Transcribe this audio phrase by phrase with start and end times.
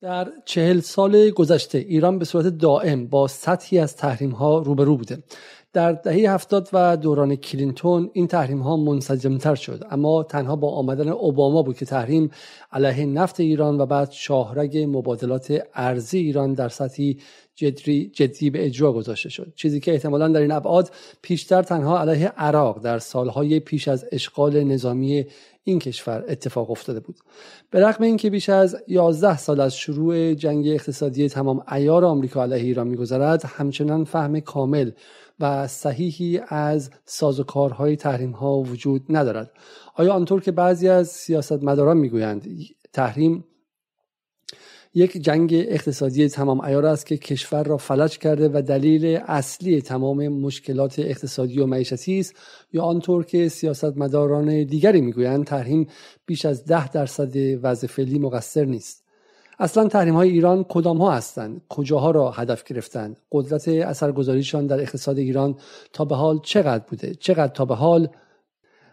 [0.00, 5.22] در چهل سال گذشته ایران به صورت دائم با سطحی از تحریم ها روبرو بوده.
[5.72, 11.08] در دهه هفتاد و دوران کلینتون این تحریم ها منسجمتر شد اما تنها با آمدن
[11.08, 12.30] اوباما بود که تحریم
[12.72, 17.18] علیه نفت ایران و بعد شاهرگ مبادلات ارزی ایران در سطحی
[17.60, 19.52] جدی, جدی به اجرا گذاشته شد.
[19.56, 20.90] چیزی که احتمالا در این ابعاد
[21.22, 25.26] پیشتر تنها علیه عراق در سالهای پیش از اشغال نظامی
[25.64, 27.16] این کشور اتفاق افتاده بود.
[27.70, 32.62] به رغم اینکه بیش از 11 سال از شروع جنگ اقتصادی تمام ایار آمریکا علیه
[32.62, 34.90] ایران میگذرد همچنان فهم کامل
[35.40, 39.50] و صحیحی از سازوکارهای تحریم ها وجود ندارد.
[39.94, 42.46] آیا آنطور که بعضی از سیاستمداران می‌گویند
[42.92, 43.44] تحریم
[44.94, 50.28] یک جنگ اقتصادی تمام ایار است که کشور را فلج کرده و دلیل اصلی تمام
[50.28, 52.34] مشکلات اقتصادی و معیشتی است.
[52.72, 55.86] یا آنطور که سیاستمداران دیگری می‌گویند تحریم
[56.26, 59.04] بیش از ده درصد وضع فعلی مقصر نیست.
[59.58, 65.18] اصلا تحریم های ایران کدام ها هستند؟ کجاها را هدف گرفتند؟ قدرت اثرگذاریشان در اقتصاد
[65.18, 65.56] ایران
[65.92, 68.08] تا به حال چقدر بوده؟ چقدر تا به حال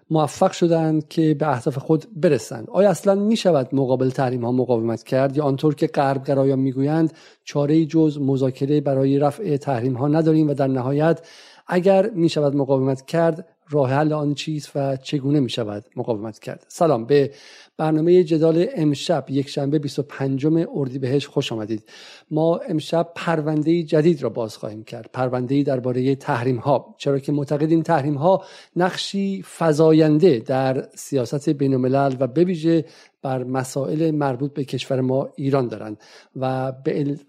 [0.10, 2.70] موفق شدند که به اهداف خود برسند.
[2.70, 7.14] آیا اصلا می شود مقابل تحریم ها مقاومت کرد یا آنطور که غرب گرایان می‌گویند
[7.44, 11.28] چاره جز مذاکره برای رفع تحریم ها نداریم و در نهایت
[11.68, 16.66] اگر می شود مقاومت کرد راه حل آن چیز و چگونه می شود مقاومت کرد؟
[16.68, 17.32] سلام به
[17.78, 21.84] برنامه جدال امشب یک شنبه 25 اردیبهشت خوش آمدید.
[22.32, 25.10] ما امشب پرونده جدید را باز خواهیم کرد.
[25.14, 28.44] پرونده درباره تحریم ها چرا که معتقدیم تحریم ها
[28.76, 32.86] نقشی فزاینده در سیاست بین الملل و بویژه
[33.22, 35.98] بر مسائل مربوط به کشور ما ایران دارند
[36.36, 36.72] و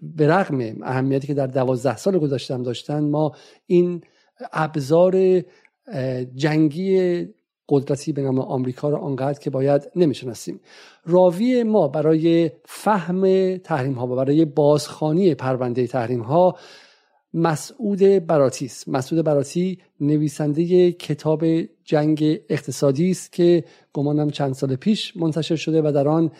[0.01, 3.31] به رغم اهمیتی که در دوازده سال گذشته داشتن ما
[3.65, 4.01] این
[4.53, 5.43] ابزار
[6.35, 7.27] جنگی
[7.69, 10.59] قدرتی به نام آمریکا را آنقدر که باید نمی‌شناسیم.
[11.05, 16.55] راوی ما برای فهم تحریم ها و برای بازخانی پرونده تحریم ها
[17.33, 18.89] مسعود براتی است.
[18.89, 21.45] مسعود براتی نویسنده کتاب
[21.83, 23.63] جنگ اقتصادی است که
[23.93, 26.31] گمانم چند سال پیش منتشر شده و در آن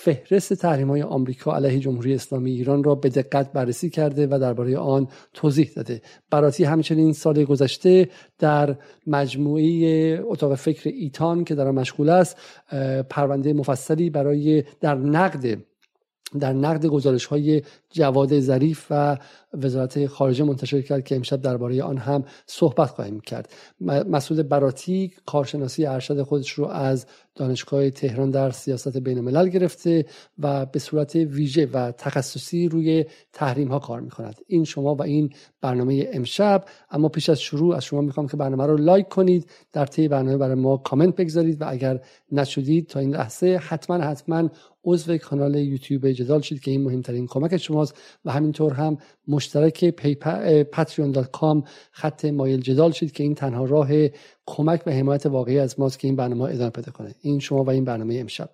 [0.00, 4.78] فهرست تحریم های آمریکا علیه جمهوری اسلامی ایران را به دقت بررسی کرده و درباره
[4.78, 6.02] آن توضیح داده.
[6.30, 8.76] براتی همچنین سال گذشته در
[9.06, 12.36] مجموعه اتاق فکر ایتان که در مشغول است
[13.10, 15.58] پرونده مفصلی برای در نقد
[16.40, 19.18] در نقد گزارش های جواد ظریف و
[19.52, 23.52] وزارت خارجه منتشر کرد که امشب درباره آن هم صحبت خواهیم کرد.
[23.80, 30.04] مسعود براتی کارشناسی ارشد خودش رو از دانشگاه تهران در سیاست بین الملل گرفته
[30.38, 35.02] و به صورت ویژه و تخصصی روی تحریم ها کار می کند این شما و
[35.02, 36.64] این برنامه امشب.
[36.90, 40.36] اما پیش از شروع از شما می‌خوام که برنامه رو لایک کنید در طی برنامه
[40.36, 42.00] برای ما کامنت بگذارید و اگر
[42.32, 44.48] نشدید تا این لحظه حتما حتما
[44.84, 49.84] عضو کانال یوتیوب جدال شید که این مهمترین کمک شماست و همینطور هم مشترک
[50.64, 53.88] پاتریون dot com خط مایل جدال شید که این تنها راه
[54.46, 57.14] کمک و حمایت واقعی از ماست که این برنامه ادامه پیدا کنه.
[57.20, 58.50] این شما و این برنامه امشب.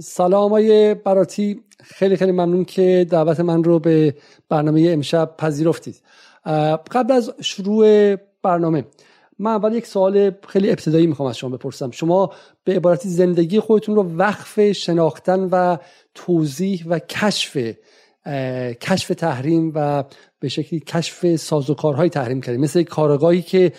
[0.00, 1.60] سلام های براتی.
[1.84, 4.14] خیلی خیلی ممنون که دعوت من رو به
[4.48, 6.02] برنامه امشب پذیرفتید.
[6.90, 8.84] قبل از شروع برنامه
[9.38, 11.90] من اول یک سوال خیلی ابتدایی می‌خوام از شما بپرسم.
[11.90, 12.32] شما
[12.64, 15.76] به عبارتی زندگی خودتون رو وقف شناختن و
[16.14, 17.74] توضیح و کشف
[18.80, 20.04] کشف تحریم و
[20.40, 22.60] به شکلی کشف سازوکارهای تحریم کردیم.
[22.60, 23.72] مثل کارگاهی که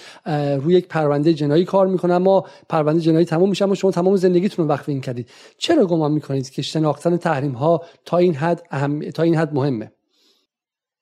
[0.62, 4.66] روی یک پرونده جنایی کار می‌کنه اما پرونده جنایی تمام میشه اما شما تمام زندگیتون
[4.66, 5.30] رو وقف این کردید.
[5.58, 9.10] چرا گمان می‌کنید که شناختن تحریم ها تا این حد اهم...
[9.10, 9.92] تا این حد مهمه؟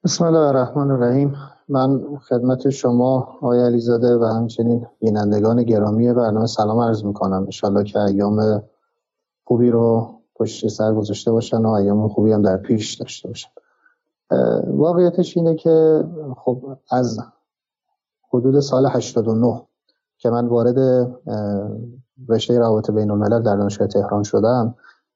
[0.04, 1.36] بسم الله الرحمن الرحیم.
[1.70, 7.44] من خدمت شما آقای علیزاده و همچنین بینندگان گرامی برنامه سلام عرض می‌کنم.
[7.44, 8.63] انشالله که ایام
[9.44, 13.50] خوبی رو پشت سر گذاشته باشن و ایام خوبی هم در پیش داشته باشن.
[14.68, 16.03] واقعیتش اینه که
[16.38, 17.19] خب از
[18.30, 19.62] حدود سال 89
[20.18, 21.09] که من وارد
[22.30, 24.75] رشته روابط بین الملل در دانشگاه تهران شدم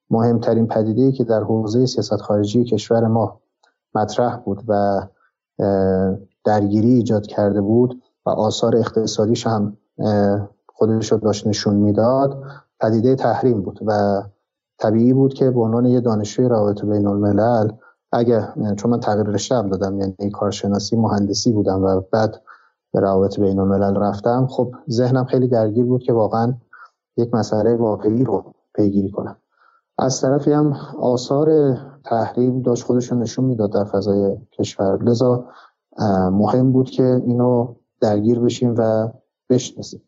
[0.09, 3.41] مهمترین پدیده که در حوزه سیاست خارجی کشور ما
[3.95, 5.01] مطرح بود و
[6.43, 9.77] درگیری ایجاد کرده بود و آثار اقتصادیش هم
[10.67, 12.43] خودش رو داشت نشون می‌داد
[12.79, 14.21] پدیده تحریم بود و
[14.79, 17.71] طبیعی بود که به عنوان یه دانشجوی روابط بین الملل
[18.11, 18.47] اگه
[18.77, 22.41] چون من تغییر رشته هم دادم یعنی کارشناسی مهندسی بودم و بعد
[22.93, 26.53] به روابط بین الملل رفتم خب ذهنم خیلی درگیر بود که واقعا
[27.17, 29.35] یک مسئله واقعی رو پیگیری کنن
[29.97, 35.03] از طرفی هم آثار تحریم داشت خودشون نشون می‌داد در فضای کشور.
[35.03, 35.45] لذا
[36.31, 39.09] مهم بود که اینو درگیر بشیم و
[39.49, 40.01] بشناسیم.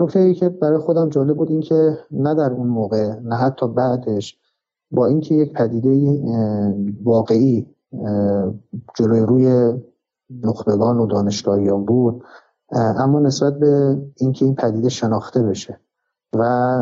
[0.00, 3.68] نکته ای که برای خودم جالب بود این که نه در اون موقع نه حتی
[3.68, 4.38] بعدش
[4.90, 6.20] با اینکه یک پدیده
[7.04, 7.66] واقعی
[8.94, 9.72] جلوی روی
[10.30, 12.24] نخبگان و دانشگاهیان بود
[12.72, 15.80] اما نسبت به اینکه این پدیده شناخته بشه
[16.36, 16.78] و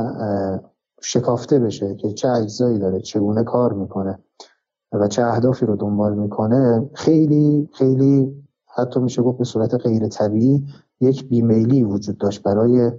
[1.00, 4.18] شکافته بشه که چه اجزایی داره چگونه کار می‌کنه
[4.92, 8.42] و چه اهدافی رو دنبال می‌کنه خیلی خیلی
[8.74, 10.66] حتی میشه گفت به صورت غیر طبیعی
[11.02, 12.92] یک بیمیلی وجود داشت برای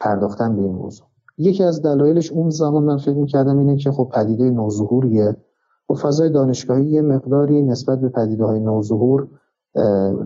[0.00, 1.06] پرداختن به این موضوع.
[1.38, 5.36] یکی از دلایلش اون زمان من فکر می‌کردم اینه که خب پدیده نوظهوریه.
[5.90, 9.28] و فضای دانشگاهی یه مقداری نسبت به پدیده های نوظهور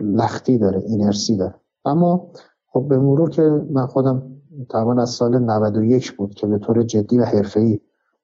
[0.00, 1.54] لختی داره اینرسی داره.
[1.84, 2.30] اما
[2.66, 4.22] خب به مرور که من خودم
[4.70, 7.80] تقریبا از سال 91 بود که به طور جدی و حرفه‌ای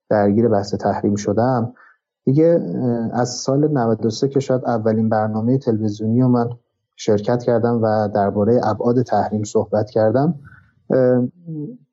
[0.09, 1.75] درگیر بحث تحریم شدم
[2.25, 2.61] دیگه
[3.13, 6.51] از سال 93 که شاید اولین برنامه تلویزیونی رو من
[6.97, 10.35] شرکت کردم و درباره ابعاد تحریم صحبت کردم.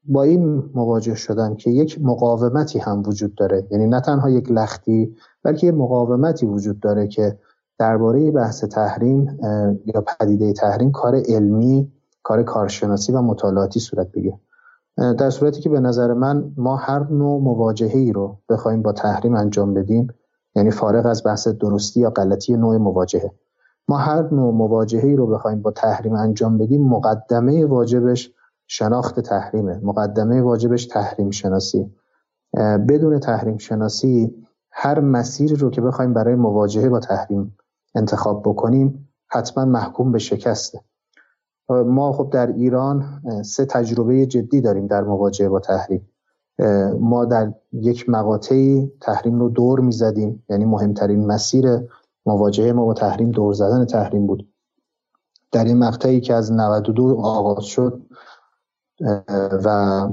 [0.06, 3.68] با این مواجه شدم که یک مقاومتی هم وجود داره.
[3.72, 7.40] یعنی نه تنها یک لختی بلکه یک مقاومتی وجود داره که
[7.80, 9.40] درباره بحث تحریم
[9.86, 11.92] یا پدیده تحریم کار علمی
[12.24, 14.40] کار کارشناسی و مطالعاتی صورت بگیره.
[14.98, 19.36] در صورتی که به نظر من ما هر نوع مواجهه ای رو بخوایم با تحریم
[19.36, 20.08] انجام بدیم
[20.56, 23.32] یعنی فارغ از بحث درستی یا غلطی نوع مواجهه.
[23.92, 28.32] ما هر نوع مواجهه رو بخوایم با تحریم انجام بدیم مقدمه واجبش
[28.68, 29.80] شناخت تحریمه.
[29.84, 31.92] مقدمه واجبش تحریم شناسی.
[32.90, 34.36] بدون تحریم شناسی
[34.72, 37.58] هر مسیری رو که بخوایم برای مواجهه با تحریم
[37.96, 40.82] انتخاب بکنیم حتما محکوم به شکسته.
[41.70, 46.10] ما خب در ایران سه تجربه جدی داریم در مواجهه با تحریم.
[47.00, 51.68] ما در یک مقاطعی تحریم رو دور می‌زدیم یعنی مهمترین مسیر
[52.26, 54.54] مواجهه ما با تحریم دور زدن تحریم بود.
[55.52, 58.02] در این مقطعی که از 92 آغاز شد
[59.66, 60.08] و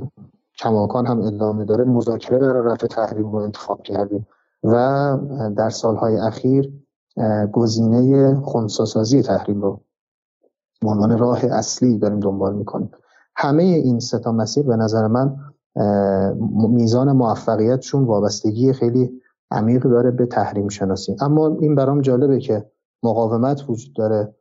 [0.58, 4.26] کماکان هم ادامه داره مذاکره برای رفع تحریم رو انتخاب کردیم.
[4.64, 5.16] و
[5.56, 6.72] در سالهای اخیر
[7.52, 9.80] گزینه خونساسازی تحریم رو
[10.80, 12.90] به عنوان راه اصلی داریم دنبال می‌کنیم.
[13.36, 15.36] همه این سه تا مسیر به نظر من
[16.68, 21.16] میزان موفقیتشون وابستگی خیلی عمیق داره به تحریم شناسی.
[21.20, 22.70] اما این برام جالبه که
[23.02, 24.34] مقاومت وجود داره.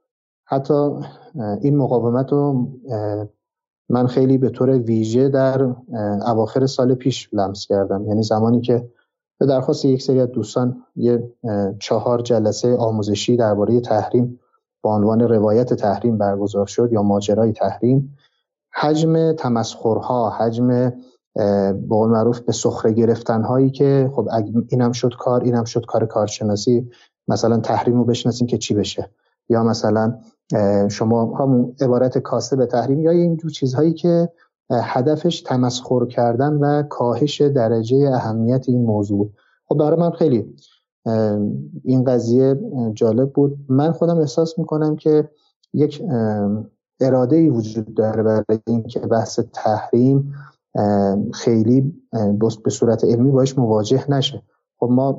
[0.45, 0.89] حتی
[1.61, 2.67] این مقاومت رو
[3.89, 5.75] من خیلی به طور ویژه در
[6.27, 8.05] اواخر سال پیش لمس کردم.
[8.07, 8.89] یعنی زمانی که
[9.39, 11.33] به درخواست یک سری از دوستان یه
[11.79, 14.39] چهار جلسه آموزشی درباره تحریم
[14.81, 18.17] با عنوان روایت تحریم برگزار شد یا ماجرای تحریم
[18.73, 20.93] حجم تمسخرها حجم
[21.37, 24.29] به قول معروف به سخره گرفتن هایی که خب
[24.69, 26.89] اینم شد کار اینم شد کار کارشناسی.
[27.27, 29.09] مثلا تحریم رو بشناسیم که چی بشه.
[29.49, 30.19] یا مثلا
[30.89, 34.29] شما همون عبارت کاسته به تحریم یا اینجور چیزهایی که
[34.71, 39.31] هدفش تمسخر کردن و کاهش درجه اهمیت این موضوع.
[39.65, 40.55] خب برای من خیلی
[41.83, 42.59] این قضیه
[42.93, 43.57] جالب بود.
[43.69, 45.29] من خودم احساس می‌کنم که
[45.73, 46.03] یک
[46.99, 50.33] اراده ای وجود داره برای اینکه بحث تحریم
[51.33, 51.93] خیلی
[52.63, 54.43] به صورت علمی باش مواجه نشه.
[54.79, 55.11] خب ما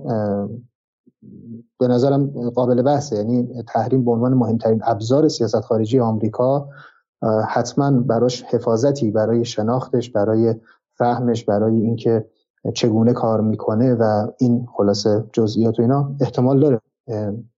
[1.79, 3.17] به نظرم قابل بحثه.
[3.17, 6.69] یعنی تحریم به عنوان مهمترین ابزار سیاست خارجی آمریکا
[7.49, 10.55] حتما براش حفاظتی برای شناختش برای
[10.95, 12.25] فهمش برای اینکه
[12.75, 16.81] چگونه کار می‌کنه و این خلاصه جزئیات و اینا احتمال داره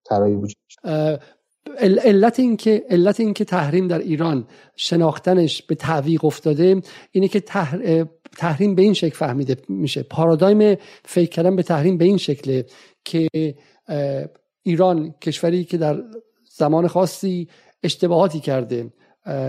[0.04, 0.56] ترایی وجود
[1.78, 4.46] علت اینکه علت اینکه تحریم در ایران
[4.76, 7.40] شناختنش به تعویق افتاده اینه که
[8.38, 10.02] تحریم به این شکل فهمیده میشه.
[10.02, 12.66] پارادایم فکر کردن به تحریم به این شکله
[13.04, 13.28] که
[14.62, 16.02] ایران کشوری که در
[16.50, 17.48] زمان خاصی
[17.82, 18.92] اشتباهاتی کرده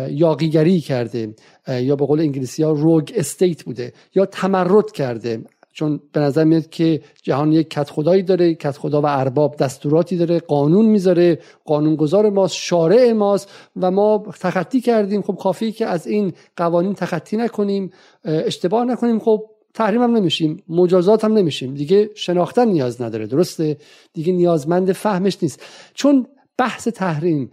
[0.09, 1.35] یاقیگری کرده
[1.67, 5.43] یا به قول انگلیسی ها روگ استیت بوده یا تمرد کرده.
[5.73, 10.17] چون به نظر میاد که جهان یک کت خدایی داره کت خدا و ارباب دستوراتی
[10.17, 13.49] داره قانون می‌ذاره قانونگذار ماست شارع ماست
[13.81, 15.21] و ما تخطی کردیم.
[15.21, 17.91] خب کافی که از این قوانین تخطی نکنیم
[18.23, 19.19] اشتباه نکنیم.
[19.19, 21.73] خب تحریم هم نمیشیم مجازات هم نمیشیم.
[21.73, 23.77] دیگه شناختن نیاز نداره درسته؟
[24.13, 25.63] دیگه نیازمند فهمش نیست.
[25.93, 26.27] چون
[26.61, 27.49] بحث تحریم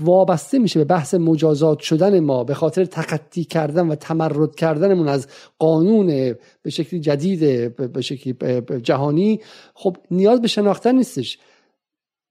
[0.00, 5.26] وابسته میشه به بحث مجازات شدن ما به خاطر تخطی کردن و تمرد کردنمون از
[5.58, 6.06] قانون
[6.62, 7.40] به شکلی جدید
[7.92, 8.34] به شکلی
[8.82, 9.40] جهانی.
[9.74, 11.38] خب نیاز به شناختن نیستش.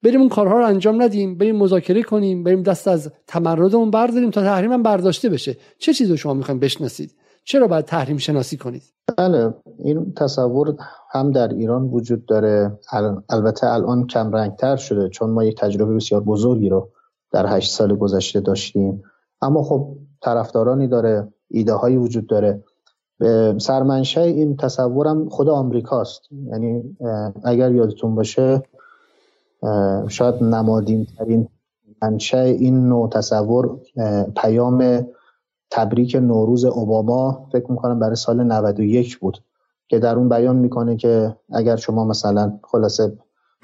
[0.03, 4.41] بریم اون کارها رو انجام ندیم بریم مذاکره کنیم بریم دست از تمردمون برداریم تا
[4.41, 5.57] تحریم هم برداشته بشه.
[5.77, 7.15] چه چیزی شما می‌خوایم بشناسید؟
[7.49, 8.83] چرا باید تحریم شناسی کنید؟
[9.17, 10.75] بله این تصور
[11.11, 12.79] هم در ایران وجود داره.
[13.29, 16.89] البته الان کم رنگتر شده چون ما یک تجربه بسیار بزرگی رو
[17.31, 19.03] در هشت سال گذشته داشتیم.
[19.41, 22.63] اما خب طرفدارانی داره ایده هایی وجود داره.
[23.57, 26.21] سرمنشه این تصورم خود آمریکاست.
[26.31, 26.97] یعنی
[27.43, 28.63] اگر یادتون باشه
[30.07, 31.47] شاید نمادین ترین
[32.01, 33.79] منشه این نوع تصور
[34.35, 35.07] پیام
[35.71, 39.43] تبریک نوروز اوباما فکر می‌کنم برای سال 91 بود
[39.87, 43.17] که در اون بیان می‌کنه که اگر شما مثلا خلاصه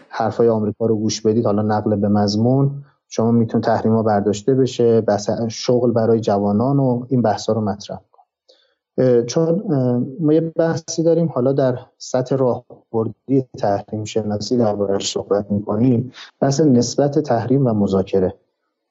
[0.09, 5.29] حرفای آمریکا رو گوش بدید حالا نقل به مضمون شما میتون تحریما برداشته بشه بحث
[5.47, 7.99] شغل برای جوانان و این بحثا رو مطرح
[9.27, 9.63] چون
[10.19, 17.19] ما یه بحثی داریم حالا در سطح راهبردی تحریم شناسی دربارش صحبت می‌کنیم بحث نسبت
[17.19, 18.33] تحریم و مذاکره.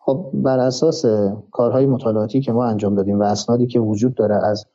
[0.07, 1.05] خب بر اساس
[1.51, 4.67] کارهای مطالعاتی که ما انجام دادیم و اسنادی که وجود داره از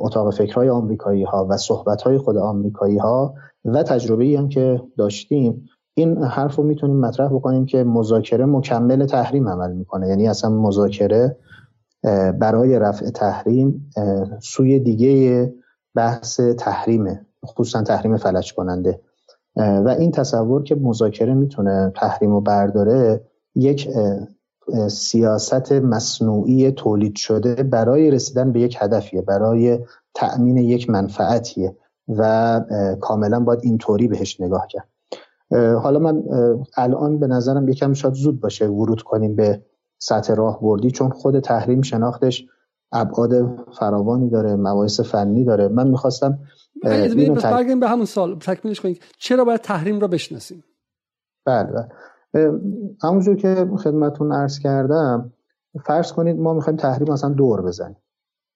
[0.00, 3.34] اتاق فکرهای آمریکایی ها و صحبت های خود آمریکایی ها
[3.64, 9.06] و تجربه ای هم که داشتیم این حرف رو می‌تونیم مطرح بکنیم که مذاکره مکمل
[9.06, 10.08] تحریم عمل می‌کنه.
[10.08, 11.36] یعنی اصلا مذاکره
[12.38, 13.90] برای رفع تحریم
[14.40, 15.54] سوی دیگه
[15.94, 19.00] بحث تحریمه خصوصا تحریم فلج کننده.
[19.56, 23.20] و این تصور که مذاکره می‌تونه تحریم رو برداره
[23.54, 23.88] یک
[24.88, 29.78] سیاست مصنوعی تولید شده برای رسیدن به یک هدفیه برای
[30.14, 31.76] تأمین یک منفعتیه
[32.08, 32.60] و
[33.00, 34.88] کاملا باید اینطوری بهش نگاه کرد.
[35.82, 36.22] حالا من
[36.76, 39.62] الان به نظرم یکم شاید زود باشه ورود کنیم به
[39.98, 42.46] سطح راه بردی چون خود تحریم شناختش
[42.92, 43.32] ابعاد
[43.78, 45.68] فراوانی داره مباحث فنی داره.
[45.68, 46.38] من می‌خواستم
[46.82, 50.64] برگردیم به همون سال تکمیلش کنیم چرا باید تحریم را بشناسیم؟
[51.44, 51.88] بله, بله.
[53.02, 55.32] همونجور که خدمتون عرض کردم
[55.84, 57.96] فرض کنید ما می‌خوایم تحریم اصلا دور بزنیم.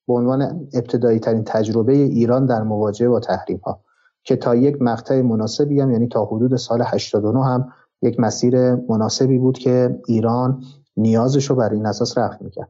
[0.09, 0.43] به عنوان
[0.75, 3.81] ابتدایی ترین تجربه ایران در مواجهه با تحریم ها
[4.23, 7.73] که تا یک مقطع مناسبی هم یعنی تا حدود سال 89 هم
[8.03, 10.63] یک مسیر مناسبی بود که ایران
[10.97, 12.69] نیازش رو بر این اساس رفع می‌کرد.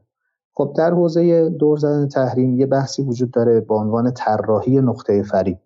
[0.53, 5.57] خب در حوزه دور زدن تحریم یه بحثی وجود داره با عنوان طراحی نقطه فریب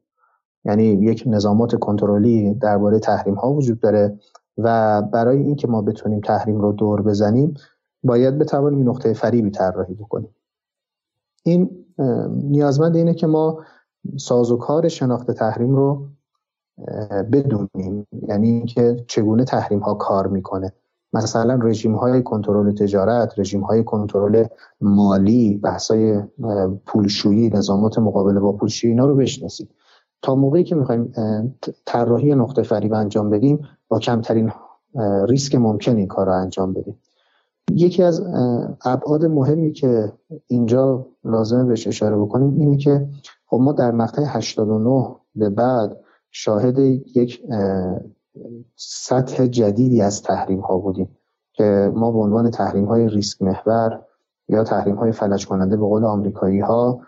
[0.65, 4.19] یعنی یک نظامات کنترلی درباره تحریم ها وجود داره.
[4.57, 7.53] و برای اینکه ما بتونیم تحریم رو دور بزنیم
[8.03, 10.35] باید بتوانیم نقطه فریبی طراحی بکنیم.
[11.43, 11.69] این
[12.29, 13.59] نیازمند اینه که ما
[14.17, 16.07] سازوکار شناخت تحریم رو
[17.31, 18.07] بدونیم.
[18.27, 20.73] یعنی اینکه چگونه تحریم ها کار می‌کنه.
[21.13, 24.45] مثلا رژیم های کنترل تجارت رژیم های کنترل
[24.81, 26.21] مالی بحث های
[26.85, 29.69] پولشویی نظامات مقابله با پولشویی اینا رو بشناسیم.
[30.21, 31.13] تا موقعی که می‌خوایم
[31.85, 34.51] طراحی نقطه فریب انجام بدیم با کمترین
[35.27, 36.99] ریسک ممکن این کار رو انجام بدیم.
[37.71, 38.23] یکی از
[38.85, 40.13] ابعاد مهمی که
[40.47, 43.07] اینجا لازمه بهش اشاره بکنیم اینه که
[43.45, 45.97] خب ما در مقطع 89 به بعد
[46.31, 47.41] شاهد یک
[48.75, 51.17] سطح جدیدی از تحریم ها بودیم
[51.53, 54.01] که ما به عنوان تحریم های ریسک محور
[54.47, 57.01] یا تحریم های فلج کننده به قول آمریکایی ها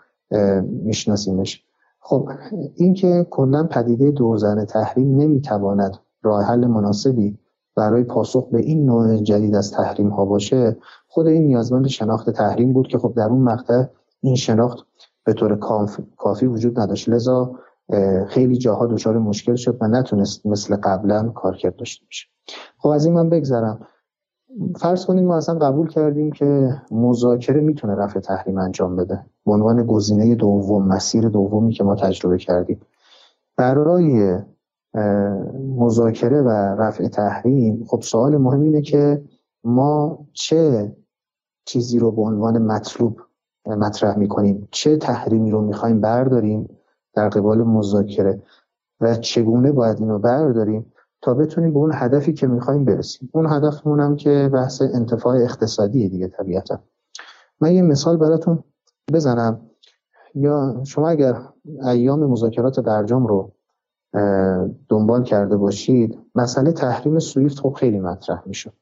[0.62, 1.64] میشناسیمش.
[2.00, 2.28] خب
[2.74, 7.38] اینکه کلا پدیده دورزن تحریم نمی‌تواند راه حل مناسبی
[7.76, 10.76] برای پاسخ به این نوع جدید از تحریم ها باشه
[11.08, 13.84] خود این نیازمند شناخت تحریم بود که خب در اون مقطع
[14.20, 14.86] این شناخت
[15.24, 15.58] به طور
[16.16, 17.08] کافی وجود نداشت.
[17.08, 17.52] لذا
[18.28, 22.26] خیلی جاها دچار مشکل شد و نتونست مثل قبلا کارکرد داشته باشه.
[22.78, 23.86] خب از این من بگذرم.
[24.76, 29.26] فرض کنیم ما اصلا قبول کردیم که مذاکره می‌تونه رفع تحریم انجام بده.
[29.46, 32.80] به عنوان گزینه دوم مسیر دومی که ما تجربه کردیم.
[33.56, 34.38] برای
[35.76, 37.84] مذاکره و رفع تحریم.
[37.88, 39.22] خب سوال مهم اینه که
[39.64, 40.92] ما چه
[41.64, 43.20] چیزی رو به عنوان مطلوب
[43.66, 46.68] مطرح می‌کنیم؟ چه تحریمی رو می‌خوایم برداریم
[47.14, 48.42] در قبال مذاکره؟
[49.00, 54.00] و چگونه باید اینو برداریم تا بتونیم به اون هدفی که می‌خوایم برسیم؟ اون هدفمون
[54.00, 56.80] هم که بحث انتفاع اقتصادی دیگه طبیعتا.
[57.60, 58.64] من یه مثال براتون
[59.12, 59.60] بزنم.
[60.34, 61.36] یا شما اگر
[61.84, 63.52] ایام مذاکرات برجام رو
[64.88, 66.18] دنبال کرده باشید.
[66.34, 68.72] مسئله تحریم سویفت خب خیلی مطرح می‌شد.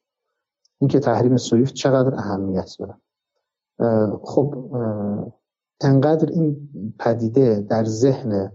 [0.78, 2.94] اینکه تحریم سویفت چقدر اهمیت داره.
[4.22, 4.54] خب
[5.80, 6.68] انقدر این
[6.98, 8.52] پدیده در ذهن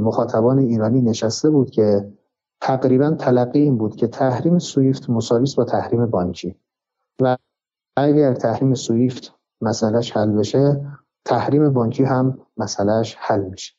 [0.00, 2.12] مخاطبان ایرانی نشسته بود که
[2.60, 6.56] تقریبا تلقی این بود که تحریم سویفت مساویس با تحریم بانکی.
[7.22, 7.36] و
[7.96, 10.86] اگر تحریم سویفت مسئلهش حل بشه
[11.24, 13.74] تحریم بانکی هم مسئلهش حل میشه.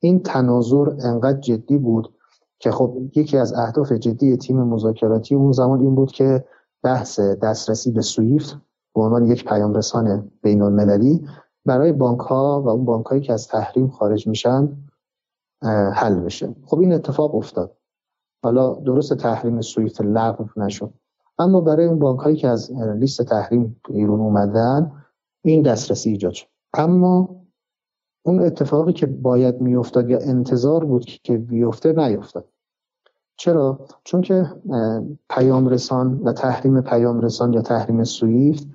[0.00, 2.14] این تناظر انقدر جدی بود
[2.58, 6.44] که خب یکی از اهداف جدی تیم مذاکراتی اون زمان این بود که
[6.82, 8.58] بحث دسترسی به سویفت
[8.94, 11.26] به عنوان یک پیام رسان بین المللی
[11.64, 14.76] برای بانک ها و اون بانک هایی که از تحریم خارج میشن
[15.94, 16.54] حل بشه.
[16.64, 17.76] خب این اتفاق افتاد.
[18.44, 20.94] حالا درست تحریم سویفت لغو نشد.
[21.38, 24.92] اما برای اون بانک هایی که از لیست تحریم بیرون اومدن
[25.44, 26.46] این دسترسی ایجاد شد.
[26.74, 27.40] اما
[28.22, 32.48] اون اتفاقی که باید میافتاد یا انتظار بود که بیفته نیفتاد
[33.36, 34.46] چرا؟ چون که
[35.30, 38.66] پیام رسان و تحریم پیام رسان یا تحریم سویفت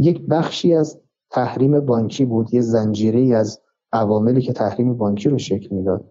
[0.00, 3.60] یک بخشی از تحریم بانکی بود یه زنجیره از
[3.92, 6.04] عواملی که تحریم بانکی رو شکل می‌داد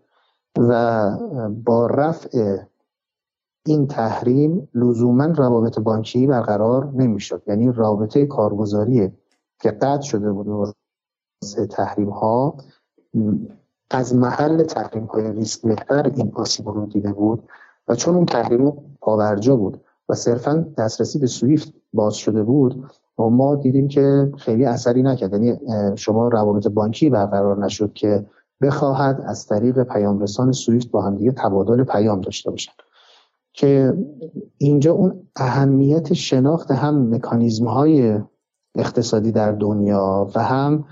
[0.58, 1.12] و
[1.66, 2.58] با رفع
[3.66, 7.44] این تحریم لزوما روابط بانکی برقرار نمی‌شد.
[7.48, 9.12] یعنی رابطه کارگزاری
[9.60, 10.76] که قطع شده بود
[11.70, 12.58] تحریم ها
[13.92, 17.44] از محل تحریم های ریسک بهتر این آسیب رو دیده بود
[17.88, 23.24] و چون اون تحریم پاورجا بود و صرفا دسترسی به سویفت باز شده بود و
[23.24, 25.34] ما دیدیم که خیلی اثری نکرد.
[25.34, 25.60] یعنی
[25.96, 28.26] شما روابط بانکی برقرار نشد که
[28.62, 32.72] بخواهد از طریق پیام رسان سویفت با هم دیگه تبادل پیام داشته باشن
[33.54, 33.94] که
[34.58, 38.20] اینجا اون اهمیت شناخت هم مکانیزم های
[38.76, 40.86] اقتصادی در دنیا و هم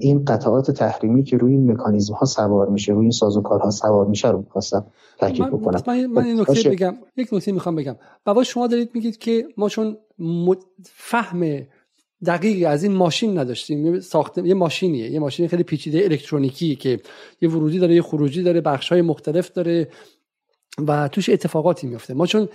[0.00, 4.30] این قطعات تحریمی که روی این مکانیزم ها سوار میشه روی این سازوکارها سوار میشه
[4.30, 4.86] رو می‌خواستم
[5.18, 5.82] تاکید بکنم.
[5.86, 6.94] من, من این نکته بگم.
[7.16, 7.96] یک نکته می‌خوام بگم.
[8.24, 9.96] بابا شما دارید میگید که ما چون
[10.84, 11.66] فهم
[12.26, 13.94] دقیقی از این ماشین نداشتیم.
[13.94, 15.10] یه ساخته یه ماشینیه.
[15.10, 17.00] یه ماشین خیلی پیچیده الکترونیکی که
[17.40, 19.88] یه ورودی داره یه خروجی داره بخش های مختلف داره
[20.86, 22.48] و توش اتفاقاتی میفته ما چون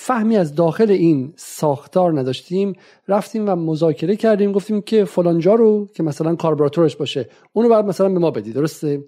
[0.00, 2.72] فهمی از داخل این ساختار نداشتیم
[3.08, 8.08] رفتیم و مذاکره کردیم گفتیم که فلانجا رو که مثلا کاربراتورش باشه اونو بعد مثلا
[8.08, 9.04] به ما بدی درسته؟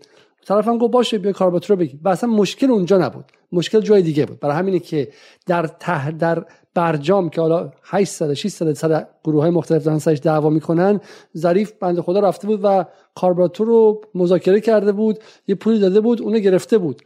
[0.46, 2.00] طرفم گفت باشه بیا کاربراتور بگی.
[2.04, 4.40] و اصلا مشکل اونجا نبود مشکل جای دیگه بود.
[4.40, 5.08] برای همینه که
[5.46, 6.44] در ته در
[6.74, 11.00] برجام که حالا 8 سال 6 سال سر گروه های مختلف دارن سرش دعوا می‌کنن
[11.36, 16.22] ظریف بنده خدا رفته بود و کاربراتور رو مذاکره کرده بود یه پولی داده بود
[16.22, 17.02] اونو گرفته بود.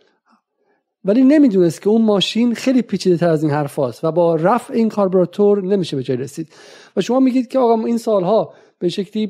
[1.04, 4.88] ولی نمی‌دونست که اون ماشین خیلی پیچیده تر از این حرف و با رفع این
[4.88, 6.48] کاربراتور نمیشه به جای رسید.
[6.96, 9.26] و شما میگید که آقا این سالها به شکلی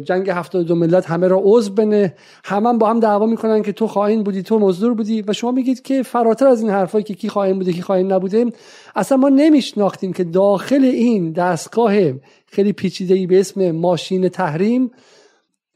[0.00, 4.22] جنگ 72 ملت همه را عضو بنه همه با هم دعوا می‌کنن که تو خائن
[4.22, 7.58] بودی تو مزدور بودی و شما میگید که فراتر از این حرفایی که کی خائن
[7.58, 8.46] بوده کی خائن نبوده
[8.96, 11.92] اصلا ما نمیشناختیم که داخل این دستگاه
[12.46, 14.90] خیلی پیچیده ای به اسم ماشین تحریم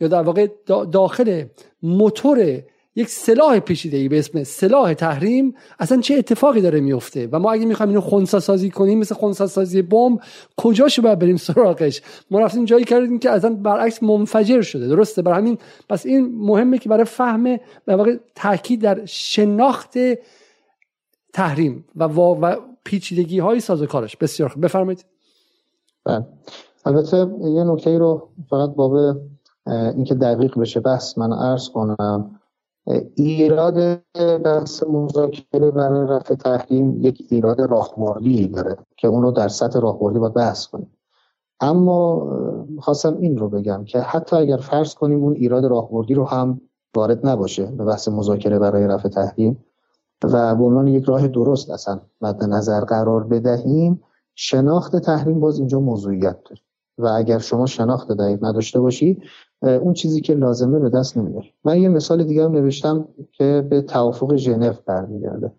[0.01, 0.46] یا در واقع
[0.92, 1.44] داخل
[1.83, 2.62] موتور
[2.96, 7.53] یک سلاح پیچیده ای به اسم سلاح تحریم اصلا چه اتفاقی داره میفته؟ و ما
[7.53, 10.20] اگه می‌خوایم اینو خونسا سازی کنیم مثل خونسا سازی بمب
[10.57, 15.38] کجاشو باید بریم سراغش؟ ما رفتیم جایی کردیم که اصلا برعکس منفجر شده درسته؟ برای
[15.38, 19.94] همین پس این مهمه که برای فهم در واقع تاکید در شناخت
[21.33, 24.64] تحریم و, و پیچیدگی های سازوکارش بسیار خوب.
[24.64, 25.05] بفرمایید.
[26.05, 26.26] بله.
[26.85, 28.94] البته یه نکته رو فقط باب
[29.66, 30.81] اینکه دقیق بشه.
[30.81, 32.39] بس من عرض کنم.
[33.14, 34.03] ایراد
[34.45, 40.19] بحث مذاکره برای رفع تحریم یک ایراد راهبردی داره که اون رو در سطح راهبردی
[40.19, 40.90] باید بحث کنیم.
[41.61, 42.27] اما
[42.81, 46.61] خواستم این رو بگم که حتی اگر فرض کنیم اون ایراد راهبردی رو هم
[46.97, 49.64] وارد نباشه به بحث مذاکره برای رفع تحریم
[50.25, 54.03] و به عنوان یک راه درست اصلا مد نظر قرار بدهیم
[54.35, 56.61] شناخت تحریم باز اینجا موضوعیت داره.
[56.99, 59.23] و اگر شما شناخت دقیق نداشته باشید
[59.62, 63.83] اون چیزی که لازمه به دست نمیاد من یه مثال دیگه هم نوشتم که به
[63.83, 65.53] توافق ژنو برمیگرده.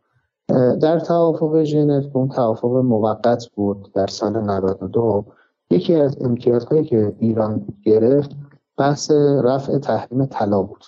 [0.82, 5.26] در توافق ژنو اون توافق موقت بود در سال 92
[5.70, 8.32] یکی از امتیازهایی که ایران گرفت
[8.78, 9.12] بحث
[9.44, 10.84] رفع تحریم طلا بود.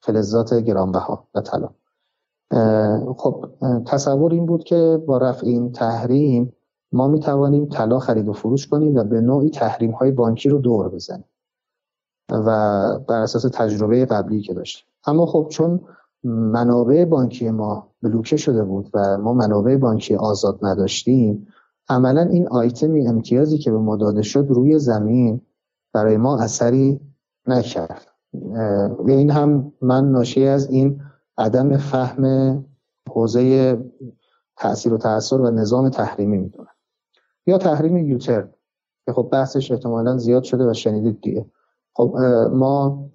[0.00, 1.68] فلزات گرانبها و طلا.
[3.16, 3.46] خب
[3.86, 6.52] تصور این بود که با رفع این تحریم
[6.92, 10.58] ما می توانیم طلا خرید و فروش کنیم و به نوعی تحریم های بانکی رو
[10.58, 11.24] دور بزنیم.
[12.30, 12.44] و
[13.08, 14.86] بر اساس تجربه قبلی که داشتیم.
[15.06, 15.80] اما خب چون
[16.24, 21.46] منابع بانکی ما بلوکه شده بود و ما منابع بانکی آزاد نداشتیم
[21.88, 25.40] عملا این آیتمی امتیازی که به ما داده شد روی زمین
[25.92, 27.00] برای ما اثری
[27.46, 28.06] نکرد.
[29.06, 31.00] این هم من ناشی از این
[31.38, 32.64] عدم فهم
[33.10, 33.78] حوزه
[34.56, 36.68] تاثیر و تاثیر و نظام تحریمی می‌دونم.
[37.46, 38.48] یا تحریم یوتر
[39.06, 41.46] که خب بحثش احتمالا زیاد شده و شنیدید دیگه.
[41.96, 42.16] خب
[42.52, 43.08] ما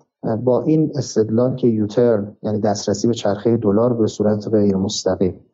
[0.44, 5.46] با این استدلال که یوترن یعنی دسترسی به چرخه دلار به صورت غیر مستقیم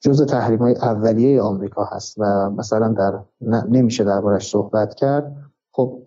[0.00, 3.20] جز تحریم های اولیه آمریکا هست و مثلا در
[3.68, 5.36] نمیشه دربارش صحبت کرد
[5.72, 6.02] خب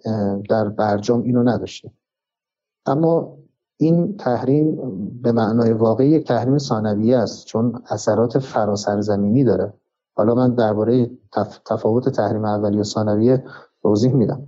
[0.50, 1.92] در برجام اینو نداشته
[2.86, 3.38] اما
[3.78, 4.76] این تحریم
[5.22, 9.74] به معنای واقعی یک تحریم ثانویه است چون اثرات فراسرزمینی داره.
[10.16, 11.10] حالا من درباره
[11.66, 13.44] تفاوت تحریم اولیه و ثانویه
[13.82, 14.48] توضیح میدم.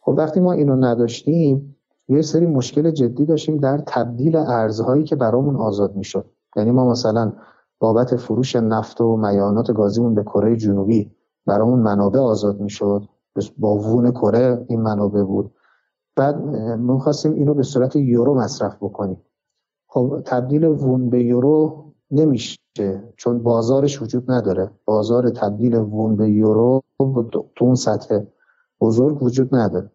[0.00, 1.76] خب وقتی ما اینو نداشتیم
[2.08, 6.24] یه سری مشکل جدی داشتیم در تبدیل ارزهایی که برامون آزاد می‌شد.
[6.56, 7.32] یعنی ما مثلا
[7.78, 11.10] بابت فروش نفت و میانات گازیمون به کره جنوبی
[11.46, 13.08] برامون منابع آزاد می‌شد.
[13.58, 15.54] با وون کره این منابع بود.
[16.16, 16.38] بعد
[16.76, 19.20] ما خواستیم اینو به صورت یورو مصرف بکنیم.
[19.88, 22.58] خب تبدیل وون به یورو نمیشه
[23.16, 24.70] چون بازارش وجود نداره.
[24.84, 26.80] بازار تبدیل وون به یورو
[27.30, 28.18] تو اون سطح
[28.80, 29.90] بزرگ وجود نداره.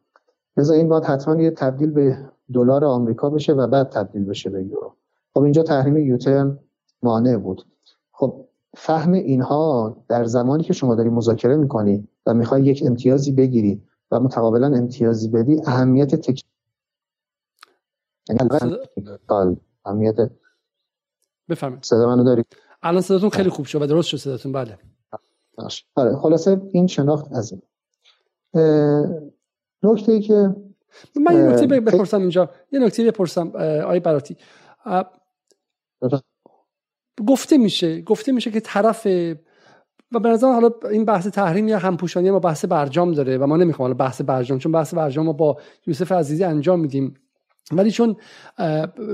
[0.57, 4.63] لذا این باید حتما یه تبدیل به دلار آمریکا بشه و بعد تبدیل بشه به
[4.63, 4.95] یورو.
[5.33, 6.59] خب اینجا تحریم یوتن
[7.03, 7.65] مانع بود.
[8.11, 8.45] خب
[8.77, 14.19] فهم اینها در زمانی که شما داری مذاکره می‌کنی و می‌خوای یک امتیازی بگیری و
[14.19, 16.43] متقابلا امتیازی بدی اهمیت تک
[18.29, 18.49] یعنی
[19.85, 20.15] اهمیت
[21.49, 21.83] بفرمایید.
[21.83, 22.43] صدا منو داری؟
[22.83, 24.51] الان صداتون خیلی خوب شد و درست شد صداتون.
[24.51, 24.77] بله.
[25.95, 27.61] آره خلاصه این شناخت از این.
[29.83, 30.55] نکته ای که
[31.15, 32.49] من یه نکته بپرسم اینجا.
[32.71, 33.51] یه نکته بپرسم
[33.87, 34.37] آی براتی.
[37.27, 39.07] گفته میشه گفته میشه که طرف
[40.11, 43.57] و به نظر حالا این بحث تحریم یا همپوشانی ما بحث برجام داره و ما
[43.57, 47.13] نمی‌خوام حالا بحث برجام چون بحث برجام ما با یوسف عزیزی انجام میدیم.
[47.71, 48.15] ولی چون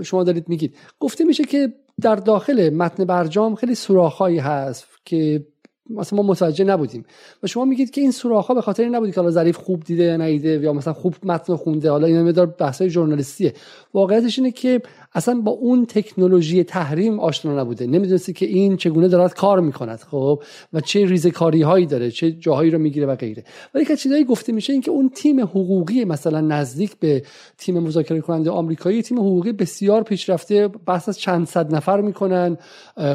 [0.04, 0.78] شما دارید میگید.
[1.00, 5.48] گفته میشه که در داخل متن برجام خیلی سوراخهایی هست که
[5.90, 7.06] مثلا ما متوجه نبودیم.
[7.44, 10.04] و شما میگید که این سوراخ ها به خاطر نبودی که حالا ظریف خوب دیده
[10.04, 11.92] یا ندیده یا مثلا خوب متن خونده.
[11.92, 13.54] حالا اینا مدار بحث های ژورنالیستیه.
[13.94, 14.82] واقعیتش اینه که
[15.14, 17.88] اصلا با اون تکنولوژی تحریم آشنا نبوده.
[17.88, 22.72] نمی‌دونستی که این چگونه دارد کار می‌کند خب؟ و چه ریزکاری هایی داره چه جاهایی
[22.72, 23.44] رو می‌گیره و غیره.
[23.74, 27.24] ولی که چیزایی گفته میشه اینکه اون تیم حقوقی مثلا نزدیک به
[27.58, 32.58] تیم مذاکره کننده آمریکایی تیم حقوقی بسیار پیشرفته بحث از چند صد نفر می‌کنن.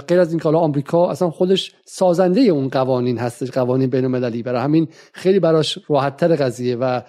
[0.09, 4.61] غیر از اینکه حالا آمریکا اصلا خودش سازنده اون قوانین هستش قوانین بین المللی برای
[4.61, 7.01] همین خیلی براش راحتتر قضیه و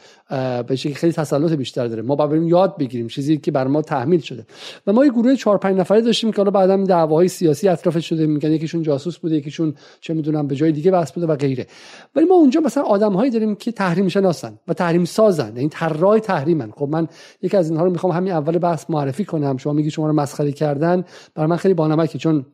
[0.63, 2.01] به شکلی خیلی تسلط بیشتر داره.
[2.01, 4.45] ما باید یاد بگیریم چیزی که بر ما تحمیل شده.
[4.87, 8.27] و ما یه گروه 4 5 نفره داشتیم که حالا بعدا دعواهای سیاسی اطراف شده.
[8.27, 11.67] میگن یکیشون جاسوس بوده یکیشون چه می‌دونم به جای دیگه بحث بوده و غیره.
[12.15, 15.55] ولی ما اونجا مثلا آدمهایی داریم که تحریم شناسن و تحریم سازن.
[15.55, 16.71] یعنی طراح تحریمن.
[16.71, 17.07] خب من
[17.41, 19.57] یکی از اینها رو می‌خوام همین اول بحث معرفی کنم.
[19.57, 21.03] شما میگی شما رو مسخره کردن.
[21.35, 22.45] برای من خیلی بانمکه چون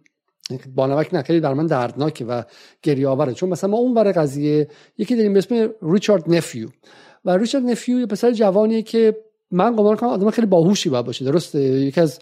[0.76, 2.44] بانمک نه خیلی در من دردناکه و
[2.82, 6.70] گریه آوره چون مثلا ما اون ور قضیه یکی داریم به اسم ریچارد نفیو.
[7.26, 9.18] و ریچارد نفیو یه پسر جوانیه که
[9.54, 12.20] من گمان کنم آدم خیلی باهوشی باید باشه درسته؟ یکی از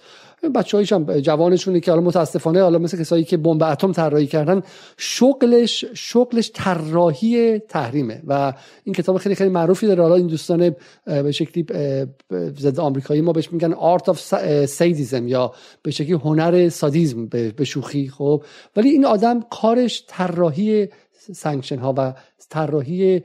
[0.56, 4.62] بچه هم جوانشونه که حالا متاسفانه حالا مثل کسایی که بمب اتم طراحی کردن
[4.98, 10.04] شغلش شغلش طراحی تحریمه و این کتاب خیلی خیلی معروفی داره.
[10.04, 11.66] حالا این دوستان به شکلی
[12.60, 14.22] ضد آمریکایی ما بهش میگن Art of
[14.66, 18.44] Sadism یا به شکلی هنر سادیزم به شوخی خب؟
[18.76, 20.88] ولی این آدم کارش طراحی
[21.34, 22.14] sanction ها و
[22.50, 23.24] طراحی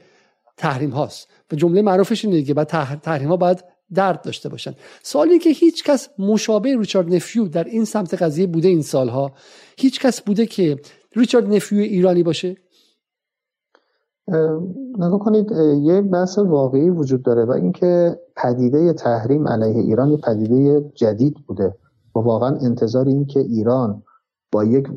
[0.56, 2.66] تحریم هاست و جمله معروفش اینه دیگه بعد
[3.02, 4.74] تحریم ها باید درد داشته باشن.
[5.02, 9.32] سوالی که هیچ کس مشابه ریچارد نفیو در این سمت قضیه بوده این سالها؟
[9.78, 10.80] هیچ کس بوده که
[11.16, 12.56] ریچارد نفیو ایرانی باشه؟
[14.98, 15.50] نگاه کنید
[15.82, 21.74] یه بحث واقعی وجود داره و اینکه پدیده تحریم علیه ایران یه پدیده جدید بوده
[22.14, 24.02] و واقعا انتظار این که ایران
[24.52, 24.88] با یک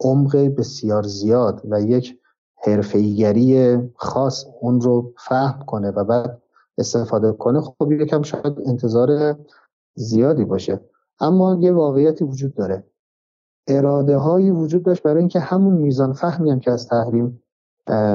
[0.00, 2.18] عمق بسیار زیاد و یک
[2.66, 6.42] حرفه‌ایگری خاص اون رو فهم کنه و بعد
[6.78, 9.36] استفاده کنه خب یکم شاید انتظار
[9.94, 10.80] زیادی باشه.
[11.20, 12.84] اما یه واقعیتی وجود داره.
[13.66, 17.42] اراده هایی وجود داشت برای اینکه همون میزان فهمی هم که از تحریم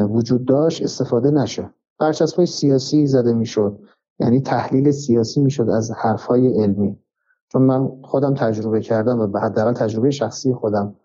[0.09, 3.79] وجود داشت استفاده نشه برچسب های سیاسی زده می‌شد.
[4.19, 6.99] یعنی تحلیل سیاسی می‌شد از حرف های علمی.
[7.51, 10.95] چون من خودم تجربه کردم و حداقل تجربه شخصی خودم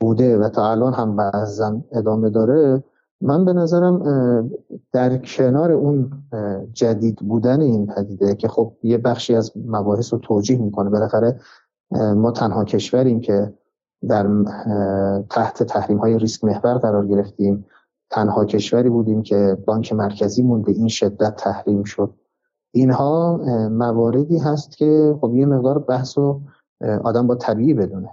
[0.00, 2.84] بوده و تا الان هم بعضا ادامه داره.
[3.20, 4.02] من به نظرم
[4.92, 6.12] در کنار اون
[6.72, 11.40] جدید بودن این پدیده که خب یه بخشی از مباحث رو توجیه می‌کنه بالاخره
[11.90, 13.52] ما تنها کشوریم که
[14.08, 14.26] در
[15.30, 17.66] تحت تحریم های ریسک محور قرار گرفتیم.
[18.10, 22.14] تنها کشوری بودیم که بانک مرکزیمون به این شدت تحریم شد.
[22.70, 23.36] اینها
[23.72, 26.40] مواردی هست که خب یه مقدار بحث و
[27.04, 28.10] آدم با طبیعی بدونه.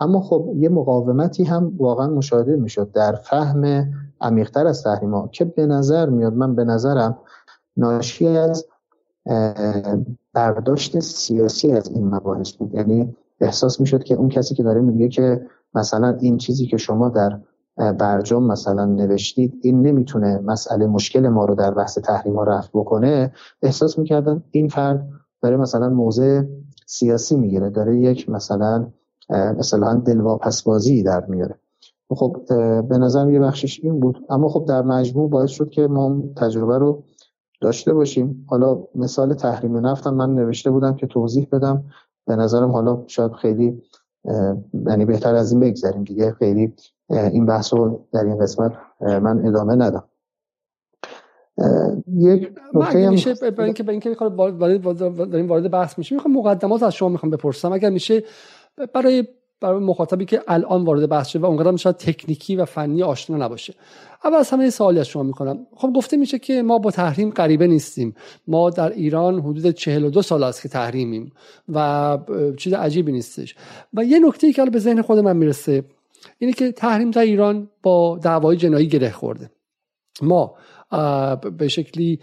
[0.00, 2.92] اما خب یه مقاومتی هم واقعا مشاهده می‌شد.
[2.92, 7.18] در فهم عمیقتر از تحریم ها که به نظر میاد من به نظرم
[7.76, 8.66] ناشی از
[10.32, 12.74] برداشت سیاسی از این مباحث بود.
[12.74, 17.08] یعنی احساس می‌شد که اون کسی که داره میگه که مثلا این چیزی که شما
[17.08, 17.40] در
[17.76, 23.32] برجام مثلا نوشتید این نمی‌تونه مسئله مشکل ما رو در بحث تحریم ها رفت بکنه
[23.62, 25.08] احساس می‌کردن این فرد
[25.42, 26.42] داره مثلا موضع
[26.86, 28.86] سیاسی می‌گیره داره یک مثلا
[29.30, 31.58] مثلا دلواپس بازی در میاره.
[32.10, 32.36] خب
[32.88, 34.24] به نظرم یه بخشش این بود.
[34.30, 37.02] اما خب در مجموع باعث شد که ما تجربه رو
[37.60, 38.46] داشته باشیم.
[38.48, 41.84] حالا مثال تحریم نفتم من نوشته بودم که توضیح بدم.
[42.26, 43.82] به نظرم حالا شاید خیلی
[44.86, 46.32] یعنی بهتر از این بگذاریم دیگه.
[46.32, 46.74] خیلی
[47.10, 50.04] این بحث رو در این قسمت من ادامه ندم.
[52.12, 54.14] یک نکته میشه برای اینکه برای اینکه
[55.24, 57.72] داریم وارد بحث میشه می‌خوام مقدمات از شما می‌خوام بپرسم.
[57.72, 58.22] اگر میشه
[58.94, 59.28] برای
[59.60, 63.74] برای مخاطبی که الان وارد بحث شده و اونقدر شاید تکنیکی و فنی آشنا نباشه.
[64.24, 65.66] اول از همه سوالی از شما می‌کنم.
[65.74, 68.14] خب گفته میشه که ما با تحریم غریبه نیستیم.
[68.48, 71.32] ما در ایران حدود 42 سال است که تحریمیم
[71.68, 72.18] و
[72.56, 73.54] چیز عجیبی نیستش.
[73.94, 75.84] و یه نکته ای که به ذهن خود من می‌رسه
[76.38, 79.50] اینه که تحریم در ایران با دعوای جنایی گره خورده.
[80.22, 80.54] ما
[81.58, 82.20] به شکلی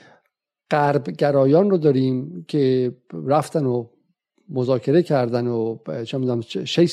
[0.71, 2.95] غرب گرایان رو داریم که
[3.27, 3.85] رفتن و
[4.53, 6.41] مذاکره کردن و چه می‌دونم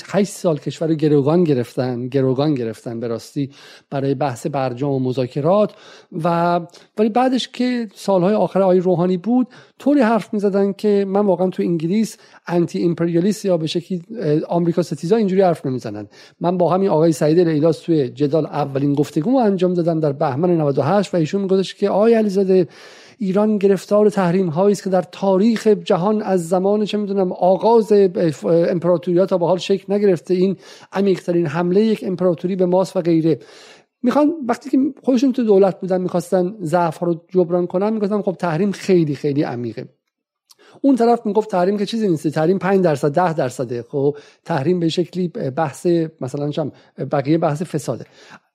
[0.07, 3.51] 8 سال کشور گروگان گرفتن گروگان گرفتن به راستی
[3.91, 5.73] برای بحث برجام و مذاکرات
[6.25, 6.61] و
[6.99, 9.47] ولی بعدش که سالهای آخر آقای روحانی بود
[9.79, 14.03] طوری حرف می‌زدن که من واقعا تو انگلیس انتی امپریالیست یا به شکلی
[14.49, 16.09] آمریکا ستیزا اینجوری حرف نمی‌زنن.
[16.41, 21.15] من با همین آقای سعید لیلاس توی جدال اولین گفتگو انجام دادم در بهمن 98
[21.15, 22.69] و ایشون میگفتش که آقای علیزاده
[23.23, 27.93] ایران گرفتار تحریم هایی است که در تاریخ جهان از زمان چه می‌دونم آغاز
[28.45, 30.57] امپراتوریات تا به حال شکل نگرفته این
[30.93, 33.39] عمیقترین حمله یک امپراتوری به ماست و غیره.
[34.03, 38.73] می‌خوان وقتی که خودشون تو دولت بودن می‌خواستن ضعف رو جبران کنن می‌گفتن خب تحریم
[38.73, 39.89] خیلی خیلی عمیقه.
[40.81, 43.85] اون طرف می‌گفت تحریم که چیزی نیست تحریم 5 درصد 10 درصده.
[43.89, 45.87] خب تحریم به شکلی بحث
[46.21, 46.71] مثلا
[47.13, 48.05] بقیه بحث فساده.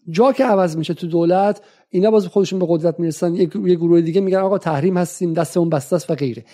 [0.09, 3.35] جا که عوض میشه تو دولت اینا باز خودشون به قدرت می‌رسن.
[3.35, 6.45] یه گروه دیگه میگن آقا تحریم هستیم دستمون بسته است و غیره.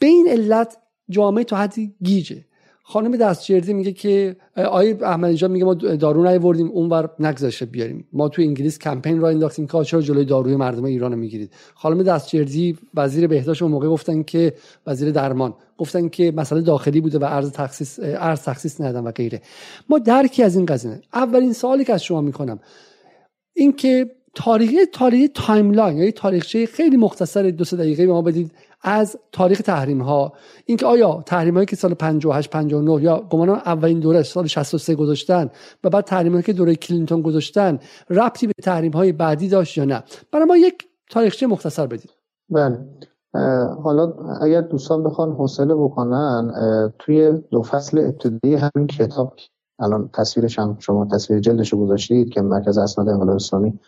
[0.00, 0.76] به این علت
[1.08, 2.44] جامعه تو حدی گیجه.
[2.82, 8.08] خانم دستجردی میگه که آقای احمدی میگه ما دارو نیوردیم اونور نگذاشته بیاریم.
[8.12, 12.78] ما تو انگلیس کمپین را انداختیم که چرا جلوی داروی مردم ایران می‌گیرید؟ خانم دستجردی
[12.94, 14.54] وزیر بهداشت اون موقع گفتن که
[14.86, 19.42] وزیر درمان گفتن که مسئله داخلی بوده و ارز تخصیص ارز تخصیص ندادن و غیره.
[19.88, 22.60] ما درکی از این قضیه اولین سوالی که از شما می‌کنم
[23.56, 29.58] اینکه تاریخ تاریخ timeline یعنی تاریخچه خیلی مختصر دو سه دقیقه ما بدید از تاریخ
[29.58, 30.32] تحریم ها
[30.66, 35.50] اینکه آیا تحریم هایی که سال 58 59 یا گمانم اولین دوره سال 63 گذاشتن
[35.84, 37.78] و بعد تحریم هایی که دوره کلینتون گذاشتن
[38.10, 42.10] ربطی به تحریم های بعدی داشت یا نه؟ برای ما یک تاریخچه مختصر بدید.
[42.50, 42.78] بله.
[43.82, 46.52] حالا اگر دوستان بخوان حوصله بکنن
[46.98, 49.34] توی دو فصل ابتدایی همین کتاب
[49.78, 53.78] الان تصویرش هم شما تصویر جلدش رو گذاشتید که مرکز اسناد انقلاب اسلامی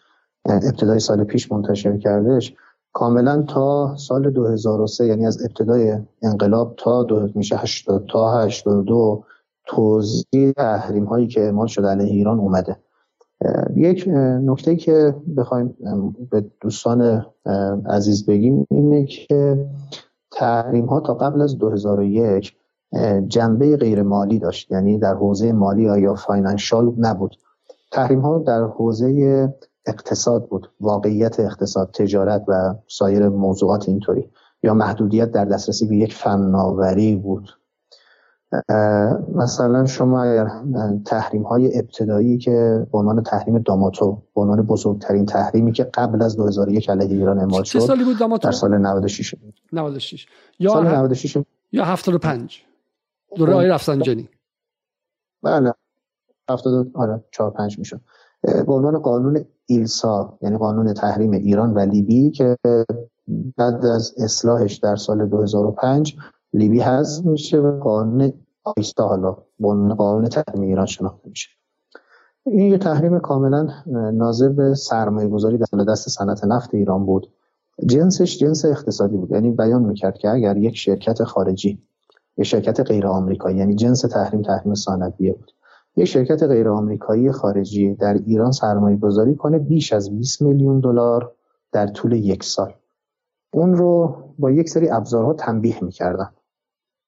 [0.46, 2.54] ابتدای سال پیش منتشر کردش
[2.92, 9.24] کاملا تا سال 2003 یعنی از ابتدای انقلاب تا دو میشه 80 تا 82
[9.66, 12.76] توضیح تحریم هایی که اعمال شده علیه ایران اومده.
[13.76, 14.08] یک
[14.42, 15.76] نکته که بخوایم
[16.30, 17.26] به دوستان
[17.86, 19.66] عزیز بگیم اینه که
[20.30, 22.56] تحریم ها تا قبل از 2001
[23.26, 24.70] جنبه غیر مالی داشت.
[24.70, 27.36] یعنی در حوزه مالی یا فاینانشال نبود.
[27.92, 29.48] تحریم ها در حوزه
[29.86, 34.30] اقتصاد بود واقعیت اقتصاد تجارت و سایر موضوعات اینطوری.
[34.62, 37.48] یا محدودیت در دسترسی به یک فناوری بود.
[39.34, 40.48] مثلا شما اگر
[41.06, 46.36] تحریم های ابتدایی که به عنوان تحریم داماتو به عنوان بزرگترین تحریمی که قبل از
[46.36, 49.34] 2001 علیه ایران اعمال شد سالی بود داماتو؟ در سال 96
[49.72, 50.26] 96
[50.58, 51.36] یا سال 96
[51.72, 52.62] یا 75
[53.36, 54.28] دوره آقای رفسنجانی.
[55.42, 55.72] بله.
[56.50, 58.00] 70 آره 4 5 می‌شد.
[58.42, 62.56] به عنوان قانون ایلسا یعنی قانون تحریم ایران و لیبی که
[63.56, 66.16] بعد از اصلاحش در سال 2005
[66.52, 68.32] لیبی هست میشه و قانون
[68.64, 69.36] آیستا حالا
[69.94, 71.48] قانون تحریم ایران شناخته میشه.
[72.46, 73.68] این یه تحریم کاملا
[74.12, 77.32] ناظر به سرمایه گذاری در دست صنعت نفت ایران بود.
[77.86, 79.30] جنسش جنس اقتصادی بود.
[79.30, 81.82] یعنی بیان می‌کرد که اگر یک شرکت خارجی
[82.36, 85.52] یک شرکت غیر آمریکایی یعنی جنس تحریم تحریم صنعتیه بود.
[85.96, 91.32] یک شرکت غیر آمریکایی خارجی در ایران سرمایه گذاری کنه بیش از 20 میلیون دلار
[91.72, 92.72] در طول یک سال.
[93.54, 96.28] اون رو با یک سری ابزارها تنبیه می‌کردن.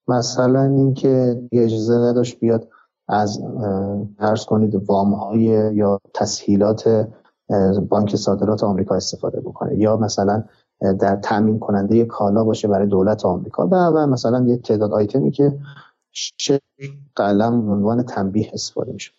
[0.07, 2.67] مثلا اینکه اجازه نداشت بیاد
[3.07, 3.43] از
[4.17, 5.41] فرض کنید وام های
[5.75, 7.07] یا تسهیلات
[7.89, 9.77] بانک صادرات آمریکا استفاده بکنه.
[9.77, 10.43] یا مثلا
[10.99, 15.57] در تامین کننده کالا باشه برای دولت آمریکا و, و مثلا یه تعداد آیتمی که
[17.15, 19.11] قلم عنوان تنبیه استفاده میشه.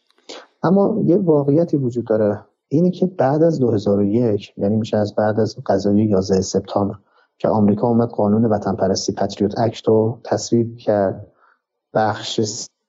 [0.62, 5.56] اما یه واقعیتی وجود داره اینه که بعد از 2001 یعنی میشه از بعد از
[5.66, 6.94] قضایای 11 سپتامبر
[7.38, 11.26] که آمریکا اومد قانون وطن پرستی Patriot Act رو تصویب کرد
[11.94, 12.40] بخش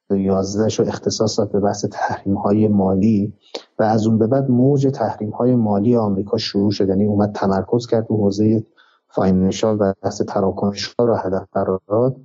[0.09, 3.33] 11 رو اختصاص داد به بحث تحریم های مالی
[3.79, 7.87] و از اون به بعد موج تحریم های مالی آمریکا شروع شد یعنی اومد تمرکز
[7.87, 8.65] کرد تو حوزه
[9.09, 12.15] financial و بحث تراکنش ها هدف قرار داد.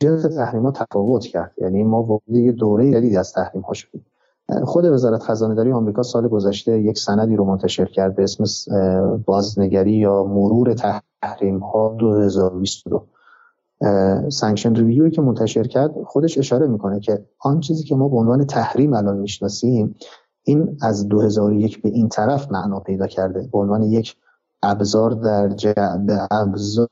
[0.00, 1.52] جنس ها تفاوت کرد.
[1.58, 4.06] یعنی ما وارد یه دوره جدیدی از تحریم ها شدیم.
[4.64, 8.44] خود وزارت خزانه داری آمریکا سال گذشته یک سندی رو منتشر کرد به اسم
[9.26, 13.06] بازنگری یا مرور تحریم ها 2022
[14.28, 18.16] sanction review ی که منتشر کرد خودش اشاره می‌کنه که آن چیزی که ما به
[18.16, 19.94] عنوان تحریم الان می‌شناسیم
[20.42, 23.48] این از 2001 به این طرف معنا پیدا کرده.
[23.52, 24.16] به عنوان یک
[24.62, 26.88] ابزار در جعبه ابزار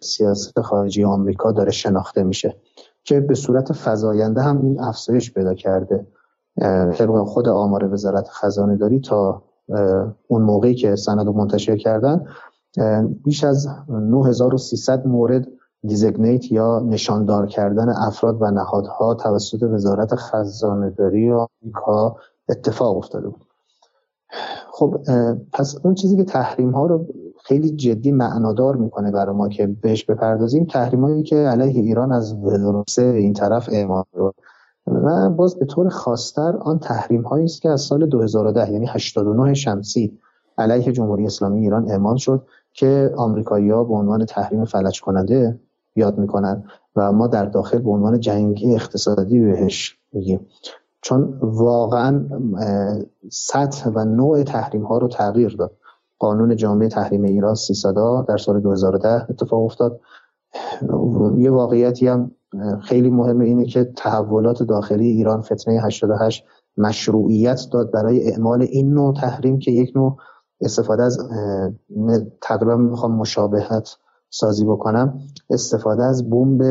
[0.00, 2.56] سیاست خارجی آمریکا داره شناخته میشه
[3.04, 6.06] که به صورت فزاینده هم این افزایش پیدا کرده.
[6.94, 9.42] طبق خود آمار وزارت خزانه داری تا
[10.28, 12.26] اون موقعی که سند منتشر کردن
[13.24, 15.48] بیش از 9300 مورد
[15.82, 22.16] دیزگنیت یا نشاندار کردن افراد و نهادها توسط وزارت خزانه داری آمریکا
[22.48, 23.44] اتفاق افتاده بود.
[24.72, 24.96] خب
[25.52, 27.06] پس اون چیزی که تحریم ها رو
[27.46, 30.64] خیلی جدی معنادار می‌کنه برای ما که بهش بپردازیم.
[30.64, 34.34] تحریم هایی که علیه ایران از ودروسه این طرف اعمال رو
[34.86, 39.54] و باز به طور خاصتر آن تحریم هایی است که از سال 2010 یعنی 89
[39.54, 40.18] شمسی
[40.58, 45.60] علیه جمهوری اسلامی ایران اعمال شد که آمریکایی‌ها به عنوان تحریم فلج کننده
[45.96, 46.64] یاد می‌کنن
[46.96, 50.46] و ما در داخل به عنوان جنگی اقتصادی بهش میگیم.
[51.02, 52.24] چون واقعا
[53.30, 55.72] سطح و نوع تحریم ها رو تغییر داد.
[56.24, 60.00] قانون جامعه تحریم ایران سیسادا در سال 2010 اتفاق افتاد.
[61.38, 62.30] یه واقعیتی هم
[62.82, 66.44] خیلی مهمه اینه که تحولات داخلی ایران فتنه 88
[66.76, 70.16] مشروعیت داد برای اعمال این نوع تحریم که یک نوع
[70.60, 71.18] استفاده از
[72.42, 73.88] تقریبا می‌خوام مشابهت
[74.30, 75.18] سازی بکنم
[75.50, 76.62] استفاده از بمب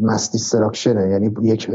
[0.00, 1.70] مس دیستراکشنه یعنی یک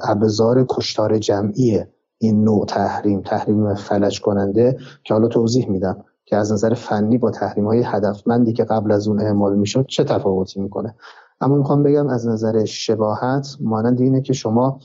[0.00, 1.93] ابزار کشتار جمعیه.
[2.18, 7.30] این نوع تحریم تحریم فلج کننده که حالا توضیح میدم که از نظر فنی با
[7.30, 10.94] تحریم های هدفمندی که قبل از اون اعمال می‌شد چه تفاوتی می‌کنه.
[11.40, 14.78] اما می‌خوام بگم از نظر شباهت مانند اینه که شما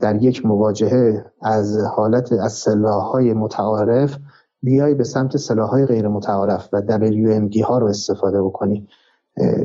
[0.00, 4.16] در یک مواجهه از حالت از سلاح های متعارف
[4.62, 8.88] بیای به سمت سلاح های غیر متعارف و WMD ها رو استفاده بکنی.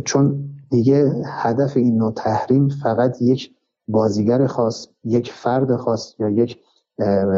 [0.06, 3.52] چون دیگه هدف این نوع تحریم فقط یک
[3.88, 6.58] بازیگر خاص یک فرد خاص یا یک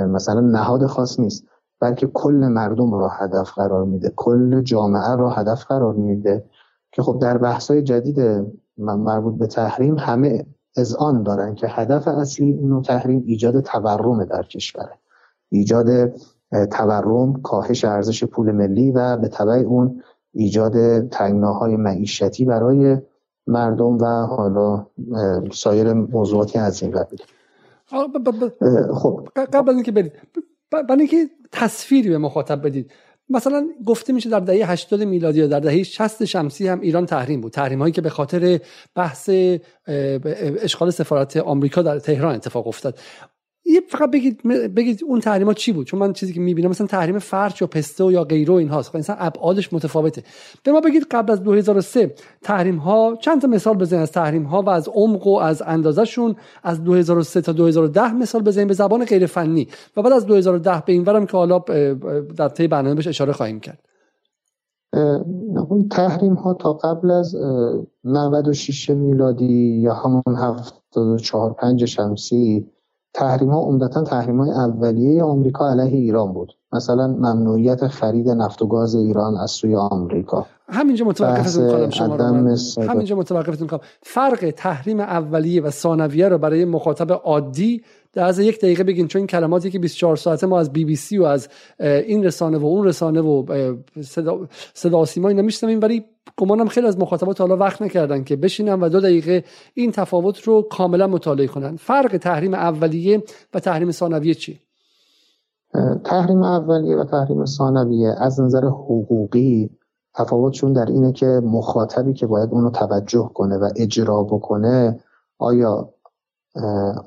[0.08, 1.46] مثلا نهاد خاص نیست
[1.80, 4.14] بلکه کل مردم را هدف قرار میده.
[4.16, 6.46] کل جامعه را هدف قرار میده.
[6.92, 8.46] که خب در بحث‌های جدید
[8.78, 10.46] مربوط به تحریم همه
[10.78, 15.00] از آن دارن که هدف اصلی این تحریم ایجاد تورم در کشوره.
[15.50, 16.14] ایجاد
[16.72, 22.98] تورم کاهش ارزش پول ملی و به تبع اون ایجاد تنگناهای معیشتی برای
[23.48, 24.86] مردم و حالا
[25.52, 27.20] سایر موضوعاتی از این قبیل
[28.94, 29.30] خب.
[29.36, 30.12] قبل از اینکه برید.
[30.72, 32.92] برای اینکه تصویری به مخاطب بدید.
[33.30, 37.42] مثلا گفته میشه در دهه 80 میلادی یا در دهه 60 شمسی هم ایران تحریم
[37.42, 37.52] بود.
[37.52, 38.60] تحریم هایی که به خاطر
[38.96, 39.30] بحث
[40.62, 43.00] اشغال سفارت آمریکا در تهران اتفاق افتاد.
[43.70, 44.44] یه فقط بگید
[44.76, 48.04] بگید اون تحریما چی بود؟ چون من چیزی که می‌بینم مثلا تحریم فرچ یا پسته
[48.04, 50.24] یا غیره این هاست مثلا خب ابعادش متفاوته.
[50.64, 54.62] به ما بگید قبل از 2003 تحریم ها چند تا مثال بزنید از تحریم ها
[54.62, 59.26] و از عمق و از اندازشون از 2003 تا 2010 مثال بزنید به زبان غیر
[59.26, 61.60] فنی و بعد از 2010 به این ورم که حالا
[62.38, 63.80] در طی برنامه بهش اشاره خواهیم کرد.
[65.92, 67.36] تحریم ها تا قبل از
[68.04, 72.68] 96 میلادی یا همون 74 5 شمسی
[73.14, 76.54] تحریم ها عمدتا تحریم های اولیه آمریکا علیه ایران بود.
[76.74, 80.46] مثلا ممنوعیت خرید نفت و گاز ایران از سوی آمریکا.
[80.68, 82.26] همینجا متوقفتون کنم شما رو
[82.90, 88.58] همینجا متوقفتون کنم فرق تحریم اولیه و ثانویه رو برای مخاطب عادی در از یک
[88.58, 91.50] دقیقه بگین چون این کلماتی که 24 ساعته ما از بی بی سی و از
[91.80, 93.66] این رسانه و اون رسانه و
[94.02, 96.06] صدا, صدا سیما اینا میشنویم ولی
[96.40, 100.62] گمانم خیلی از مخاطبات حالا وقت نکردن که بشینن و دو دقیقه این تفاوت رو
[100.62, 101.76] کاملا مطالعه کنن.
[101.76, 103.24] فرق تحریم اولیه
[103.54, 104.60] و تحریم ثانویه چی؟
[106.04, 109.70] تحریم اولیه و تحریم ثانویه از نظر حقوقی
[110.16, 115.00] تفاوتشون در اینه که مخاطبی که باید اونو توجه کنه و اجرا بکنه
[115.38, 115.94] آیا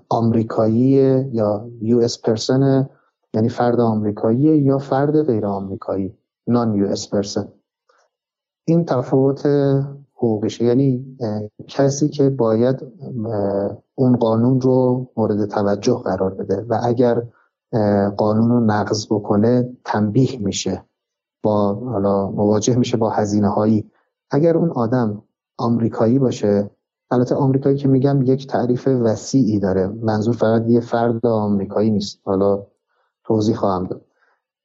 [0.08, 0.90] آمریکایی
[1.32, 2.88] یا یو اس پرسن
[3.34, 6.14] یعنی فرد آمریکایی یا فرد غیر آمریکایی؟
[6.46, 7.48] نان یو اس پرسن.
[8.64, 9.46] این تفاوت
[10.14, 11.18] حقوقشه یعنی
[11.68, 12.82] کسی که باید
[13.94, 17.22] اون قانون رو مورد توجه قرار بده و اگر
[18.16, 20.84] قانون رو نقض بکنه تنبیه میشه
[21.42, 23.90] با حالا مواجه میشه با هزینه هایی
[24.30, 25.22] اگر اون آدم
[25.58, 26.70] آمریکایی باشه
[27.12, 29.86] البته آمریکایی که میگم یک تعریف وسیعی داره.
[29.86, 32.20] منظور فقط یه فرد آمریکایی نیست.
[32.24, 32.66] حالا
[33.24, 34.04] توضیح خواهم داد.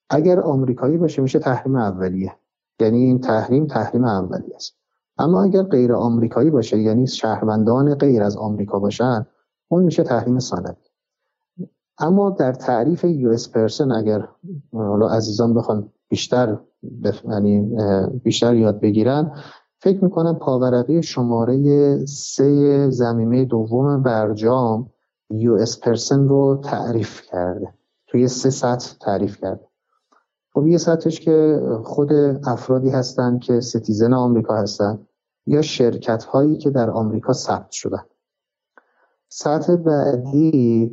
[0.09, 2.35] اگر آمریکایی باشه میشه تحریم اولیه.
[2.79, 4.77] یعنی این تحریم تحریم اولی است.
[5.17, 9.25] اما اگر غیر آمریکایی باشه یعنی شهروندان غیر از آمریکا باشن
[9.67, 10.75] اون میشه تحریم ثانوی
[11.99, 14.27] اما در تعریف US person اگر
[14.73, 16.57] حالا عزیزان بخوان بیشتر
[17.03, 17.25] بف...
[17.25, 17.77] یعنی
[18.23, 19.31] بیشتر یاد بگیرن
[19.79, 24.89] فکر می‌کنم پاورقی شماره سه ضمیمه دوم برجام
[25.29, 27.73] US person رو تعریف کرده.
[28.07, 29.66] توی سه سطح تعریف کرده.
[30.57, 32.13] خب یه سطحش که خود
[32.47, 35.07] افرادی هستن که citizen آمریکا هستن
[35.45, 38.03] یا شرکت هایی که در آمریکا ثبت شدن.
[39.29, 40.91] سطح بعدی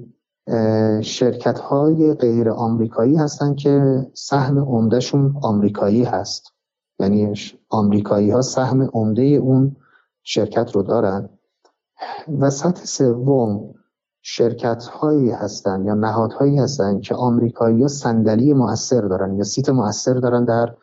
[1.03, 6.53] شرکت های غیر آمریکایی هستن که سهم عمدهشون آمریکایی هست.
[6.99, 7.35] یعنی
[7.69, 9.77] آمریکایی ها سهم عمده اون
[10.23, 11.29] شرکت رو دارن.
[12.41, 13.75] و سطح سوم
[14.27, 20.15] شرکت هایی هستن یا نهادهایی هستن که آمریکایی ها صندلی مؤثر دارن یا سیت مؤثر
[20.15, 20.75] دارن در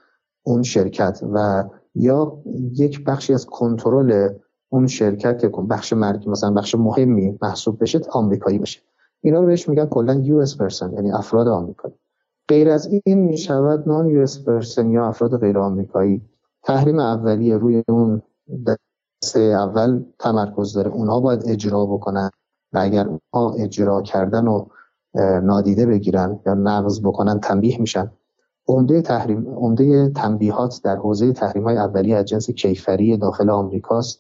[0.44, 1.64] اون شرکت و
[1.96, 2.42] یا
[2.76, 4.30] یک بخشی از کنترل
[4.70, 8.80] اون شرکت که بخش مرکی مثلا بخش مهمی محسوب بشه آمریکایی باشه.
[9.22, 11.96] اینا رو بهش میگن کلا US person یعنی افراد آمریکایی.
[12.48, 16.22] غیر از این می‌شود non US person یا افراد غیر آمریکایی.
[16.64, 18.22] تحریم اولیه روی اون
[18.68, 20.92] دسته اول تمرکز داره.
[20.92, 22.30] اونها باید اجرا بکنن.
[22.74, 24.66] و اگر اونها اجرا کردن و
[25.44, 28.12] نادیده بگیرن یا نقض بکنن تنبیه میشن.
[28.68, 34.20] عمده تحریم عمده تنبیهات در حوزه تحریم های اولیه از جنس کیفری داخل آمریکاست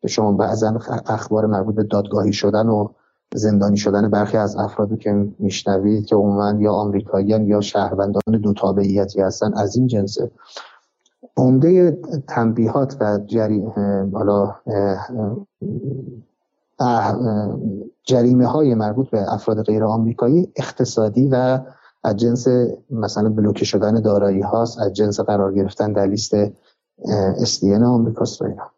[0.00, 2.88] که شما بعضا اخبار مربوط به دادگاهی شدن و
[3.34, 9.20] زندانی شدن برخی از افرادی که میشنوید که عموما یا آمریکاییان یا شهروندان دو تابعیتی
[9.20, 10.30] هستن از این جنسه
[11.36, 11.98] عمده
[12.28, 13.64] تنبیهات و جری...
[14.12, 14.54] حالا
[18.04, 21.60] جریمه های مربوط به افراد غیر آمریکایی اقتصادی و
[22.04, 22.46] از جنس
[22.90, 26.34] مثلا بلوکه شدن دارایی هاست از جنس قرار گرفتن در لیست
[27.44, 28.70] SDN آمریکاست و اینا.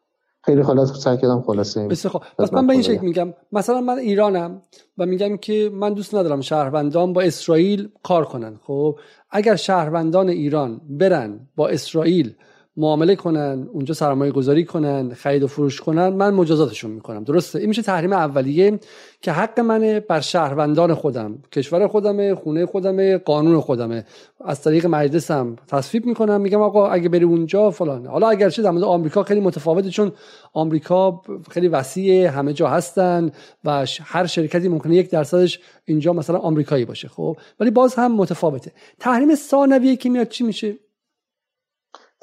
[0.44, 3.98] خیلی خلاص سعی کردم خلاصه بسیار خب پس من به این شکل میگم مثلا من
[3.98, 4.62] ایرانم
[4.98, 8.56] و میگم که من دوست ندارم شهروندان با اسرائیل کار کنن.
[8.66, 8.98] خب
[9.30, 12.34] اگر شهروندان ایران برن با اسرائیل
[12.76, 17.24] معامله کنن اونجا سرمایه گذاری کنن خرید و فروش کنن من مجازاتشون می‌کنم.
[17.24, 18.78] درسته؟ این میشه تحریم اولیه
[19.20, 21.38] که حق منه بر شهروندان خودم.
[21.52, 24.04] کشور خودمه خونه خودمه قانون خودمه.
[24.44, 29.22] از طریق مجلسم تصویب می‌کنم میگم آقا اگه بری اونجا فلان حالا اگرچه در آمریکا
[29.22, 30.12] خیلی متفاوته چون
[30.52, 33.30] آمریکا خیلی وسیع همه جا هستن
[33.64, 38.72] و هر شرکتی ممکنه یک درصدش اینجا مثلا آمریکایی باشه خب؟ ولی باز هم متفاوته.
[39.00, 40.74] تحریم ثانویه که میاد چی میشه؟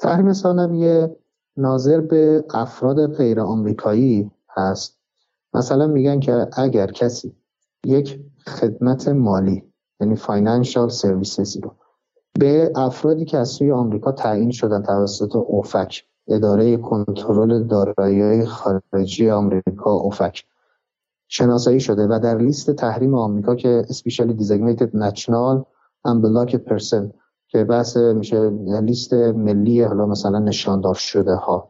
[0.00, 1.16] تحریم ثانویه
[1.56, 5.00] ناظر به افراد غیر آمریکایی هست.
[5.54, 7.36] مثلا میگن که اگر کسی
[7.84, 9.64] یک خدمت مالی
[10.00, 11.74] یعنی financial services ی رو
[12.38, 19.90] به افرادی که از سوی آمریکا تعیین شدن توسط OFAC اداره کنترل دارایی خارجی آمریکا
[19.90, 20.44] OFAC
[21.28, 25.64] شناسایی شده و در لیست تحریم آمریکا که Specially Designated National
[26.08, 27.12] and Blocked Person
[27.50, 31.68] که بحث میشه لیست ملی حالا مثلا نشاندار شده ها.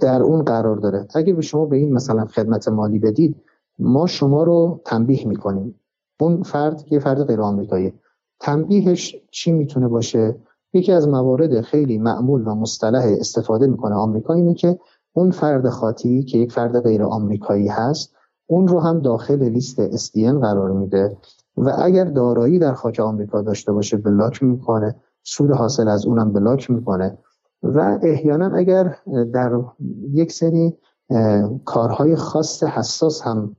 [0.00, 1.06] در اون قرار داره.
[1.14, 3.36] اگه به شما به این مثلا خدمت مالی بدید
[3.78, 5.80] ما شما رو تنبیه می‌کنیم.
[6.20, 7.92] اون فرد یه فرد غیر آمریکایی.
[8.40, 10.36] تنبیهش چی می‌تونه باشه؟
[10.72, 14.78] یکی از موارد خیلی معمول و مصطلح استفاده می‌کنه آمریکا اینه که
[15.12, 18.14] اون فرد خاطی که یک فرد غیر آمریکایی هست
[18.46, 21.16] اون رو هم داخل لیست SDN قرار میده.
[21.58, 26.70] و اگر دارایی در خاک آمریکا داشته باشه بلاک می‌کنه سود حاصل از اونم بلاک
[26.70, 27.18] می‌کنه
[27.62, 28.96] و احیانا اگر
[29.32, 29.60] در
[30.12, 30.76] یک سری
[31.64, 33.56] کارهای خاص حساس هم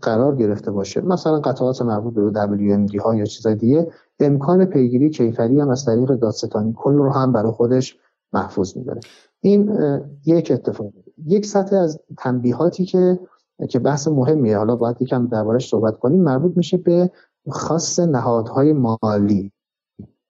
[0.00, 3.88] قرار گرفته باشه مثلا قطعات مربوط به WMD ها یا چیزای دیگه
[4.20, 7.98] امکان پیگیری کیفری هم از طریق دادستانی کل رو هم برای خودش
[8.32, 9.00] محفوظ میداره.
[9.40, 9.78] این
[10.26, 10.92] یک اتفاق.
[11.26, 13.20] یک سطح از تنبیهاتی که
[13.68, 14.58] که بحث مهمیه.
[14.58, 17.10] حالا باید یکم دربارش صحبت کنیم مربوط میشه به
[17.50, 19.52] خاص نهادهای مالی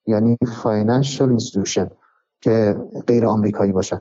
[0.07, 1.91] یعنی financial institution
[2.41, 4.01] که غیر آمریکایی باشن.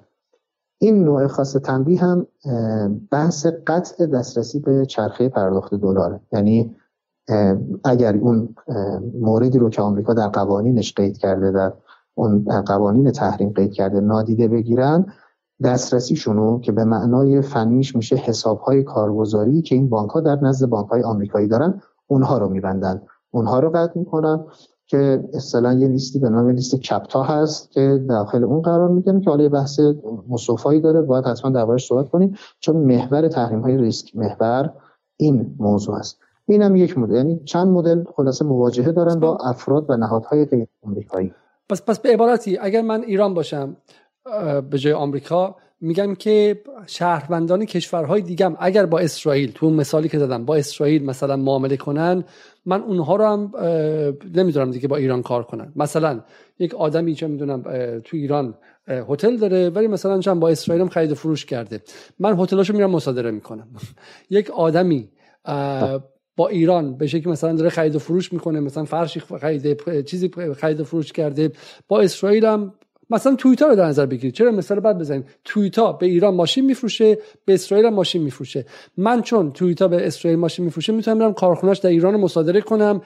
[0.82, 2.28] این نوع خاص تنبیه هم
[3.12, 6.20] بحث قطع دسترسی به چرخه پرداخت دلاره.
[6.32, 6.76] یعنی
[7.84, 8.56] اگر اون
[9.20, 11.74] موردی رو که آمریکا در قوانینش قید کرده در
[12.14, 15.06] اون قوانین تحریم قید کرده نادیده بگیرن
[15.64, 20.90] دسترسیشونو که به معنای فنیش میشه حسابهای کارگزاری که این بانک ها در نزد بانک
[20.90, 23.02] های آمریکایی دارن اونها رو میبندن.
[23.32, 24.46] اونها رو قطع می‌کنن
[24.88, 29.30] که اصطلاحا یه لیستی به نام لیست کپتا هست که داخل اون قرار می‌گیره که
[29.30, 29.80] حالا بحث
[30.30, 31.02] مصوفایی داره.
[31.02, 32.36] باید حتما دربارش صحبت کنیم.
[32.60, 34.74] چون محور تحریم های ریسک محور
[35.18, 36.20] این موضوع است.
[36.46, 37.16] این هم یک مدل.
[37.16, 41.34] یعنی چند مدل خلاصه مواجهه دارن با افراد و نهادهای غیر آمریکایی.
[41.70, 43.78] پس پس به عبارتی اگر من ایران باشم
[44.72, 50.46] به جای آمریکا میگم که شهروندان کشورهای دیگم اگر با اسرائیل تو مثالی که زدم
[50.46, 52.24] با اسرائیل مثلا معامله کنن
[52.66, 53.52] من اونها رو هم
[54.36, 55.74] نمی‌دونم دیگه با ایران کار کنن.
[55.76, 56.20] مثلا
[56.60, 57.62] یک آدمی چه می‌دونم
[58.00, 58.54] تو ایران
[58.88, 61.82] هتل داره ولی مثلا چند با اسرائیل هم خرید و فروش کرده.
[62.20, 63.68] من هتلاشو میرم مصادره می‌کنم.
[64.30, 65.10] یک آدمی
[66.38, 70.80] با ایران به شکلی مثلا داره خرید و فروش می‌کنه مثلا فرشی خرید چیزی خرید
[70.80, 71.52] و فروش کرده
[71.88, 72.74] با اسرائیل هم
[73.10, 74.34] مثلا تویتا رو در نظر بگیرید.
[74.34, 78.66] چرا مثال بعد بزنیم؟ تویتا به ایران ماشین میفروشه به اسرائیل هم ماشین میفروشه.
[78.98, 83.02] من چون تویتا به اسرائیل ماشین میفروشه می‌تونم برم کارخونهش در ایران مصادره کنم.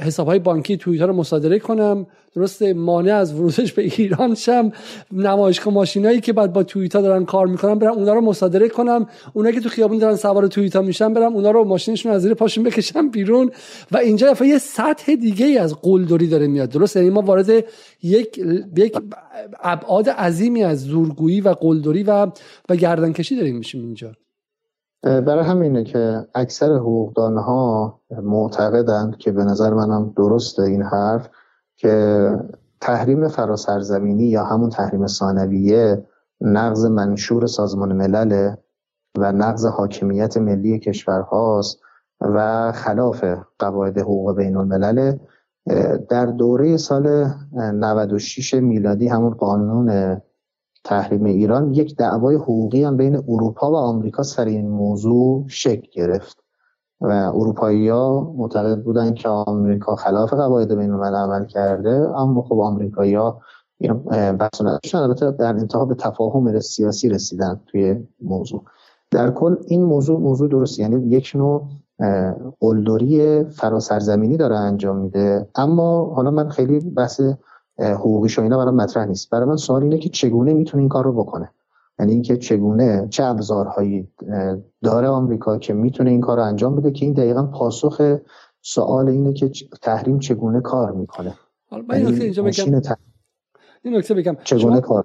[0.00, 2.06] حساب های بانکی توییتر رو مصادره کنم.
[2.34, 4.72] درسته مانع از ورودش به ایران شم.
[5.12, 9.06] نمایشگاه ماشینایی که بعد با توییتا دارن کار می‌کنن برم اونا رو مصادره کنم.
[9.32, 12.64] اونا که تو خیابون دارن سوار توییتا میشن برم اونا رو ماشینشون از زیر پاشون
[12.64, 13.50] بکشم بیرون.
[13.92, 16.68] و اینجا یه سطح دیگه ای از قلدری داره میاد.
[16.68, 17.50] درست؟ یعنی ما وارد
[18.02, 18.40] یک
[18.76, 18.96] یک
[19.62, 22.26] ابعاد عظیمی از زورگویی و قلدری و
[22.68, 24.12] و گردنکشی داریم میشیم اینجا.
[25.02, 31.28] برای همینه که اکثر حقوقدان ها معتقدند که به نظر منم درسته این حرف
[31.76, 32.36] که
[32.80, 36.06] تحریم فراسرزمینی یا همون تحریم ثانویه
[36.40, 38.54] نقض منشور سازمان ملل
[39.18, 41.80] و نقض حاکمیت ملی کشورهاست
[42.20, 43.24] و خلاف
[43.58, 45.16] قواعد حقوق بین الملل
[46.08, 50.20] در دوره سال 96 میلادی همون قانون
[50.84, 56.42] تحریم ایران یک دعوای حقوقی هم بین اروپا و آمریکا سر این موضوع شکل گرفت.
[57.02, 63.14] و اروپایی ها معتقد بودن که آمریکا خلاف قواعد بین عمل کرده اما خب آمریکایی
[63.14, 63.40] ها
[64.12, 64.60] بحث
[64.94, 68.64] البته در انتها به تفاهم سیاسی رسیدن توی موضوع.
[69.10, 71.68] در کل این موضوع موضوع درست یعنی یک نوع
[72.60, 75.48] قلدری فراسرزمینی داره انجام میده.
[75.54, 77.20] اما حالا من خیلی بحث
[77.82, 79.30] حقوقیش و اینا برای مطرح نیست.
[79.30, 81.50] برای من سوال اینه که چگونه می‌تونه این کار رو بکنه؟
[81.98, 84.08] یعنی اینکه چگونه چه ابزارهایی
[84.82, 88.18] داره آمریکا که می‌تونه این کار رو انجام بده که این دقیقا پاسخ
[88.62, 89.50] سوال اینه که
[89.82, 91.34] تحریم چگونه کار می‌کنه؟
[91.70, 92.82] حالا من این نکته اینجا بگم.
[93.82, 94.36] این نکته بگم.
[94.44, 95.04] چگونه کار؟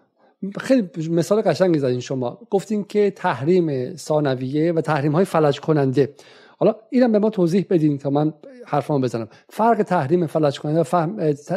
[0.59, 2.39] خیلی مثال قشنگی زدین شما.
[2.49, 6.13] گفتین که تحریم ثانویه و تحریم های فلج کننده
[6.57, 8.33] حالا اینم به ما توضیح بدین تا من
[8.65, 9.27] حرفمو بزنم.
[9.49, 10.83] فرق تحریم فلج کننده و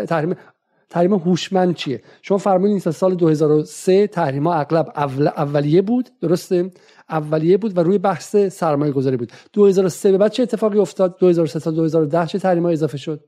[0.07, 0.35] تحریم
[0.91, 6.71] تحریم هوشمند چیه؟ شما فرمودین تا سال 2003 تحریم ها اغلب اول اولیه بود درسته؟
[7.11, 9.33] اولیه بود و روی بحث سرمایه گذاری بود.
[9.53, 13.25] 2003 به بعد چه اتفاقی افتاد؟ 2003 تا 2010 چه تحریم ها اضافه شد؟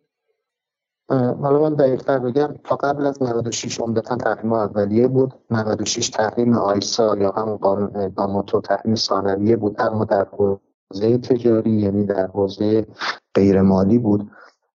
[1.42, 2.54] حالا من دقیقتر بگم.
[2.64, 5.34] تا قبل از 96 عمدتا تحریم اولیه بود.
[5.50, 7.56] 96 تحریم آیسا یا همون
[8.16, 12.86] قانون تو تحریم ثانویه بود اما در حوزه تجاری یعنی در حوزه
[13.34, 14.30] غیر مالی بود.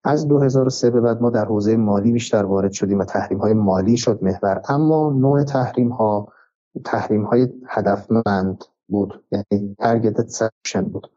[0.07, 3.97] از 2003 به بعد ما در حوزه مالی بیشتر وارد شدیم و تحریم های مالی
[3.97, 4.61] شد محور.
[4.69, 6.27] اما نوع تحریم ها
[6.85, 11.11] تحریم های هدفمند بود یعنی targeted sanction بود.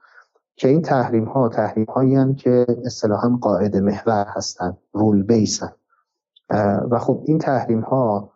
[0.56, 5.72] که این تحریم ها تحریم هایی که اصطلاحا قاعده محور هستند رول بیسن
[6.90, 8.32] و خب این تحریم ها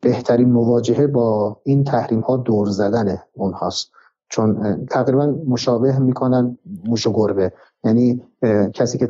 [0.00, 3.90] بهترین مواجهه با این تحریم ها دور زدن اونهاست.
[4.28, 7.52] چون تقریبا مشابه می‌کنن موش و گربه.
[7.86, 8.22] یعنی
[8.74, 9.08] کسی که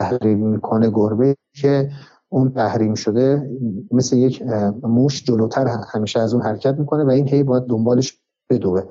[0.00, 1.90] تحریم می‌کنه گربه که
[2.28, 3.50] اون تحریم شده
[3.90, 4.42] مثل یک
[4.82, 8.82] موش جلوتر همیشه از اون حرکت می‌کنه و این هی باید دنبالش بدوه.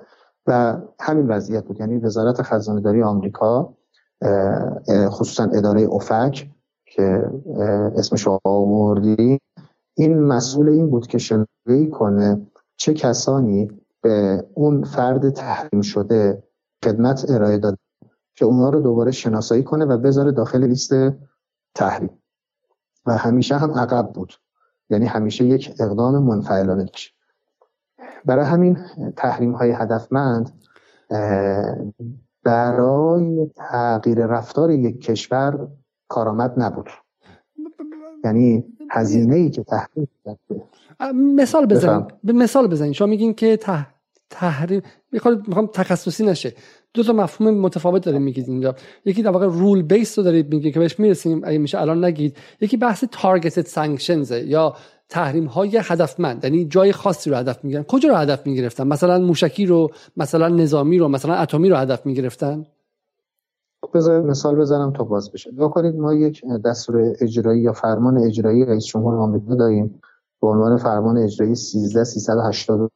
[0.48, 1.80] و همین وضعیت بود.
[1.80, 3.74] یعنی وزارت خزانه داری آمریکا
[5.10, 6.50] خصوصا اداره افک
[6.86, 7.32] که
[7.96, 9.40] اسمش آوردی
[9.98, 12.48] این مسئول این بود که شنوی کنه
[12.78, 13.68] چه کسانی
[14.02, 16.44] به اون فرد تحریم شده
[16.86, 17.78] خدمت ارائه داده
[18.40, 20.94] که اونا رو دوباره شناسایی کنه و بذاره داخل لیست
[21.76, 22.10] تحریم.
[23.06, 24.34] و همیشه هم عقب بود.
[24.90, 27.16] یعنی همیشه یک اقدام منفعلانه داشت.
[28.26, 28.78] برای همین
[29.18, 30.64] تحریم های هدفمند
[32.44, 35.68] برای تغییر رفتار یک کشور
[36.08, 36.90] کارآمد نبود.
[38.24, 40.08] یعنی هزینه ای که تحریم
[41.14, 43.60] مثال بزنید مثال بزنید شما میگین که
[44.30, 44.82] تحریم
[45.12, 46.54] می‌خوام تخصصی نشه.
[46.94, 48.76] دو تا مفهوم متفاوت داریم میگید اینجا.
[49.06, 51.42] یکی در واقع rule base رو دارید میگید که بهش می‌رسیم.
[51.44, 52.38] اگه میشه الان نگید.
[52.62, 54.76] یکی بحث targeted sanctions یا
[55.10, 56.44] تحریم های هدفمند.
[56.44, 57.84] یعنی جای خاصی رو هدف می‌گیرن.
[57.84, 62.66] کجا رو هدف می‌گرفتن؟ مثلا موشکی رو مثلا نظامی رو مثلا اتمی رو هدف می‌گرفتن؟
[63.94, 65.52] بذار مثال بزنم تا باز بشه.
[65.54, 70.02] نگاه ما یک دستور اجرایی یا فرمان اجرایی رئیس جمهور آمریکا داریم.
[70.42, 72.90] به عنوان فرمان اجرایی 13389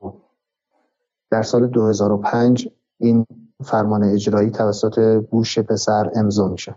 [1.31, 2.69] در سال 2005
[2.99, 3.25] این
[3.63, 6.75] فرمان اجرایی توسط بوش پسر امضا میشه.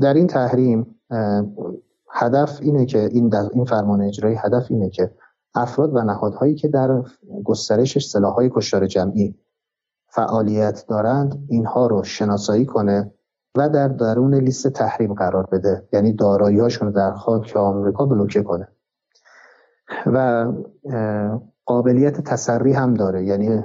[0.00, 1.00] در این تحریم
[2.10, 5.10] هدف اینه که این این فرمان اجرایی هدف اینه که
[5.54, 7.02] افراد و نهادهایی که در
[7.44, 9.34] گسترش سلاحهای کشتار جمعی
[10.08, 13.12] فعالیت دارند اینها رو شناسایی کنه
[13.56, 15.88] و در درون لیست تحریم قرار بده.
[15.92, 18.68] یعنی دارایی هاشون در خاک آمریکا بلوکه کنه.
[20.06, 20.46] و
[21.64, 23.24] قابلیت تسری هم داره.
[23.24, 23.64] یعنی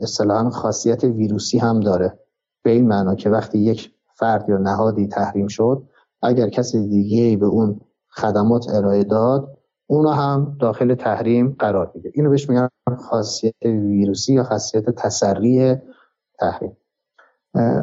[0.00, 2.18] اصطلاحا خاصیت ویروسی هم داره.
[2.62, 5.82] به این معنا که وقتی یک فرد یا نهادی تحریم شد
[6.22, 12.30] اگر کسی دیگه به اون خدمات ارائه داد اونو هم داخل تحریم قرار میده اینو
[12.30, 12.68] بهش میگن
[12.98, 15.76] خاصیت ویروسی یا خاصیت تسری
[16.38, 16.76] تحریم.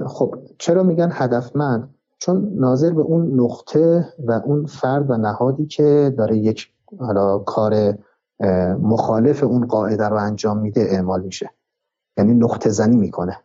[0.08, 6.16] خب چرا میگن هدفمند؟ چون ناظر به اون نقطه و اون فرد و نهادی که
[6.18, 7.98] داره یک حالا کار
[8.82, 11.50] مخالف اون قاعده رو انجام میده اعمال میشه.
[12.18, 13.38] یعنی نقطه زنی می‌کنه.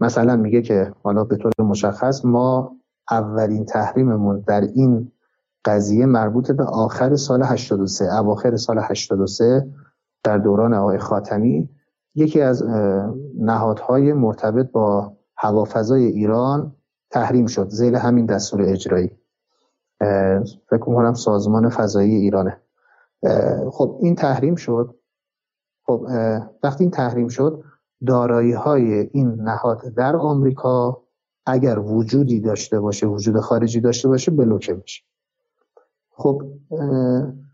[0.00, 2.76] مثلا میگه که حالا به طور مشخص ما
[3.10, 5.12] اولین تحریممون در این
[5.64, 9.66] قضیه مربوط به آخر سال 83 اواخر سال 83
[10.24, 11.68] در دوران آقای خاتمی
[12.14, 12.64] یکی از
[13.38, 16.74] نهادهای مرتبط با هوافضای ایران
[17.10, 17.68] تحریم شد.
[17.68, 19.10] زیل همین دستور اجرایی.
[20.70, 22.60] فکر کنم سازمان فضایی ایرانه.
[23.70, 24.94] خب این تحریم شد.
[25.86, 26.06] خب
[26.62, 27.64] وقتی این تحریم شد
[28.06, 31.02] دارایی های این نهاد در آمریکا
[31.46, 35.02] اگر وجودی داشته باشه وجود خارجی داشته باشه بلوکه میشه.
[36.10, 36.42] خب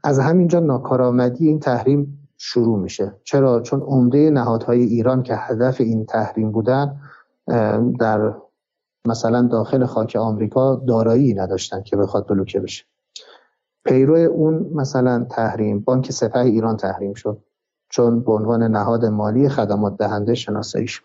[0.05, 3.15] از همینجا ناکارآمدی این تحریم شروع میشه.
[3.25, 7.01] چرا؟ چون عمده نهادهای ایران که هدف این تحریم بودن
[8.01, 8.35] در
[9.07, 12.85] مثلا داخل خاک آمریکا دارایی نداشتن که بخواد بلوکه بشه.
[13.85, 17.43] پیرو اون مثلا تحریم بانک سپه ایران تحریم شد.
[17.95, 21.05] چون به عنوان نهاد مالی خدمات دهنده شناسایی شد.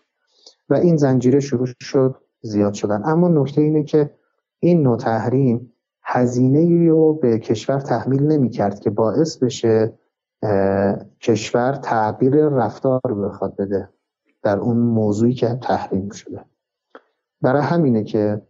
[0.68, 3.02] و این زنجیره شروع شد زیاد شدن.
[3.04, 4.10] اما نکته اینه که
[4.58, 5.72] این نوع تحریم
[6.02, 9.92] هزینه رو به کشور تحمیل نمی کرد که باعث بشه
[11.20, 13.88] کشور تغییر رفتار بخواد بده
[14.42, 16.44] در اون موضوعی که تحریم شده.
[17.42, 18.42] برای همینه که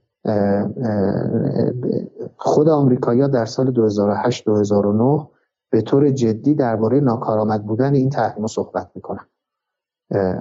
[2.36, 5.28] خود آمریکایی‌ها در سال 2008 2009
[5.70, 9.26] به طور جدی درباره ناکارآمد بودن این تحریم صحبت می‌کنن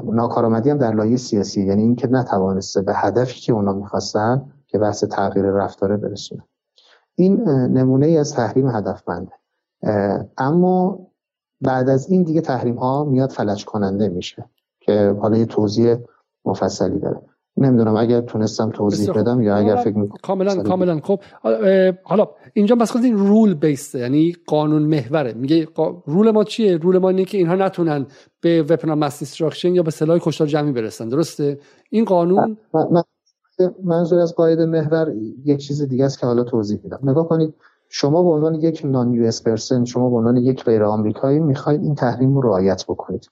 [0.04, 5.04] ناکارآمدی هم در لایه سیاسی یعنی اینکه نتوانسته به هدفی که اونا می‌خواستن که بحث
[5.04, 6.44] تغییر رفتاره برسونه.
[7.16, 9.32] این نمونه ای از تحریم هدفمنده.
[10.38, 11.00] اما
[11.62, 14.50] بعد از این دیگه تحریم ها میاد فلج کننده میشه
[14.80, 15.96] که حالا یه توضیح
[16.46, 17.22] مفصلی داره.
[17.60, 21.00] نمی‌دونم اگر تونستم توضیح بدم یا اگر فکر می‌کنم کاملا کاملا.
[21.04, 21.20] خب
[22.04, 25.34] حالا اینجا بس این رول بیسته یعنی قانون محوره.
[25.34, 25.68] میگه
[26.06, 28.06] rule ما چیه؟ rule ما اینه که اینها نتونن
[28.42, 31.10] به weapon mass destruction یا به سلاح کشتار جمعی برسن.
[31.10, 32.58] درسته؟ این قانون
[33.84, 35.14] منظور از قاعده محور
[35.46, 37.00] یک چیز دیگه است که حالا توضیح میدم.
[37.04, 37.54] نگاه کنید
[37.90, 42.36] شما به عنوان یک non-US person شما به عنوان یک غیر آمریکایی می‌خواید این تحریم
[42.36, 43.30] رو رعایت بکنید.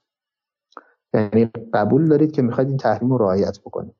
[1.14, 3.94] یعنی قبول دارید که می‌خواید این تحریم رو رعایت بکنید.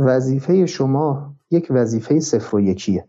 [0.00, 3.08] وظیفه شما یک وظیفه صفر و یکیه.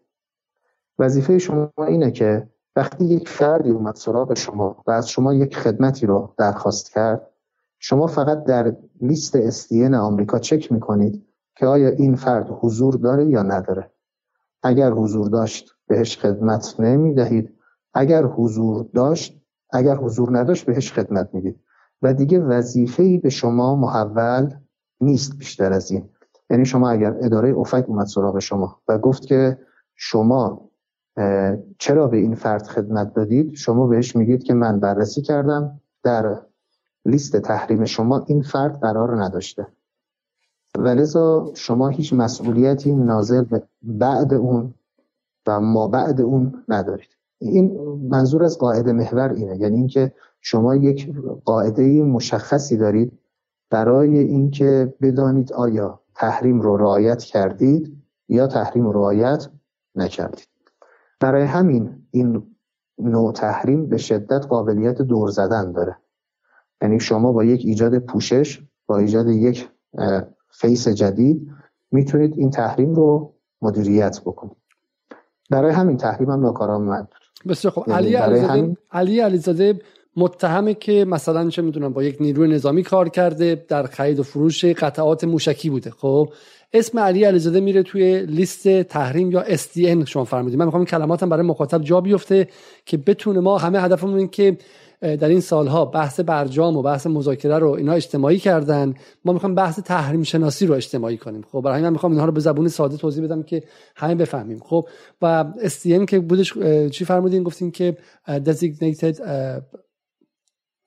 [0.99, 6.05] وظیفه شما اینه که وقتی یک فردی اومد سراغ شما و از شما یک خدمتی
[6.05, 7.27] رو درخواست کرد
[7.79, 13.43] شما فقط در لیست استین آمریکا چک می‌کنید که آیا این فرد حضور داره یا
[13.43, 13.91] نداره.
[14.63, 17.53] اگر حضور داشت بهش خدمت نمی دهید
[17.93, 19.41] اگر حضور داشت
[19.73, 21.59] اگر حضور نداشت بهش خدمت می‌دید.
[22.01, 24.53] و دیگه وظیفه به شما محول
[25.01, 26.09] نیست بیشتر از این.
[26.51, 29.57] یعنی شما اگر اداره اوفک اومد سراغ شما و گفت که
[29.95, 30.69] شما
[31.77, 36.41] چرا به این فرد خدمت دادید شما بهش میگید که من بررسی کردم در
[37.05, 39.67] لیست تحریم شما این فرد قرار نداشته.
[40.77, 44.73] ولذا شما هیچ مسئولیتی ناظر به بعد اون
[45.47, 47.09] و ما بعد اون ندارید.
[47.39, 47.79] این
[48.09, 51.13] منظور از قاعده محور اینه یعنی اینکه شما یک
[51.45, 53.19] قاعده مشخصی دارید
[53.69, 59.47] برای اینکه بدانید آیا تحریم رو رعایت کردید یا تحریم رو رعایت
[59.95, 60.47] نکردید.
[61.19, 62.55] برای همین این
[62.97, 65.97] نوع تحریم به شدت قابلیت دور زدن داره.
[66.82, 69.69] یعنی شما با یک ایجاد پوشش با ایجاد یک
[70.49, 71.51] فیس جدید
[71.91, 74.57] می‌تونید این تحریم رو مدیریت بکنید.
[75.49, 77.09] برای همین تحریم هم ناکارآمد
[77.47, 79.82] بسیار خب علی علیزاده علی علیزاده
[80.18, 84.66] متهمه که مثلا چه می‌دونم با یک نیروی نظامی کار کرده در خرید و فروش
[84.66, 85.91] قطعات موشکی بوده.
[85.91, 86.30] خب
[86.74, 90.59] اسم علی علیزاده میره توی لیست تحریم یا SDN شما فرمودید.
[90.59, 92.47] من می‌خوام کلماتم برای مخاطب جا بیفته
[92.86, 94.57] که بتونه ما همه هدفمون این که
[95.01, 98.93] در این سالها بحث برجام و بحث مذاکره رو اینا اجتماعی کردن.
[99.26, 101.41] ما می‌خوام بحث تحریم شناسی رو اجتماعی کنیم.
[101.51, 103.64] خب برای من می‌خوام اینها رو به زبون ساده توضیح بدم که
[103.95, 104.59] همه بفهمیم.
[104.59, 104.88] خب
[105.22, 106.53] و STM که بودش
[106.89, 107.97] چی فرمودین؟ گفتین که
[108.28, 109.22] designated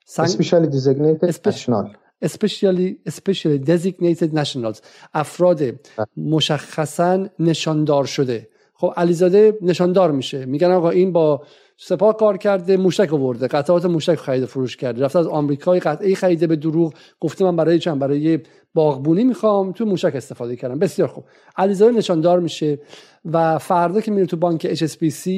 [0.06, 1.86] especially designated national.
[2.22, 4.80] Especially, especially designated nationals.
[5.14, 6.06] افراد بله.
[6.16, 8.48] مشخصا نشاندار شده.
[8.74, 10.46] خب علیزاده نشاندار میشه.
[10.46, 11.42] میگن آقا این با
[11.76, 13.46] سپاه کار کرده موشک آورده.
[13.46, 15.04] قطعات موشک خرید فروش کرده.
[15.04, 16.94] رفته از آمریکای قطعه خریده به دروغ.
[17.20, 18.40] گفته من برای چند برای
[18.74, 20.78] باغبونی می‌خوام تو موشک استفاده کردم.
[20.78, 21.24] بسیار خوب.
[21.56, 22.78] علیزاده نشاندار میشه
[23.24, 25.28] و فردا که میره تو بانک HSBC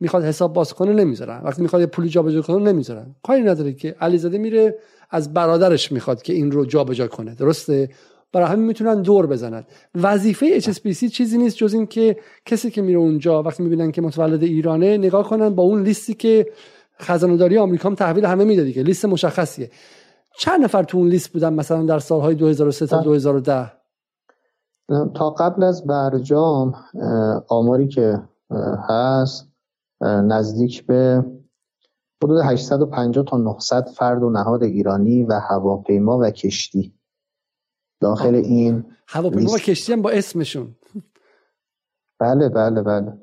[0.00, 1.40] می‌خواد حساب باز کنه نمی‌ذارن.
[1.44, 3.14] وقتی می‌خواد پولی جابجا کنه نمی‌ذارن.
[3.22, 4.78] کاری نداره که علیزاده میره
[5.10, 7.34] از برادرش می‌خواد که این رو جابجا کنه.
[7.34, 7.88] درسته؟
[8.32, 9.64] برای همین می‌تونن دور بزنن.
[9.94, 12.16] وظیفه HSBC چیزی نیست جز این که
[12.46, 16.46] کسی که میره اونجا وقتی می‌بینن که متولد ایرانه نگاه کنن با اون لیستی که
[17.00, 19.70] خزانه داری آمریکا هم تحویل همه میده دیگه لیست مشخصیه.
[20.38, 23.72] چند نفر تو اون لیست بودن مثلا در سالهای 2003 تا 2010
[25.14, 26.74] تا قبل از برجام
[27.48, 28.22] آماری که
[28.88, 29.52] هست
[30.00, 31.24] نزدیک به
[32.24, 36.94] حدود 850 تا 900 فرد و نهاد ایرانی و هواپیما و کشتی
[38.00, 40.76] داخل این هواپیما و کشتی هم با اسمشون.
[42.20, 43.18] بله بله بله.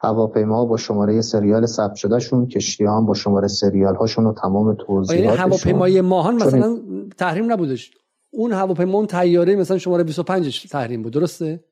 [0.00, 5.24] هواپیما با شماره سریال ثبت شدهشون کشتی هم با شماره سریال هاشون و تمام توضیحاتشون.
[5.24, 6.78] یعنی هواپیمای ماهان مثلا
[7.18, 7.90] تحریم نبودش؟
[8.30, 11.64] اون هواپیما اون تیاره مثلا شماره 25 تحریم بود درسته؟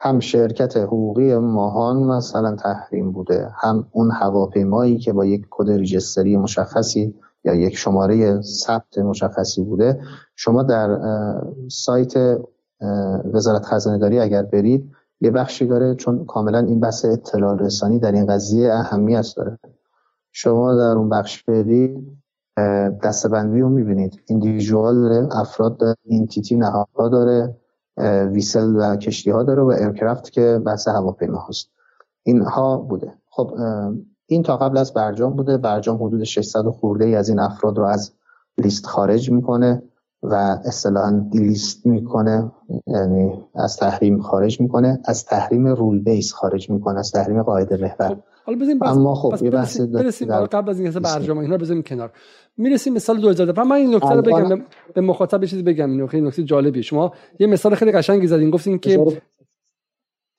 [0.00, 6.36] هم شرکت حقوقی ماهان مثلا تحریم بوده هم اون هواپیمایی که با یک کد ریجستری
[6.36, 7.14] مشخصی
[7.44, 10.00] یا یک شماره ثبت مشخصی بوده.
[10.36, 10.98] شما در
[11.70, 12.14] سایت
[13.34, 14.90] وزارت خزانه داری اگر برید
[15.20, 19.58] یه بخشی داره چون کاملا این بحث اطلاع رسانی در این قضیه اهمیت داره.
[20.32, 22.18] شما در اون بخش برید
[23.02, 24.20] دستبندی رو می‌بینید.
[24.26, 27.56] individual افراد داره entity نهادها داره
[28.32, 31.70] vessel و کشتی ها داره و aircraft که بحث هواپیما هست
[32.22, 33.14] اینها بوده.
[33.30, 33.54] خب
[34.26, 35.56] این تا قبل از برجام بوده.
[35.56, 38.12] برجام حدود 600 خورده ای از این افراد رو از
[38.58, 39.82] لیست خارج می‌کنه.
[40.22, 42.52] و اصطلاحا delist می‌کنه
[42.86, 48.08] یعنی از تحریم خارج می‌کنه از تحریم rule base خارج می‌کنه از تحریم قاعده محور.
[48.08, 48.18] خب.
[48.46, 52.12] حالا بزنیم اما خب یه بحث برسیم قبل از اینکه برجام اینا بزنیم کنار.
[52.56, 54.62] می‌رسیم مثال سال 2010 من این نکته رو بگم
[54.94, 56.82] به مخاطب چیزی بگم این خیلی نکته جالبیه.
[56.82, 59.20] شما یه مثال خیلی قشنگی زدین گفتین که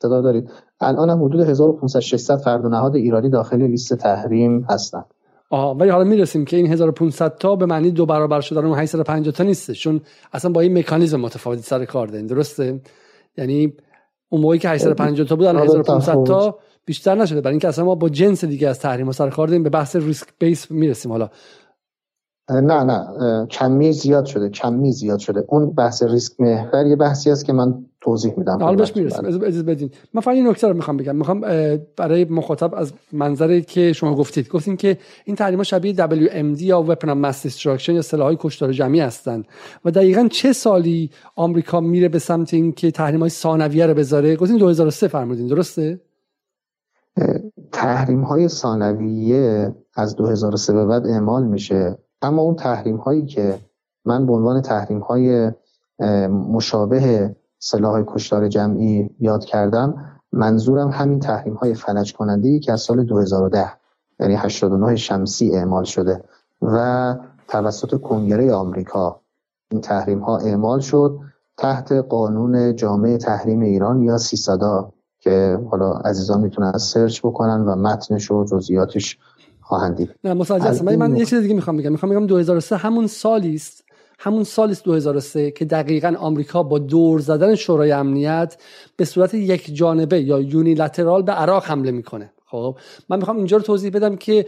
[0.02, 0.50] صدا دارید.
[0.82, 5.04] الان هم حدود 1500 600 فرد و نهاد ایرانی داخل لیست تحریم هستن.
[5.50, 9.34] آها ولی حالا می‌رسیم که این 1500 تا به معنی دو برابر شدن اون 850
[9.34, 10.02] تا نیست چون
[10.34, 12.82] اصلا با این مکانیزم متفاوتی سر کار دارین درسته؟
[13.38, 13.74] یعنی
[14.30, 17.42] اون موقعی که 850 تا بودن 1500 تا بیشتر نشده.
[17.42, 20.28] برای اینکه اصلا ما با جنس دیگه از تحریم سر کار داریم به بحث ریسک
[20.40, 21.12] بیس می‌رسیم.
[21.12, 21.30] حالا
[22.50, 25.46] نه نه کمی زیاد شده کمی زیاد شده.
[25.48, 29.26] اون بحث ریسک محور یه بحثی است که من توضیح میدم حالا بهش می‌رسیم.
[29.26, 31.16] اجازه بدین من فقط این نکته رو می‌خوام بگم.
[31.16, 31.42] می‌خوام
[31.98, 34.50] برای مخاطب از منظری که شما گفتید.
[34.50, 39.00] گفتین که این تحریم‌ها شبیه WMD یا Weapon of Mass Destruction یا سلاح‌های کشتار جمعی
[39.00, 39.46] هستند.
[39.86, 44.58] و دقیقا چه سالی آمریکا میره به سمت این که تحریم‌های ثانویه رو بذاره؟ گفتین
[44.58, 45.48] 2003 فرمودین.
[45.48, 46.02] درسته؟
[47.72, 51.98] تحریم های ثانویه از 2003 به بعد اعمال میشه.
[52.22, 53.60] اما اون تحریم هایی که
[54.06, 55.52] من به عنوان تحریم های
[56.30, 60.06] مشابه سلاح کشتار جمعی یاد کردم.
[60.32, 63.72] منظورم همین تحریم های فلج کننده که از سال 2010
[64.20, 66.24] یعنی 89 شمسی اعمال شده
[66.62, 67.16] و
[67.48, 69.22] توسط کنگره آمریکا
[69.72, 71.20] این تحریم ها اعمال شد
[71.58, 78.32] تحت قانون جامعه تحریم ایران یا سیسادا که حالا عزیزان می‌تونن سرچ بکنن و متنش
[78.32, 79.18] و جزئیاتش
[79.62, 80.10] خواهند دید.
[80.24, 81.92] نه من, من یه چیز دیگه می‌خوام بگم.
[81.92, 83.84] می‌خوام بگم 2003 همون سالی است
[84.22, 88.58] همون سال 2003 که دقیقا آمریکا با دور زدن شورای امنیت
[88.98, 92.32] به صورت یک جانبه یا یونیلترال به عراق حمله می‌کنه.
[92.46, 92.78] خب
[93.10, 94.46] من می‌خوام اینجا رو توضیح بدم که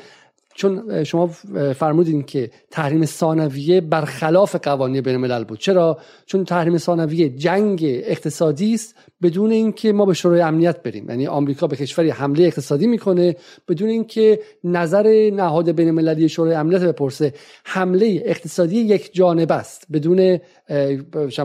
[0.55, 1.27] چون شما
[1.75, 5.59] فرمودین که تحریم ثانویه برخلاف قوانین بین الملل بود.
[5.59, 11.09] چرا؟ چون تحریم ثانویه جنگ اقتصادی است بدون اینکه ما به شورای امنیت بریم.
[11.09, 13.35] یعنی آمریکا به کشوری حمله اقتصادی می‌کنه
[13.67, 17.33] بدون اینکه نظر نهاد بین المللی شورای امنیت بپرسه.
[17.63, 19.87] حمله اقتصادی یک جانبه است.
[19.93, 20.39] بدون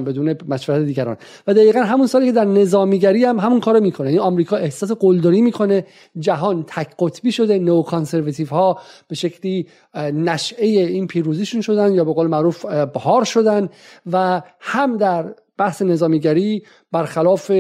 [0.06, 1.16] بدون مشورت دیگران.
[1.46, 4.06] و دقیقا همون سالی که در نظامیگری هم همون کارو می‌کنه.
[4.06, 5.84] یعنی آمریکا احساس قلدری می‌کنه.
[6.18, 7.58] جهان تک قطبی شده.
[7.58, 9.66] نو کانسرواتیو ها به شکلی
[10.14, 13.68] نشعه این پیروزیشون شدن یا به قول معروف بهار شدن.
[14.12, 17.52] و هم در بحث نظامیگری برخلاف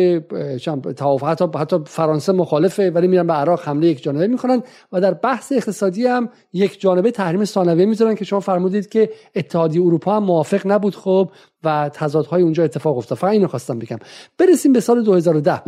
[0.96, 5.14] توافق حتی, حتی فرانسه مخالفه ولی میرن به عراق حمله یک جانبه می‌کنن و در
[5.14, 10.24] بحث اقتصادی هم یک جانبه تحریم ثانویه می‌ذارن که شما فرمودید که اتحادیه اروپا هم
[10.24, 11.30] موافق نبود خب
[11.64, 13.18] و تضادهای اونجا اتفاق افتاد.
[13.18, 13.98] فقط اینو خواستم بگم.
[14.38, 15.62] برسیم به سال 2010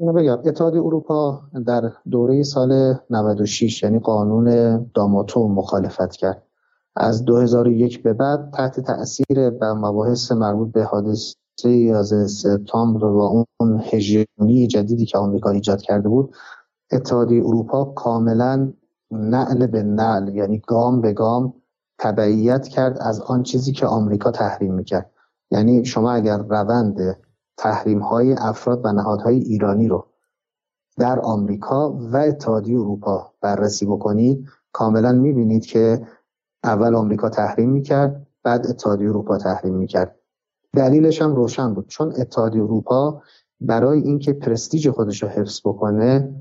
[0.00, 0.38] اینو بگم.
[0.46, 6.49] اتحادیه اروپا در دوره سال 96 یعنی قانون داماتو مخالفت کرد.
[6.96, 11.34] از 2001 به بعد تحت تاثیر و مباحث مربوط به حادثه
[11.64, 16.34] 11 سپتامبر و اون هژمونی جدیدی که آمریکا ایجاد کرده بود
[16.92, 18.72] اتحادیه اروپا کاملا
[19.10, 21.54] نعل به نعل یعنی گام به گام
[21.98, 25.10] تبعیت کرد از آن چیزی که آمریکا تحریم می‌کرد.
[25.50, 27.16] یعنی شما اگر روند
[27.56, 30.06] تحریم های افراد و نهادهای ایرانی رو
[30.98, 36.06] در آمریکا و اتحادیه اروپا بررسی بکنید کاملا می‌بینید که
[36.64, 40.16] اول آمریکا تحریم می‌کرد بعد اتحادیه اروپا تحریم می‌کرد.
[40.76, 41.86] دلیلش هم روشن بود.
[41.88, 43.22] چون اتحادیه اروپا
[43.60, 46.34] برای اینکه پرستیژ خودش رو حفظ بکنه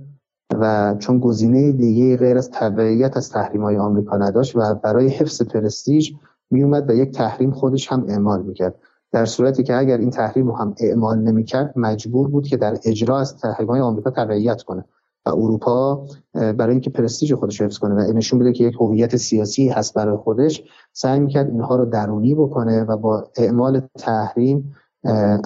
[0.59, 5.41] و چون گزینه دیگه غیر از تبعیت از تحریم های آمریکا نداشت و برای حفظ
[5.41, 6.11] پرستیژ
[6.51, 8.76] میومد و یک تحریم خودش هم اعمال می‌کرد.
[9.11, 13.20] در صورتی که اگر این تحریم رو هم اعمال نمی‌کرد مجبور بود که در اجرا
[13.20, 14.86] از تحریم های آمریکا تبعیت کنه.
[15.26, 19.70] و اروپا برای اینکه پرستیژ خودش حفظ کنه و نشون بده که یک هویت سیاسی
[19.70, 20.63] هست برای خودش
[20.93, 24.76] سعی می‌کرد اینها رو درونی بکنه و با اعمال تحریم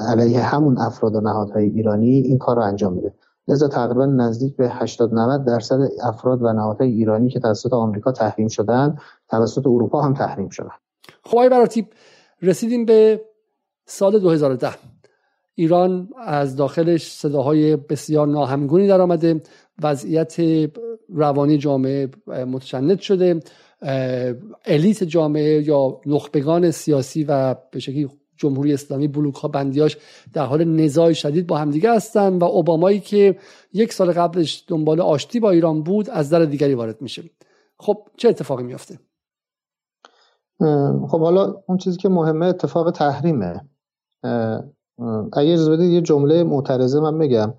[0.08, 3.14] علیه همون افراد و نهادهای ایرانی این کار رو انجام بده.
[3.48, 8.48] لذا تقریبا نزدیک به 80 90 درصد افراد و نهادهای ایرانی که توسط آمریکا تحریم
[8.48, 8.98] شدن
[9.30, 10.70] توسط اروپا هم تحریم شدن.
[11.24, 11.86] خب آقای
[12.42, 13.22] رسیدیم به
[13.86, 14.70] سال 2010
[15.56, 19.42] ایران از داخلش صداهای بسیار ناهمگونی در آمده.
[19.84, 20.36] وضعیت
[21.10, 23.40] روانی جامعه متشنج شده.
[24.66, 29.98] الیت جامعه یا نخبگان سیاسی و به شکلی جمهوری اسلامی بلوک ها بندیاش
[30.34, 33.38] در حال نزاع شدید با همدیگه هستن و اوبامایی که
[33.74, 37.24] یک سال قبلش دنبال آشتی با ایران بود از در دیگری وارد میشه.
[37.80, 39.00] خب چه اتفاقی میافته؟
[41.08, 43.62] خب حالا اون چیزی که مهمه اتفاق تحریمه.
[45.34, 47.54] اگه اجازه بدید یه جمله معترضه من بگم.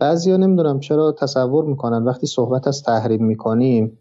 [0.00, 3.98] بعضیا نمی‌دونم چرا تصور می‌کنن وقتی صحبت از تحریم می‌کنیم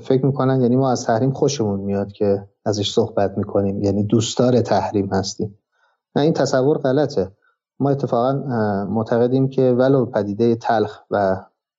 [0.00, 5.06] فکر می‌کنن یعنی ما از تحریم خوشمون میاد که ازش صحبت می‌کنیم یعنی دوستدار تحریم
[5.06, 5.58] هستیم.
[6.16, 7.30] نه این تصور غلطه.
[7.80, 8.32] ما اتفاقا
[8.84, 11.36] معتقدیم که ولو پدیده تلخ و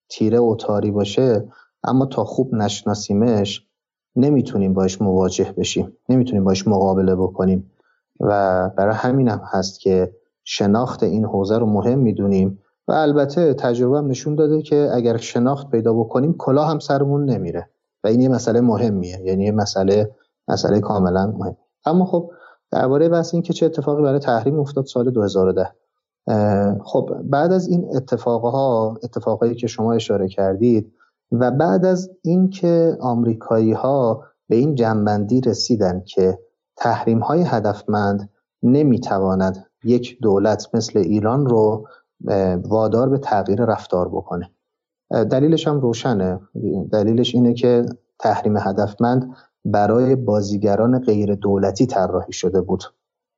[0.09, 1.47] تیره و تاری باشه
[1.83, 3.67] اما تا خوب نشناسیمش
[4.15, 7.71] نمی‌تونیم باش مواجه بشیم نمی‌تونیم باش مقابله بکنیم.
[8.19, 10.13] و برای همین هم هست که
[10.43, 15.93] شناخت این حوزه رو مهم می‌دونیم و البته تجربه نشون داده که اگر شناخت پیدا
[15.93, 17.69] بکنیم کلا هم سرمون نمیره
[18.03, 20.15] و این یه مسئله مهمیه یعنی یه مسئله
[20.47, 21.57] مسئله کاملا مهم.
[21.85, 22.31] اما خب
[22.71, 25.71] درباره بحث این که چه اتفاقی برای تحریم افتاد سال 2010
[26.83, 30.93] خب بعد از این اتفاقها اتفاقایی که شما اشاره کردید
[31.31, 36.39] و بعد از اینکه آمریکایی ها به این جنبندی رسیدن که
[36.77, 38.29] تحریم های هدفمند
[38.63, 41.87] نمی‌تواند یک دولت مثل ایران رو
[42.63, 44.51] وادار به تغییر رفتار بکنه.
[45.11, 46.39] دلیلش هم روشنه.
[46.91, 47.85] دلیلش اینه که
[48.19, 52.83] تحریم هدفمند برای بازیگران غیر دولتی طراحی شده بود.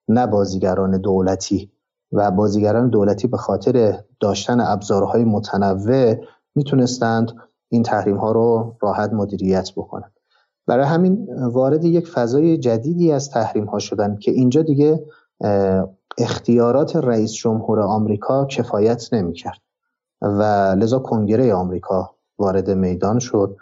[0.08, 1.72] نه بازیگران دولتی.
[2.12, 6.16] و بازیگران دولتی به خاطر داشتن ابزارهای متنوع
[6.56, 7.32] می‌تونستند
[7.70, 10.19] این تحریم ها رو راحت مدیریت بکنند.
[10.70, 15.06] برای همین وارد یک فضای جدیدی از تحریم ها شدن که اینجا دیگه
[16.18, 19.62] اختیارات رئیس جمهور آمریکا کفایت نمی‌کرد.
[20.22, 20.44] و
[20.78, 23.58] لذا کنگره آمریکا وارد میدان شد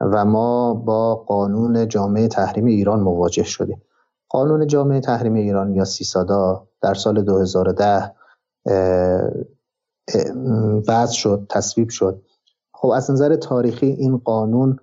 [0.00, 3.82] و ما با قانون جامعه تحریم ایران مواجه شدیم.
[4.28, 8.14] قانون جامعه تحریم ایران یا سیسادا در سال 2010
[10.88, 12.22] وضع شد تصویب شد.
[12.74, 14.78] خب از نظر تاریخی این قانون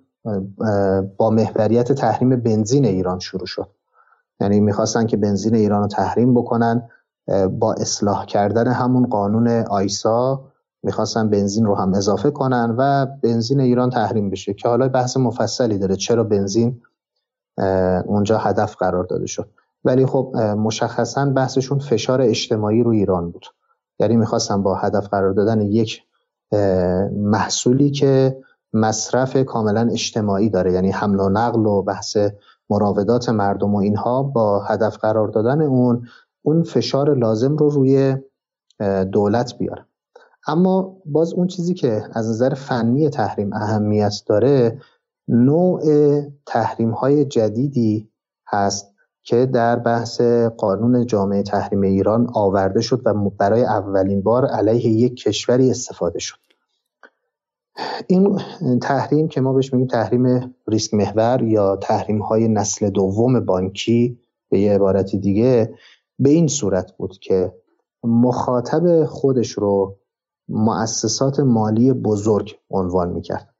[1.16, 3.68] با محوریت تحریم بنزین ایران شروع شد.
[4.40, 6.88] یعنی می‌خواستن که بنزین ایران رو تحریم بکنن
[7.50, 10.44] با اصلاح کردن همون قانون آیسا
[10.82, 15.78] می‌خواستن بنزین رو هم اضافه کنن و بنزین ایران تحریم بشه که حالا بحث مفصلی
[15.78, 16.80] داره چرا بنزین
[18.06, 19.48] اونجا هدف قرار داده شد.
[19.84, 23.44] ولی خب مشخصا بحثشون فشار اجتماعی رو ایران بود.
[24.00, 26.02] یعنی می‌خواستن با هدف قرار دادن یک
[27.12, 28.36] محصولی که
[28.72, 30.72] مصرف کاملا اجتماعی داره.
[30.72, 32.16] یعنی حمل و نقل و بحث
[32.70, 36.08] مراودات مردم و اینها با هدف قرار دادن اون
[36.42, 38.16] اون فشار لازم رو روی
[39.12, 39.86] دولت بیاره.
[40.46, 44.80] اما باز اون چیزی که از نظر فنی تحریم اهمیت داره
[45.28, 45.82] نوع
[46.46, 48.10] تحریم های جدیدی
[48.46, 50.20] هست که در بحث
[50.56, 56.47] قانون جامعه تحریم ایران آورده شد و برای اولین بار علیه یک کشوری استفاده شد.
[58.06, 58.38] این
[58.82, 64.18] تحریم که ما بهش میگیم تحریم ریسک محور یا تحریم های نسل دوم بانکی
[64.50, 65.74] به یه عبارت دیگه
[66.18, 67.52] به این صورت بود که
[68.04, 69.98] مخاطب خودش رو
[70.48, 73.54] مؤسسات مالی بزرگ عنوان می‌کرد.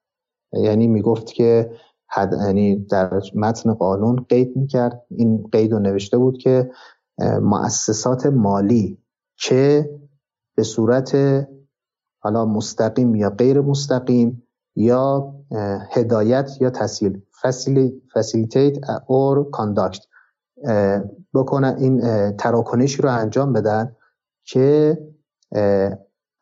[0.52, 1.70] یعنی می‌گفت که
[2.06, 5.02] حد یعنی در متن قانون قید می‌کرد.
[5.10, 6.70] این قید رو نوشته بود که
[7.42, 8.98] مؤسسات مالی
[9.36, 9.90] که
[10.56, 11.16] به صورت
[12.18, 14.42] حالا مستقیم یا غیر مستقیم
[14.76, 15.34] یا
[15.90, 17.20] هدایت یا تسهیل
[18.14, 20.08] facilitate or conduct.
[21.34, 22.00] بکنن این
[22.36, 23.96] تراکنش رو انجام بدن
[24.44, 24.98] که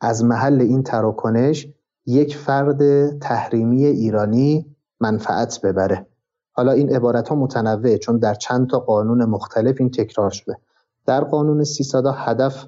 [0.01, 1.67] از محل این تراکنش
[2.05, 6.07] یک فرد تحریمی ایرانی منفعت ببره.
[6.51, 10.57] حالا این عبارت ها متنوعه چون در چند تا قانون مختلف این تکرار شده.
[11.05, 12.65] در قانون 300 هدف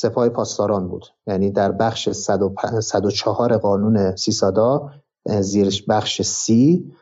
[0.00, 1.04] سپاه پاسداران بود.
[1.26, 4.54] یعنی در بخش 104 قانون 300
[5.40, 6.92] زیرش بخش سی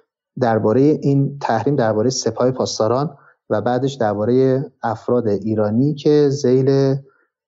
[0.41, 3.19] درباره این تحریم درباره سپاه پاسداران
[3.51, 6.97] و بعدش درباره افراد ایرانی که زیل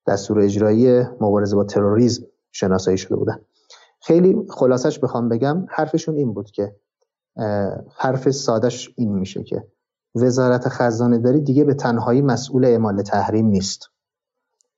[0.07, 3.39] دستور اجرایی مبارزه با تروریسم شناسایی شده بودن.
[4.01, 6.75] خیلی خلاصش بخوام بگم حرفشون این بود که
[7.95, 9.67] حرف سادش این میشه که
[10.15, 13.89] وزارت خزانه داری دیگه به تنهایی مسئول اعمال تحریم نیست.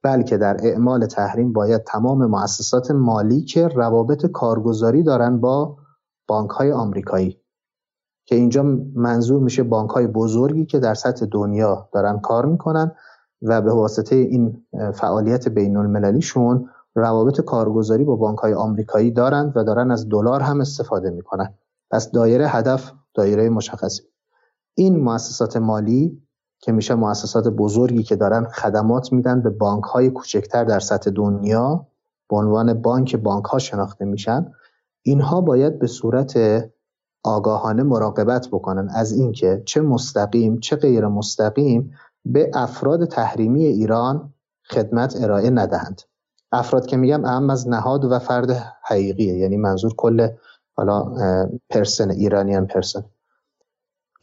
[0.04, 5.78] بلکه در اعمال تحریم باید تمام مؤسسات مالی که روابط کارگزاری دارن با
[6.28, 7.42] بانک های آمریکایی.
[8.26, 8.64] که اینجا
[8.96, 12.92] منظور میشه بانک های بزرگی که در سطح دنیا دارن کار می‌کنن
[13.42, 19.64] و به واسطه این فعالیت بین المللیشون روابط کارگزاری با بانک های آمریکایی دارند و
[19.64, 21.54] دارن از دلار هم استفاده می‌کنن.
[21.92, 24.04] پس دایره هدف دایره مشخصی
[24.74, 26.22] این مؤسسات مالی
[26.62, 31.88] که میشه مؤسسات بزرگی که دارن خدمات میدن به بانک های کوچکتر در سطح دنیا
[32.30, 34.52] به عنوان بانک بانک ها شناخته میشن.
[35.04, 36.40] اینها باید به صورت
[37.24, 41.94] آگاهانه مراقبت بکنن از اینکه چه مستقیم چه غیر مستقیم
[42.26, 44.34] به افراد تحریمی ایران
[44.70, 46.02] خدمت ارائه ندهند.
[46.52, 48.52] افراد که میگم اهم از نهاد و فرد
[48.84, 50.28] حقیقیه یعنی منظور کل
[50.74, 51.14] حالا
[51.70, 53.04] پرسن ایرانیان پرسن.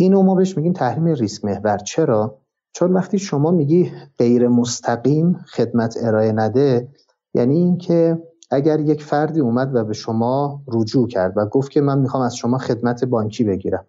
[0.01, 1.78] اینو ما بهش میگیم تحریم ریسک محور.
[1.78, 2.38] چرا؟
[2.72, 6.88] چون وقتی شما میگی غیر مستقیم خدمت ارائه نده
[7.34, 11.99] یعنی اینکه اگر یک فردی اومد و به شما رجوع کرد و گفت که من
[11.99, 13.86] می‌خوام از شما خدمت بانکی بگیرم.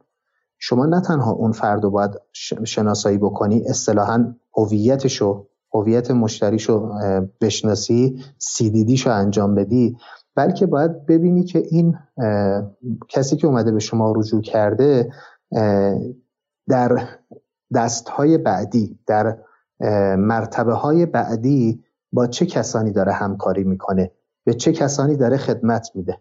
[0.59, 2.11] شما نه تنها اون فرد رو باید
[2.65, 6.89] شناسایی بکنی اصطلاحا هویتشو هویت مشتریشو
[7.41, 8.23] بشناسی
[9.05, 9.97] رو انجام بدی
[10.35, 11.97] بلکه باید ببینی که این
[13.09, 15.11] کسی که اومده به شما رجوع کرده
[16.69, 17.07] در
[17.73, 19.37] دست های بعدی در
[20.17, 24.11] مرتبه های بعدی با چه کسانی داره همکاری می‌کنه؟
[24.43, 26.17] به چه کسانی داره خدمت میده؟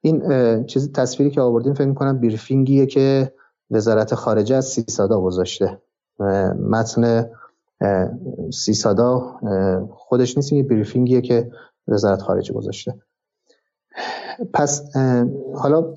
[0.00, 3.32] این چیز تصویری که آوردیم فکر می‌کنم بریفینگیه که
[3.70, 5.80] وزارت خارجه از سیسادا گذاشته.
[6.70, 7.30] متن
[8.52, 9.18] سیسادا
[9.90, 11.50] خودش نیست این بریفینگیه که
[11.88, 12.94] وزارت خارجه گذاشته.
[14.52, 14.96] پس
[15.54, 15.94] حالا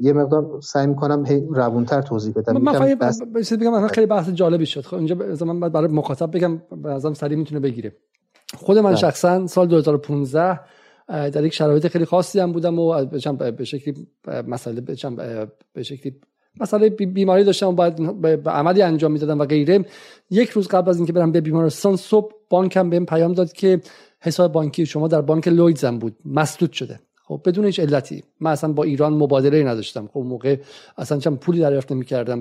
[0.00, 2.56] یه مقدار سعی می‌کنم هی روونتر توضیح بدم.
[2.56, 3.52] من بس...
[3.52, 4.80] بگم خیلی بحث جالبی شد.
[4.80, 7.96] خب اینجا من برای مخاطب بگم ازم سریع می‌تونه بگیره.
[8.56, 8.96] خود من بله.
[8.96, 10.60] شخصا سال 2015
[11.08, 14.08] در یک شرایط خیلی خاصی هم بودم و به شکلی
[14.48, 14.80] مسئله
[15.74, 16.20] به شکلی
[16.60, 19.84] مسئله بیماری داشتم و باید به عملی انجام می‌دادم و غیره.
[20.30, 23.80] یک روز قبل از اینکه برم به بیمارستان صبح بانکم بهم پیام داد که
[24.20, 26.16] حساب بانکی شما در بانک لویدزم بود.
[26.24, 27.00] مسدود شده.
[27.26, 28.24] خب بدون هیچ علتی.
[28.40, 30.08] من اصلا با ایران مبادله نداشتم.
[30.12, 30.56] خب موقع
[30.98, 32.38] اصلا چم پولی دریافت نمی‌کردم.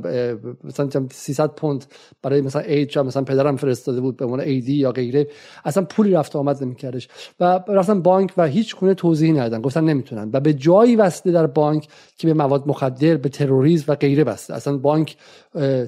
[0.64, 1.86] مثلا چم 300 پوند
[2.22, 5.28] برای مثلا اید مثلا پدرم فرستاده بود به عنوان ایدی یا غیره.
[5.66, 7.08] اصلا پولی رفت آمد نمی‌کردش.
[7.40, 9.62] و رفتن بانک و هیچ گونه توضیحی ندادن.
[9.62, 10.30] گفتن نمی‌تونن.
[10.34, 14.54] و به جایی وسته در بانک که به مواد مخدر به تروریسم و غیره بسته.
[14.54, 15.18] اصلا بانک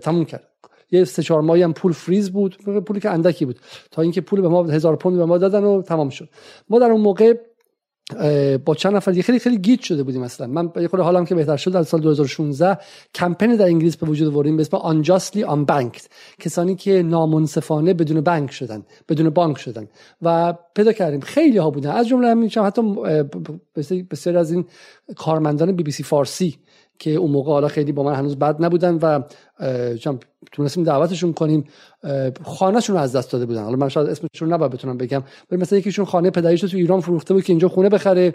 [0.01, 0.43] تموم کرد.
[0.91, 2.57] یه سه چهار ماهی هم پول فریز بود.
[2.87, 3.59] پولی که اندکی بود.
[3.91, 6.29] تا اینکه پول به ما هزار پوند به ما دادن و تمام شد.
[6.69, 7.33] ما در اون موقع
[8.65, 11.57] با چند نفر خیلی خیلی گیت شده بودیم مثلا من یه خورده حالم که بهتر
[11.57, 12.77] شد در سال 2016
[13.15, 16.07] کمپین در انگلیس به وجود آوردیم به اسم unjustly unbanked.
[16.39, 19.87] کسانی که نامنصفانه بدون بانک شدن بدون بانک شدن.
[20.21, 21.19] و پیدا کردیم.
[21.19, 21.91] خیلی ها بودن.
[21.91, 22.81] از جمله همین حتی
[24.11, 24.65] بسیار از این
[25.15, 26.57] کارمندان بی بی سی فارسی.
[26.99, 29.21] که اون موقع حالا خیلی با من هنوز بد نبودن و
[30.51, 31.63] تونستیم دعوتشون کنیم
[32.43, 33.63] خانه‌شون رو از دست داده بودن.
[33.63, 36.99] حالا من شاید اسمشون نباید بتونم بگم ولی مثلا یکیشون خانه پدریش رو تو ایران
[36.99, 38.33] فروخته بود که اینجا خونه بخره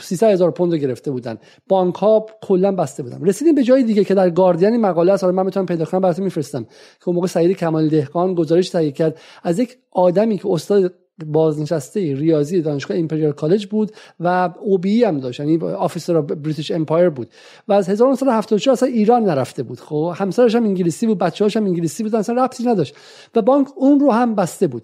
[0.00, 1.38] 300 هزار پوند رو گرفته بودن.
[1.68, 3.24] بانک ها کلا بسته بودن.
[3.24, 5.24] رسیدیم به جای دیگه که در گاردین مقاله است.
[5.24, 6.64] من می‌تونم پیدا کنم براتون میفرستم.
[6.64, 9.18] که اون موقع سعید کمال دهقان گزارش تهیه کرد.
[9.42, 10.94] از یک آدمی که استاد
[11.24, 17.28] بازنشسته ریاضی دانشگاه ایمپریال کالج بود و OBE هم داشت یعنی officer British Empire بود.
[17.68, 19.80] و از 1974 اصلا ایران نرفته بود.
[19.80, 22.94] خب همسرش هم انگلیسی بود بچه‌هاش هم انگلیسی بود اصلا ربطی نداشت.
[23.34, 24.82] و بانک اون رو هم بسته بود.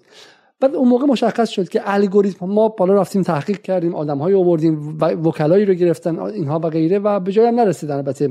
[0.59, 5.65] بعد اون موقع مشخص شد که الگوریتم ما بالا رفتیم تحقیق کردیم آدم‌های آوردیم وکلایی
[5.65, 8.29] رو گرفتن اینها و غیره و به جای هم نرسیدن البته.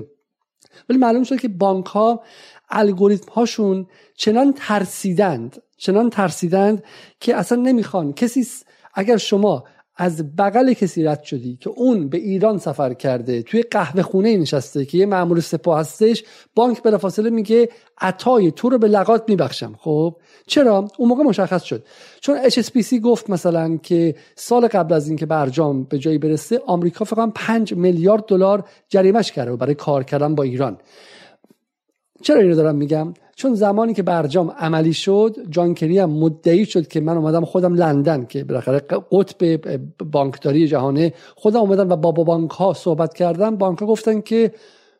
[0.88, 2.22] ولی معلوم شد که بانک ها
[2.70, 3.86] الگوریتم هاشون
[4.16, 6.85] چنان ترسیدند چنان ترسیدند
[7.20, 8.12] که اصلا نمی‌خوان.
[8.12, 8.47] کسی
[8.95, 9.64] اگر شما
[9.97, 14.85] از بغل کسی رد شدی که اون به ایران سفر کرده توی قهوه خونه نشسته
[14.85, 16.24] که یه مأمور سپاه هستش
[16.55, 17.68] بانک بلافاصله میگه
[18.01, 19.74] عطای تو رو به لغات میبخشم.
[19.78, 20.16] خب؟
[20.47, 21.85] چرا؟ اون موقع مشخص شد.
[22.20, 27.33] چون HSBC گفت مثلا که سال قبل از اینکه برجام به جایی برسه آمریکا فقط
[27.35, 30.78] 5 میلیارد دلار جریمش کرده برای کار کردن با ایران.
[32.22, 36.89] چرا اینو دارم میگم؟ چون زمانی که برجام عملی شد جان کری هم مدعی شد
[36.89, 38.78] که من اومدم خودم لندن که بالاخره
[39.12, 39.61] قطب
[40.11, 43.57] بانکداری جهانه خودم اومدم و با بانک ها صحبت کردم.
[43.57, 44.53] بانک ها گفتن که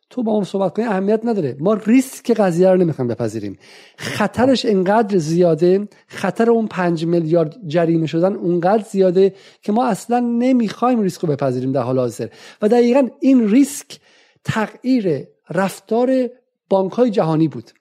[0.09, 1.57] تو با اون صحبت کنی اهمیت نداره.
[1.59, 3.57] ما ریسک قضیه رو نمی‌خوایم بپذیریم.
[3.97, 11.01] خطرش انقدر زیاده خطر اون پنج میلیارد جریمه شدن اونقدر زیاده که ما اصلا نمی‌خوایم
[11.01, 12.27] ریسک رو بپذیریم در حال حاضر.
[12.61, 13.99] و دقیقا این ریسک
[14.43, 16.29] تغییر رفتار
[16.69, 17.71] بانک های جهانی بود.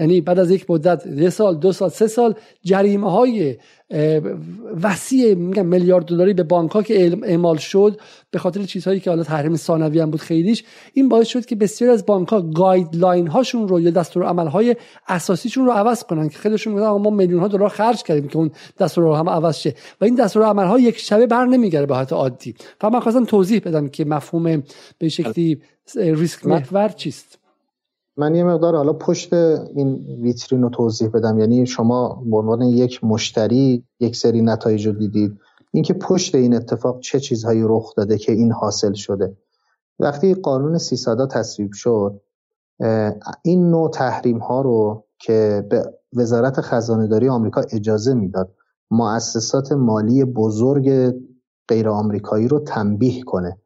[0.00, 2.34] یعنی بعد از یک مدت یه سال دو سال سه سال
[2.64, 3.56] جریمه های
[4.82, 9.22] وسیع میگم میلیارد دلاری به بانک ها که اعمال شد به خاطر چیزهایی که حالا
[9.22, 10.64] تحریم ثانوی هم بود خیلیش.
[10.94, 14.76] این باعث شد که بسیار از بانک ها guideline هاشون رو یا دستور عمل های
[15.08, 18.50] اساسیشون رو عوض کنن که خیلیشون میگن ما میلیون ها دلار خرج کردیم که اون
[18.78, 19.74] دستور هم عوض شه.
[20.00, 22.54] و این دستور عمل ها یک شبه بر نمیگرده به حالت عادی.
[22.80, 24.62] فقط من خواستم توضیح بدم که مفهوم
[24.98, 25.62] به شکلی
[25.96, 27.39] ریسک محور چیست.
[28.16, 31.38] من یه مقدار حالا پشت این ویترین رو توضیح بدم.
[31.38, 35.38] یعنی شما به عنوان یک مشتری یک سری نتایج رو دیدید.
[35.72, 39.36] اینکه پشت این اتفاق چه چیزهایی رخ داده که این حاصل شده.
[39.98, 42.20] وقتی قانون سیسادا تصویب شد
[43.42, 48.54] این نوع تحریم ها رو که به وزارت خزانه داری آمریکا اجازه می‌داد
[48.90, 51.14] مؤسسات مالی بزرگ
[51.68, 53.58] غیر آمریکایی رو تنبیه کنه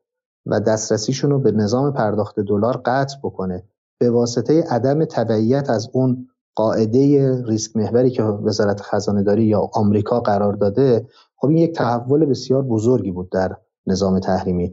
[0.47, 3.65] و دسترسیشون رو به نظام پرداخت دلار قطع بکنه.
[4.05, 10.21] به واسطه عدم تبعیت از اون قاعده ریسک محوری که وزارت خزانه داری یا آمریکا
[10.21, 14.73] قرار داده خب این یک تحول بسیار بزرگی بود در نظام تحریمی.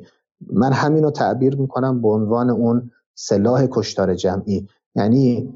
[0.54, 4.68] من همین رو تعبیر می‌کنم به عنوان اون سلاح کشتار جمعی.
[4.96, 5.54] یعنی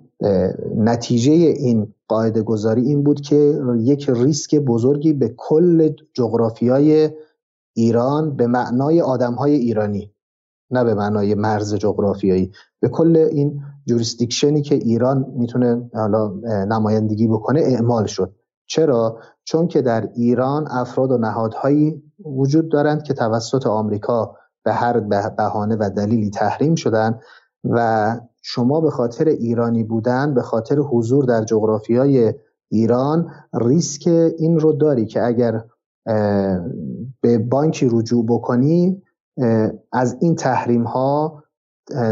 [0.75, 7.09] نتیجه این قاعده گذاری این بود که یک ریسک بزرگی به کل جغرافیای
[7.73, 10.14] ایران به معنای آدمهای ایرانی
[10.71, 12.51] نه به معنای مرز جغرافیایی.
[12.79, 16.33] به کل این جوریسدیکشنی که ایران می‌تونه حالا
[16.69, 18.35] نمایندگی بکنه اعمال شد.
[18.67, 24.99] چرا؟ چون که در ایران افراد و نهادهایی وجود دارند که توسط آمریکا به هر
[25.37, 27.19] بهانه و دلیلی تحریم شدن
[27.63, 32.33] و شما به خاطر ایرانی بودن به خاطر حضور در جغرافیای
[32.71, 34.07] ایران ریسک
[34.37, 35.63] این رو داری که اگر
[37.21, 39.01] به بانکی رجوع بکنی
[39.91, 41.43] از این تحریم ها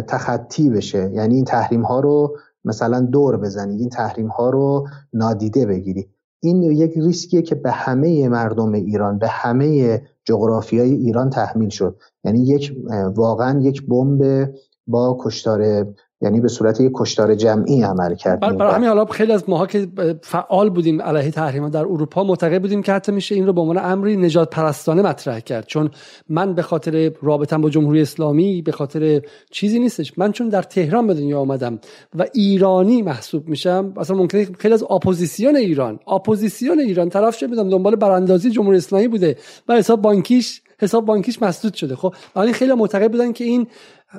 [0.07, 1.11] تخطی بشه.
[1.13, 6.09] یعنی این تحریم ها رو مثلا دور بزنی این تحریم ها رو نادیده بگیری.
[6.39, 11.99] این یک ریسکیه که به همه مردم ایران به همه جغرافیای ایران تحمیل شد.
[12.23, 12.73] یعنی یک
[13.15, 14.49] واقعا یک بمب
[14.87, 15.87] با کشتار
[16.23, 18.39] یعنی به صورت یک کشتار جمعی عمل کرد.
[18.39, 19.87] برای همین حالا خیلی از ماها که
[20.21, 23.77] فعال بودیم علیه تحریمات در اروپا معتقد بودیم که حتی میشه این رو به عنوان
[23.77, 25.65] امری نجات پرستانه مطرح کرد.
[25.65, 25.91] چون
[26.29, 29.21] من به خاطر رابطم با جمهوری اسلامی به خاطر
[29.51, 30.17] چیزی نیستش.
[30.17, 31.79] من چون در تهران به دنیا آمدم
[32.15, 37.95] و ایرانی محسوب میشم اصلا ممکنه خیلی از اپوزیسیون ایران اپوزیسیون ایران طرف بودم دنبال
[37.95, 39.35] براندازی جمهوری اسلامی بوده
[39.67, 41.95] و حساب بانکیش حساب بانکیش مسدود شده.
[41.95, 43.67] خب ولی خیلی معتقد بودن که این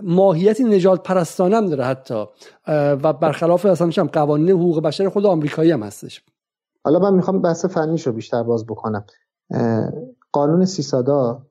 [0.03, 2.25] ماهیتی نجات پرستانه هم داره حتی
[2.67, 6.23] و برخلاف اصلا میشم قوانین حقوق بشر خود آمریکایی هم هستش.
[6.85, 9.05] حالا من می‌خوام بحث فنیشو بیشتر باز بکنم.
[10.33, 11.47] قانون سیسادا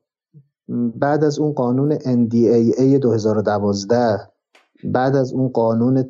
[0.96, 4.18] بعد از اون قانون NDAA 2012
[4.84, 6.10] بعد از اون قانون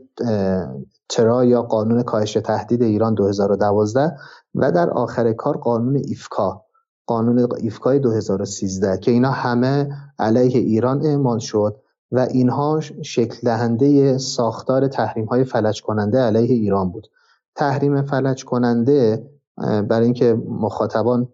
[1.09, 4.17] ترا یا قانون کاهش تهدید ایران 2012
[4.55, 6.65] و در آخر کار قانون ایفکا.
[7.05, 9.89] قانون ایفکای 2013 که اینا همه
[10.19, 11.75] علیه ایران اعمال شد
[12.11, 17.07] و اینها شکل دهنده ساختار تحریم های فلج کننده علیه ایران بود.
[17.55, 21.29] تحریم فلج کننده برای اینکه مخاطبان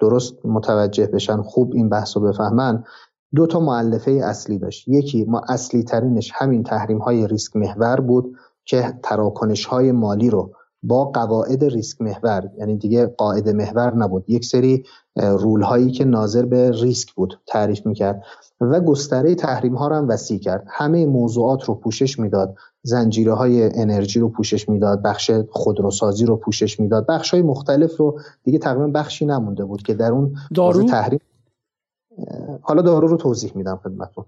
[0.00, 2.84] درست متوجه بشن خوب این بحث رو بفهمن
[3.34, 4.88] دو تا معلفه اصلی داشت.
[4.88, 10.52] یکی ما اصلی ترینش همین تحریم های ریسک محور بود که تراکنش های مالی رو
[10.82, 14.24] با قواعد ریسک محور یعنی دیگه قاعده محور نبود.
[14.28, 14.84] یک سری
[15.16, 18.22] رول هایی که ناظر به ریسک بود تعریف می‌کرد
[18.60, 20.66] و گستره تحریم ها رو هم وسیع کرد.
[20.68, 22.54] همه موضوعات رو پوشش می‌داد.
[22.82, 25.02] زنجیره های انرژی رو پوشش می‌داد.
[25.02, 27.06] بخش خودروسازی رو پوشش می‌داد.
[27.06, 31.20] بخش های مختلف رو دیگه تقریبا بخشی نمونده بود که در اون دارو؟ تحریم.
[32.62, 34.24] حالا دارو رو توضیح میدم خدمتتون.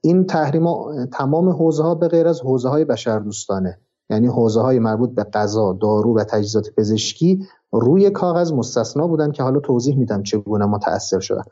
[0.00, 3.78] این تحریم ها تمام حوزه ها به غیر از حوزه های بشردوستانه.
[4.12, 9.42] یعنی حوزه های مربوط به غذا، دارو و تجهیزات پزشکی روی کاغذ مستثنا بودن که
[9.42, 11.42] حالا توضیح میدم چگونه متاثر شدن.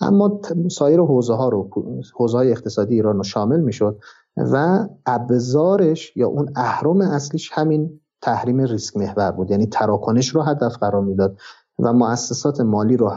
[0.00, 1.70] اما سایر حوزه ها رو
[2.14, 3.98] حوزه های اقتصادی ایران رو شامل می‌شد
[4.36, 9.50] و ابزارش یا اون اهرم اصلیش همین تحریم ریسک محور بود.
[9.50, 11.36] یعنی تراکنش رو هدف قرار می‌داد
[11.78, 13.12] و مؤسسات مالی رو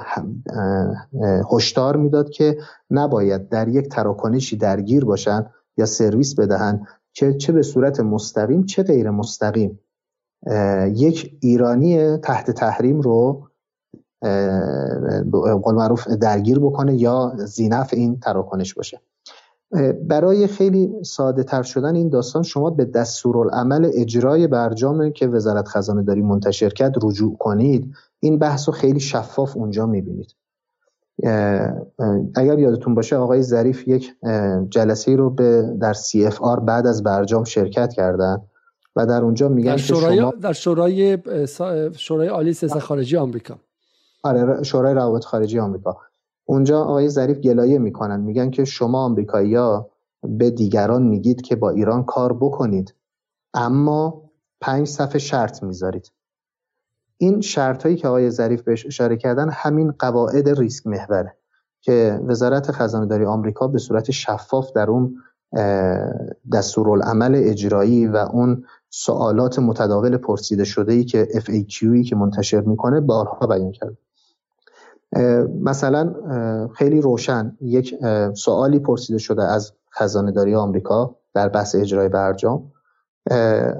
[1.51, 2.57] هشدار می‌داد که
[2.91, 5.45] نباید در یک تراکنشی درگیر باشن
[5.77, 9.79] یا سرویس بدهند که چه به صورت مستقیم چه غیر مستقیم.
[10.87, 13.47] یک ایرانی تحت تحریم رو
[15.63, 19.01] قول معروف درگیر بکنه یا زینف این تراکنش باشه.
[20.07, 26.03] برای خیلی ساده تر شدن این داستان شما به دستورالعمل اجرای برجام که وزارت خزانه
[26.03, 27.93] داری منتشر کرد رجوع کنید.
[28.19, 30.35] این بحث رو خیلی شفاف اونجا می‌بینید.
[32.35, 34.15] اگر یادتون باشه آقای ظریف یک
[34.69, 38.41] جلسه رو به در CFR بعد از برجام شرکت کردن
[38.95, 40.31] و در اونجا میگن در شورای شما...
[40.41, 41.17] در شورای
[41.97, 43.55] شورای عالی سیاست خارجی آمریکا.
[44.23, 45.97] آره شورای روابط خارجی آمریکا.
[46.45, 49.89] اونجا آقای ظریف گلایه می‌کنن میگن که شما آمریکایی‌ها
[50.23, 52.93] به دیگران میگید که با ایران کار بکنید
[53.53, 54.21] اما
[54.61, 56.11] پنج صفحه شرط می‌ذارید.
[57.23, 61.35] این شرط هایی که آقای ظریف بهش اشاره کردن همین قواعد ریسک محوره
[61.81, 65.15] که وزارت خزانه داری آمریکا به صورت شفاف در اون
[66.53, 73.47] دستورالعمل اجرایی و اون سوالات متداول پرسیده شده ای که FAQ که منتشر می‌کنه بارها
[73.47, 73.97] بیان کرده
[75.61, 76.13] مثلا
[76.73, 77.95] خیلی روشن یک
[78.33, 82.71] سوالی پرسیده شده از خزانه داری آمریکا در بحث اجرای برجام.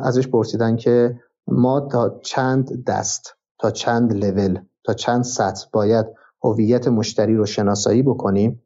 [0.01, 6.05] ازش پرسیدن که ما تا چند دست تا چند لول تا چند سطح باید
[6.43, 8.63] هویت مشتری رو شناسایی بکنیم؟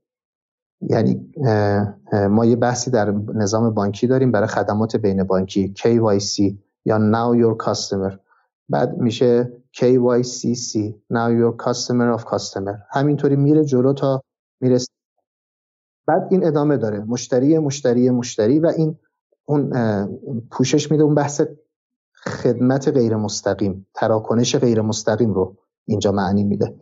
[0.81, 1.33] یعنی
[2.29, 6.55] ما یه بحثی در نظام بانکی داریم برای خدمات بین بانکی KYC
[6.85, 8.17] یا Now Your Customer.
[8.69, 12.75] بعد میشه KYCC Now Your Customer of Customer.
[12.91, 14.23] همینطوری میره جلو تا
[14.61, 14.91] می‌رسه.
[16.07, 16.99] بعد این ادامه داره.
[16.99, 18.99] مشتری مشتری مشتری و این
[19.45, 19.71] اون
[20.51, 21.41] پوشش میده اون بحث
[22.27, 25.55] خدمت غیر مستقیم تراکنش غیر مستقیم رو
[25.85, 26.75] اینجا معنی میده.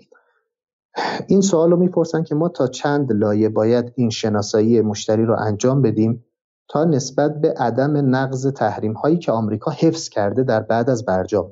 [1.27, 5.81] این سوال رو می‌پرسن که ما تا چند لایه باید این شناسایی مشتری رو انجام
[5.81, 6.25] بدیم
[6.69, 11.51] تا نسبت به عدم نقض تحریم هایی که آمریکا حفظ کرده در بعد از برجام.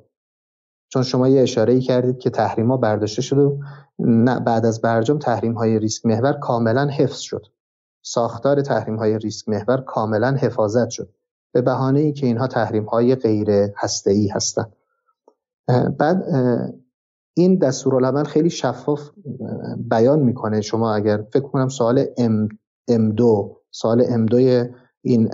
[0.90, 3.58] چون شما یه اشاره ای کردید که تحریم ها برداشته شده و
[4.46, 7.46] بعد از برجام تحریم های ریسک محور کاملا حفظ شد.
[8.02, 11.10] ساختار تحریم های ریسک محور کاملا حفاظت شد.
[11.54, 14.74] به بهانه ای که اینها تحریم های غیر هسته ای هستند.
[15.98, 16.24] بعد
[17.34, 19.10] این دستورالعمل خیلی شفاف
[19.78, 20.62] بیان می‌کنه.
[20.62, 22.50] شما اگر فکر کنم سوال ام,
[22.88, 24.66] ام دو سوال ام دوی
[25.02, 25.30] این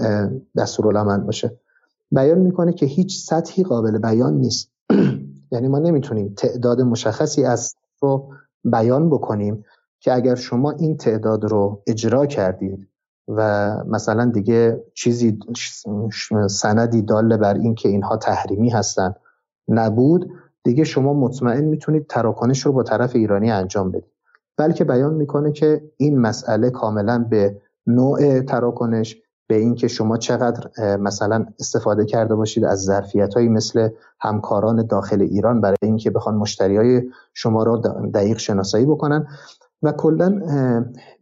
[0.57, 1.59] دستورالعمل باشه.
[2.11, 4.71] بیان می‌کنه که هیچ سطحی قابل بیان نیست.
[5.51, 8.29] یعنی ما نمی‌تونیم تعداد مشخصی از رو
[8.63, 9.65] بیان بکنیم
[9.99, 12.88] که اگر شما این تعداد رو اجرا کردید
[13.29, 15.39] و مثلا دیگه چیزی
[16.49, 19.15] سندی داله بر این که اینها تحریمی هستند
[19.67, 20.31] نبود
[20.63, 24.11] دیگه شما مطمئن می‌تونید تراکنش رو با طرف ایرانی انجام بدید.
[24.57, 31.45] بلکه بیان می‌کنه که این مسئله کاملا به نوع تراکنش به اینکه شما چقدر مثلا
[31.59, 33.89] استفاده کرده باشید از ظرفیت هایی مثل
[34.19, 37.01] همکاران داخل ایران برای اینکه بخوان مشتری های
[37.33, 37.77] شما رو
[38.13, 39.27] دقیق شناسایی بکنن.
[39.83, 40.41] و کلا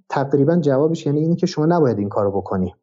[0.10, 2.76] تقریبا جوابش یعنی اینی که شما نباید این کارو بکنی.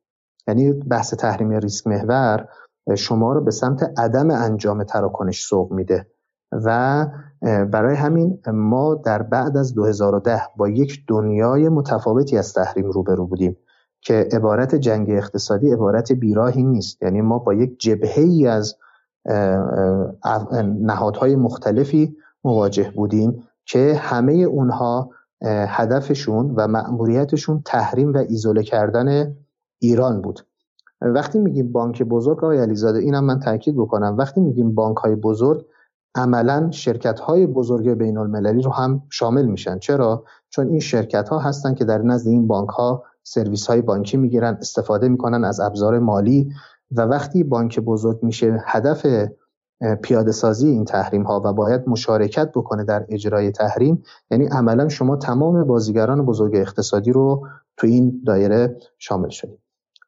[0.48, 2.48] یعنی بحث تحریم ریسک محور
[2.96, 6.06] شما رو به سمت عدم انجام تراکنش سوق میده.
[6.52, 7.06] و
[7.42, 13.56] برای همین ما در بعد از 2010 با یک دنیای متفاوتی از تحریم روبرو بودیم
[14.00, 17.02] که عبارت جنگ اقتصادی عبارت بیراهی نیست.
[17.02, 18.76] یعنی ما با یک جبهه ای از
[20.80, 25.10] نهادهای مختلفی مواجه بودیم که همه اونها
[25.46, 29.36] هدفشون و مأموریتشون تحریم و ایزوله کردن
[29.78, 30.46] ایران بود.
[31.00, 34.16] وقتی میگیم بانک بزرگ آقای علیزاده اینم من تاکید بکنم.
[34.18, 35.66] وقتی میگیم بانک های بزرگ
[36.14, 39.78] عملا شرکت های بزرگ بین المللی رو هم شامل میشن.
[39.78, 44.16] چرا؟ چون این شرکت ها هستن که در نزد این بانک ها سرویس های بانکی
[44.16, 46.52] می‌گیرن استفاده می‌کنن از ابزار مالی
[46.90, 49.06] و وقتی بانک بزرگ میشه هدف
[50.02, 54.02] پیاده سازی این تحریم ها و باید مشارکت بکنه در اجرای تحریم.
[54.30, 59.58] یعنی عملا شما تمام بازیگران بزرگ اقتصادی رو تو این دایره شامل شدید.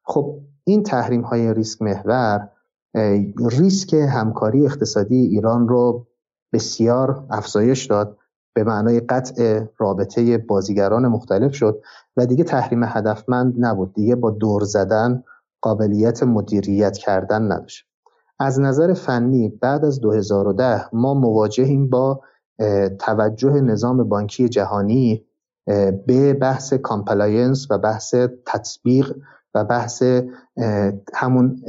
[0.05, 2.48] خب این تحریم های ریسک محور
[3.51, 6.06] ریسک همکاری اقتصادی ایران رو
[6.52, 8.18] بسیار افزایش داد
[8.55, 11.82] به معنای قطع رابطه بازیگران مختلف شد
[12.16, 13.94] و دیگه تحریم هدفمند نبود.
[13.94, 15.24] دیگه با دور زدن
[15.60, 17.86] قابلیت مدیریت کردن نداشت.
[18.38, 22.20] از نظر فنی بعد از 2010 ما مواجهیم با
[22.98, 25.24] توجه نظام بانکی جهانی
[26.06, 28.14] به بحث compliance و بحث
[28.46, 29.16] تطبیق
[29.54, 30.02] و بحث
[31.14, 31.62] همون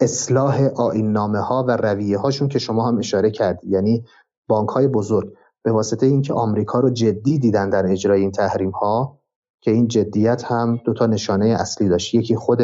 [0.00, 4.04] اصلاح آیین نامه ها و رویه هاشون که شما هم اشاره کردید یعنی
[4.48, 5.32] بانک های بزرگ.
[5.62, 9.20] به واسطه اینکه آمریکا رو جدی دیدن در اجرای این تحریم ها
[9.60, 12.14] که این جدیت هم دو تا نشانه اصلی داشت.
[12.14, 12.62] یکی خود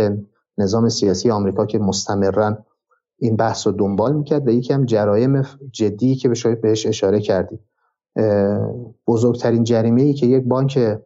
[0.60, 2.58] نظام سیاسی آمریکا که مستمرا
[3.18, 5.42] این بحث رو دنبال می‌کرد و یکی هم جرایم
[5.72, 6.28] جدی که
[6.62, 7.60] بهش اشاره کردید
[9.06, 10.98] بزرگترین جریمه ای که یک بانک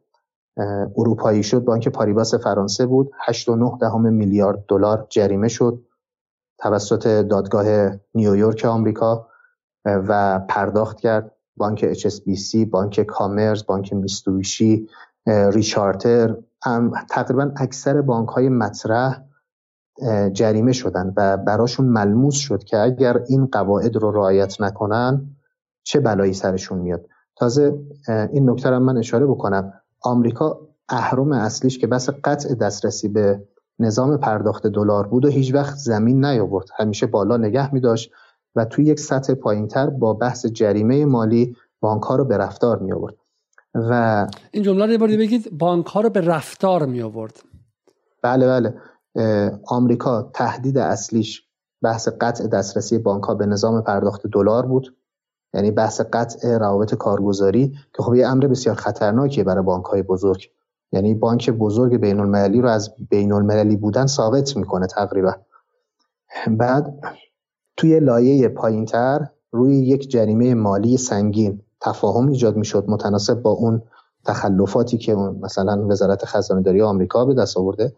[0.97, 3.11] اروپایی شد بانک پاریباس فرانسه بود.
[3.29, 5.85] 8.9 دهم میلیارد دلار جریمه شد
[6.59, 9.29] توسط دادگاه نیویورک آمریکا
[9.85, 11.31] و پرداخت کرد.
[11.57, 14.89] بانک HSBC بانک کامرز بانک میستویشی
[15.27, 16.37] ریچارتر.
[17.11, 19.23] تقریبا اکثر بانک های مطرح
[20.33, 25.37] جریمه شدن و براشون ملموس شد که اگر این قواعد رو رعایت نکنن
[25.83, 27.07] چه بلایی سرشون میاد؟
[27.37, 27.79] تازه
[28.33, 29.73] این نکته من اشاره بکنم.
[30.01, 33.43] آمریکا اهرم اصلیش که بس قطع دسترسی به
[33.79, 36.67] نظام پرداخت دلار بود و هیچ وقت زمین نیاورد.
[36.77, 38.11] همیشه بالا نگه می داشت
[38.55, 42.93] و توی یک سطح پایینتر با بحث جریمه مالی بانک ها رو به رفتار می
[42.93, 43.15] آورد
[43.75, 47.43] و این جمله رو بگید بانک ها رو به رفتار می آورد
[48.23, 48.75] بله بله.
[49.67, 51.43] آمریکا تهدید اصلیش
[51.83, 54.97] بحث قطع دسترسی بانک ها به نظام پرداخت دلار بود.
[55.55, 60.51] یعنی بحث قطع روابط کارگزاری که خب یه امر بسیار خطرناکیه برای بانک های بزرگ.
[60.93, 65.35] یعنی بانک بزرگ بین المللی رو از بین المللی بودن ثابت می‌کنه تقریبا.
[66.51, 67.01] بعد
[67.77, 73.83] توی لایه پایینتر روی یک جریمه مالی سنگین تفاهم ایجاد می‌شد متناسب با اون
[74.25, 77.93] تخلفاتی که مثلا وزارت خزانه داری آمریکا به دست آورده.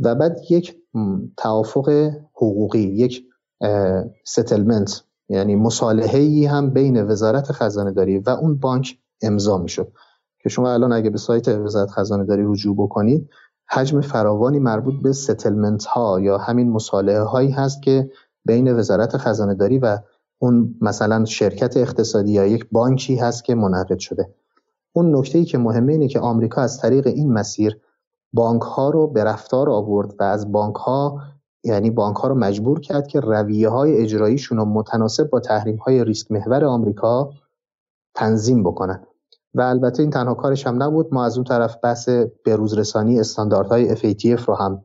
[0.00, 0.76] و بعد یک
[1.36, 3.24] توافق حقوقی یک
[4.24, 9.92] settlement یعنی مصالحه ای هم بین وزارت خزانه داری و اون بانک امضا می‌شد.
[10.42, 13.30] که شما الان اگه به سایت وزارت خزانه داری رجوع بکنید
[13.70, 18.10] حجم فراوانی مربوط به settlement ها یا همین مصالحه هایی هست که
[18.44, 19.98] بین وزارت خزانه داری و
[20.38, 24.34] اون مثلا شرکت اقتصادی یا یک بانکی هست که منعقد شده.
[24.92, 27.80] اون نکته ای که مهمه اینه که آمریکا از طریق این مسیر
[28.32, 31.20] بانک ها رو به رفتار آورد و از بانک ها
[31.64, 36.04] یعنی بانک ها رو مجبور کرد که رویه های اجراییشون رو متناسب با تحریم های
[36.04, 37.30] ریسک محور آمریکا
[38.14, 39.06] تنظیم بکنن.
[39.54, 42.08] و البته این تنها کارش هم نبود ما از اون طرف بحث
[42.46, 44.82] بروزرسانی استانداردهای FATF رو هم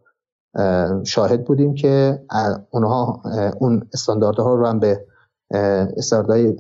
[1.04, 2.24] شاهد بودیم که
[2.70, 3.22] اونها
[3.60, 5.06] اون استانداردها رو هم به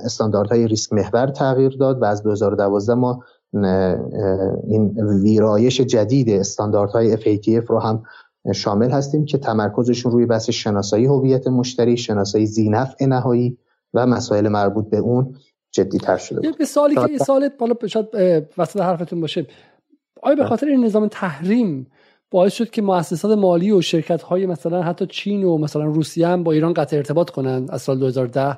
[0.04, 3.24] استانداردهای ریسک محور تغییر داد و از 2012 ما
[4.68, 8.04] این ویرایش جدید استانداردهای FATF رو هم
[8.56, 13.58] شامل هستیم که تمرکزشون روی بحث شناسایی هویت مشتری شناسایی زینفع نهایی
[13.94, 15.36] و مسائل مربوط به اون
[15.72, 18.08] جدی تر شده یه سوالی که یه سال بالا شاید
[18.58, 19.48] وسط حرفتون باشه.
[20.24, 20.50] آیا به بله.
[20.50, 21.88] خاطر این نظام تحریم
[22.32, 26.44] باعث شد که مؤسسات مالی و شرکت های مثلا حتی چین و مثلا روسیه هم
[26.44, 28.58] با ایران قطع ارتباط کنند از سال 2010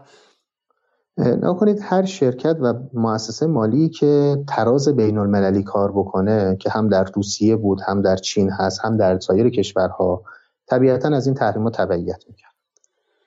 [1.18, 7.03] نکنید هر شرکت و مؤسسه مالی که تراز بین المللی کار بکنه که هم در
[7.03, 10.23] روسیه بود هم در چین هست هم در سایر کشورها
[10.68, 12.52] طبیعتا از این تحریم تبعیت می‌کرد.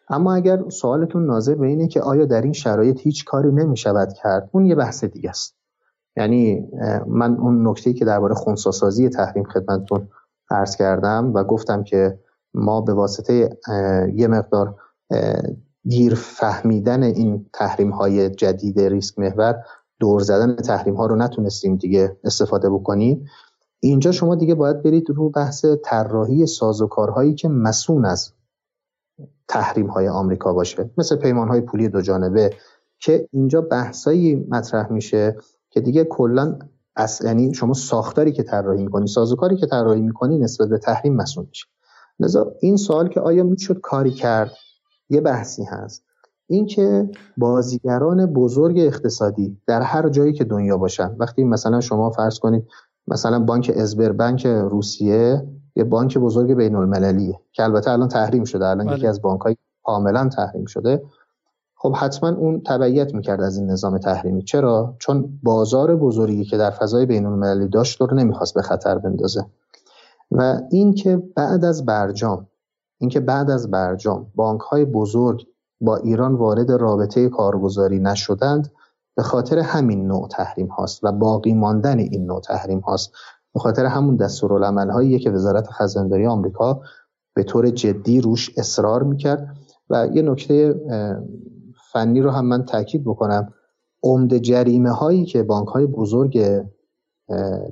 [0.09, 4.13] اما اگر سوالتون ناظر به اینه که آیا در این شرایط هیچ کاری نمی شود
[4.13, 5.57] کرد اون یه بحث دیگه است.
[6.17, 6.69] یعنی
[7.07, 10.09] من اون نکته که درباره خونساسازی تحریم خدمتتون
[10.51, 12.19] عرض کردم و گفتم که
[12.55, 13.59] ما به واسطه
[14.15, 14.75] یه مقدار
[15.85, 19.55] دیر فهمیدن این تحریم های جدید ریسک محور
[20.01, 23.25] دور زدن تحریم ها رو نتونستیم دیگه استفاده بکنیم.
[23.81, 28.33] اینجا شما دیگه باید برید رو بحث طراحی سازوکارهایی که مسون از
[29.49, 30.91] تحریم های آمریکا باشه.
[30.99, 32.51] مثل پیمان های پولی دو جانبه
[32.99, 35.37] که اینجا بحثایی مطرح میشه
[35.71, 36.59] که دیگه کلا
[37.25, 41.67] یعنی شما ساختاری که طراحی می‌کنی سازوکاری که طراحی می‌کنی نسبت به تحریم مسئول میشه.
[42.21, 44.53] لذا این سوال که آیا می‌شد کاری کرد
[45.11, 46.05] یه بحثی هست.
[46.47, 52.67] اینکه بازیگران بزرگ اقتصادی در هر جایی که دنیا باشن وقتی مثلا شما فرض کنید
[53.09, 55.47] مثلا بانک ازبر بانک روسیه
[55.77, 58.97] یه بانک بزرگ بین المللیه که البته الان تحریم شده الان بله.
[58.97, 61.03] یکی از بانک های کاملا تحریم شده.
[61.75, 64.43] خب حتما اون تبعیت می‌کرد از این نظام تحریمی.
[64.43, 69.47] چرا؟ چون بازار بزرگی که در فضای بین المللی داشت رو نمی‌خواست به خطر بندازه.
[70.31, 72.47] و اینکه بعد از برجام
[73.01, 75.47] اینکه بعد از برجام بانک های بزرگ
[75.81, 78.73] با ایران وارد رابطه کارگزاری نشدند
[79.17, 83.13] به خاطر همین نوع تحریم هاست و باقی ماندن این نوع تحریم هاست.
[83.55, 86.83] به خاطر همون دستورالعمل هایی که وزارت خزانداری آمریکا
[87.35, 89.57] به طور جدی روش اصرار می‌کرد
[89.91, 90.75] و یه نکته
[91.93, 93.53] فنی رو هم من تاکید بکنم.
[94.03, 96.65] عمده جریمه هایی که بانک های بزرگ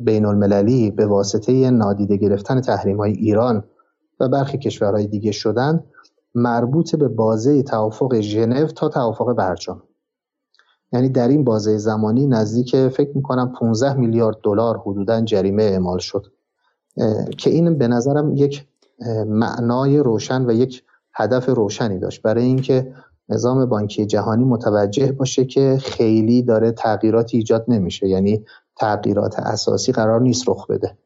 [0.00, 3.64] بین المللی به واسطه نادیده گرفتن تحریم های ایران
[4.20, 5.84] و برخی کشورهای دیگه شدن
[6.34, 9.82] مربوط به بازه توافق ژنو تا توافق برجام.
[10.92, 16.26] یعنی در این بازه زمانی نزدیک فکر می‌کنم 15 میلیارد دلار حدودا جریمه اعمال شد.
[17.38, 18.66] که این به نظرم یک
[19.26, 20.82] معنای روشن و یک
[21.14, 22.22] هدف روشنی داشت.
[22.22, 22.94] برای اینکه
[23.28, 28.08] نظام بانکی جهانی متوجه باشه که خیلی داره تغییراتی ایجاد نمیشه.
[28.08, 28.44] یعنی
[28.76, 30.98] تغییرات اساسی قرار نیست رخ بده.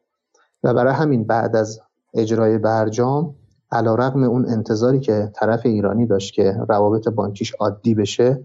[0.63, 1.81] و برای همین بعد از
[2.13, 3.35] اجرای برجام
[3.71, 8.43] علا رقم اون انتظاری که طرف ایرانی داشت که روابط بانکیش عادی بشه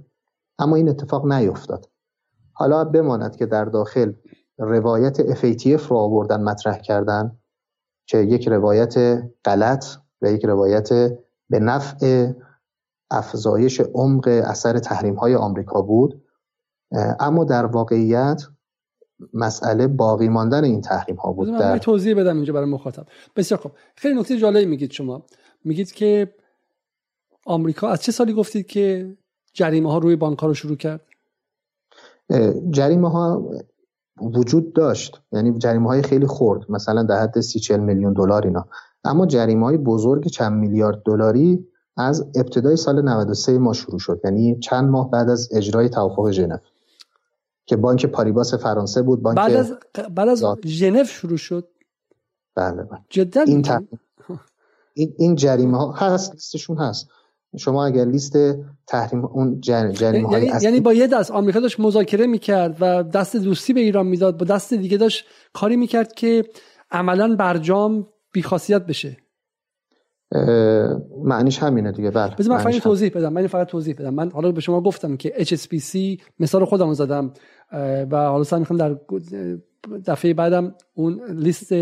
[0.59, 1.89] اما این اتفاق نیفتاد
[2.53, 4.13] حالا بماند که در داخل
[4.59, 7.39] روایت FATF رو آوردن مطرح کردن
[8.07, 9.87] که یک روایت غلط
[10.23, 10.89] و یک روایت
[11.51, 12.33] به نفع
[13.11, 16.23] افزایش عمق اثر تحریم های آمریکا بود.
[17.21, 18.43] اما در واقعیت
[19.35, 21.79] مسئله باقی ماندن این تحریم ها بود در...
[21.79, 23.07] توضیح بدم اینجا برای مخاطب.
[23.37, 23.73] بسیار خوب.
[23.97, 25.23] خیلی نکته جالبی میگید شما.
[25.65, 26.35] میگید که
[27.47, 29.17] آمریکا از چه سالی گفتید که
[29.53, 31.01] جریمه ها روی بانک ها رو شروع کرد؟
[32.71, 33.51] جریمه ها
[34.23, 35.21] وجود داشت.
[35.33, 38.67] یعنی جریمه های خیلی خورد مثلا در حد سی چل میلیون دلار اینا.
[39.05, 41.67] اما جریمه های بزرگ چند میلیارد دلاری
[41.97, 44.21] از ابتدای سال 93 ما شروع شد.
[44.25, 46.57] یعنی چند ماه بعد از اجرای توافق ژنو.
[47.69, 49.75] که بانک پاریباس فرانسه بود بانک بعد از
[50.15, 51.69] بعد از ژنو شروع شد.
[52.55, 53.01] بله بله.
[53.11, 53.65] جدا این,
[54.95, 57.09] این این جریمه ها هست لیستشون هست.
[57.59, 58.37] شما اگر لیست
[58.87, 63.37] تحریم اون جریمه های یعنی, یعنی با یه دست آمریکا داشت مذاکره می‌کرد و دست
[63.37, 66.45] دوستی به ایران می‌داد با دست دیگه داشت کاری می‌کرد که
[66.91, 69.17] عملا برجام بیخاصیت بشه.
[71.25, 72.11] معنیش همینه دیگه.
[72.11, 73.33] بله بذار من فقط توضیح بدم.
[73.33, 74.15] من فقط توضیح بدم.
[74.15, 77.33] من حالا به شما گفتم که HSBC مثال خودم زدم
[78.11, 78.97] و حالا سعی می‌خوام در
[80.07, 81.73] دفعه بعدم اون لیست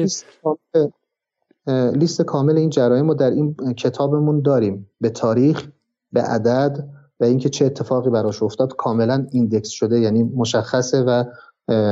[1.68, 4.90] لیست کامل این جرایم رو در این کتابمون داریم.
[5.00, 5.68] به تاریخ
[6.12, 6.88] به عدد
[7.20, 11.24] و اینکه چه اتفاقی براش افتاد کاملا index شده یعنی مشخصه و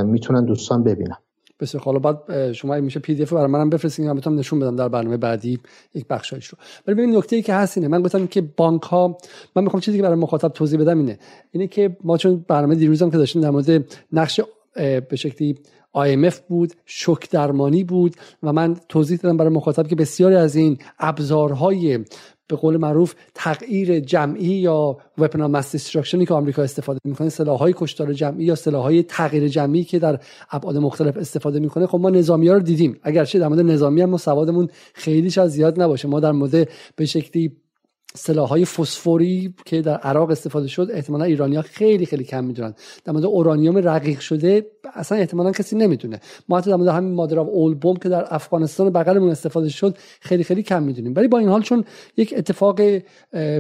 [0.04, 1.16] می‌تونن دوستان ببینن.
[1.64, 5.16] بسیار حالا بعد شما میشه PDF برای منم بفرستین من بتونم نشون بدم در برنامه
[5.16, 5.60] بعدی
[5.94, 6.58] یک بخشایش رو.
[6.86, 7.88] ولی ببین نکته ای که هست اینه.
[7.88, 9.18] من گفتم که بانک ها
[9.56, 11.18] من می‌خوام چیزی که برای مخاطب توضیح بدم اینه.
[11.52, 14.40] اینه که ما چون برنامه دیروزم که داشتیم در مورد نقش
[14.74, 15.58] به شکلی
[15.96, 20.78] IMF بود شک درمانی بود و من توضیح دادم برای مخاطب که بسیاری از این
[20.98, 22.04] ابزارهای
[22.48, 27.74] به قول معروف تغییر جمعی یا weapon mass destruction ی که آمریکا استفاده می‌کنه سلاحهای
[27.76, 32.48] کشتار جمعی یا سلاحهای تغییر جمعی که در ابعاد مختلف استفاده می‌کنه خب ما نظامی
[32.48, 33.00] ها رو دیدیم.
[33.02, 36.08] اگرچه در مورد نظامی هم ما سوادمون خیلی شاید زیاد نباشه.
[36.08, 37.56] ما در مورد به شکلی
[38.48, 42.74] های فسفوری که در عراق استفاده شد احتمالا ایرانیا خیلی خیلی کم می‌دونن.
[43.04, 46.20] در مورد اورانیوم رقیق شده اصلا احتمالا کسی نمی‌دونه.
[46.48, 50.44] ما حتی در مورد همین مادر اول بوم که در افغانستان بغلمون استفاده شد خیلی
[50.44, 51.14] خیلی کم می‌دونیم.
[51.16, 51.84] ولی با این حال چون
[52.16, 52.80] یک اتفاق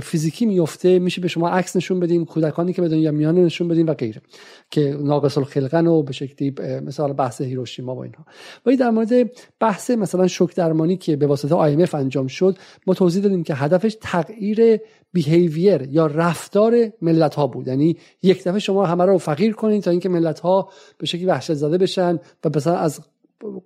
[0.02, 3.86] فیزیکی میفته میشه به شما عکس نشون بدیم کودکانی که به دنیا میان نشون بدیم
[3.86, 4.22] و غیره
[4.70, 6.54] که ناقص الخلقن و به شکلی
[6.86, 8.24] مثلا بحث هیروشیما و اینها.
[8.66, 12.56] ولی در مورد بحث مثلا شوک درمانی که به واسطه IMF انجام شد
[12.86, 13.96] ما توضیح دادیم که هدفش
[14.44, 14.80] تغییر
[15.12, 17.68] بیهیویر یا رفتار ملت ها بود.
[17.68, 20.68] یعنی یک دفعه شما همه رو فقیر کنید تا اینکه ملت ها
[20.98, 23.00] به شکلی وحشت زده بشن و مثلا از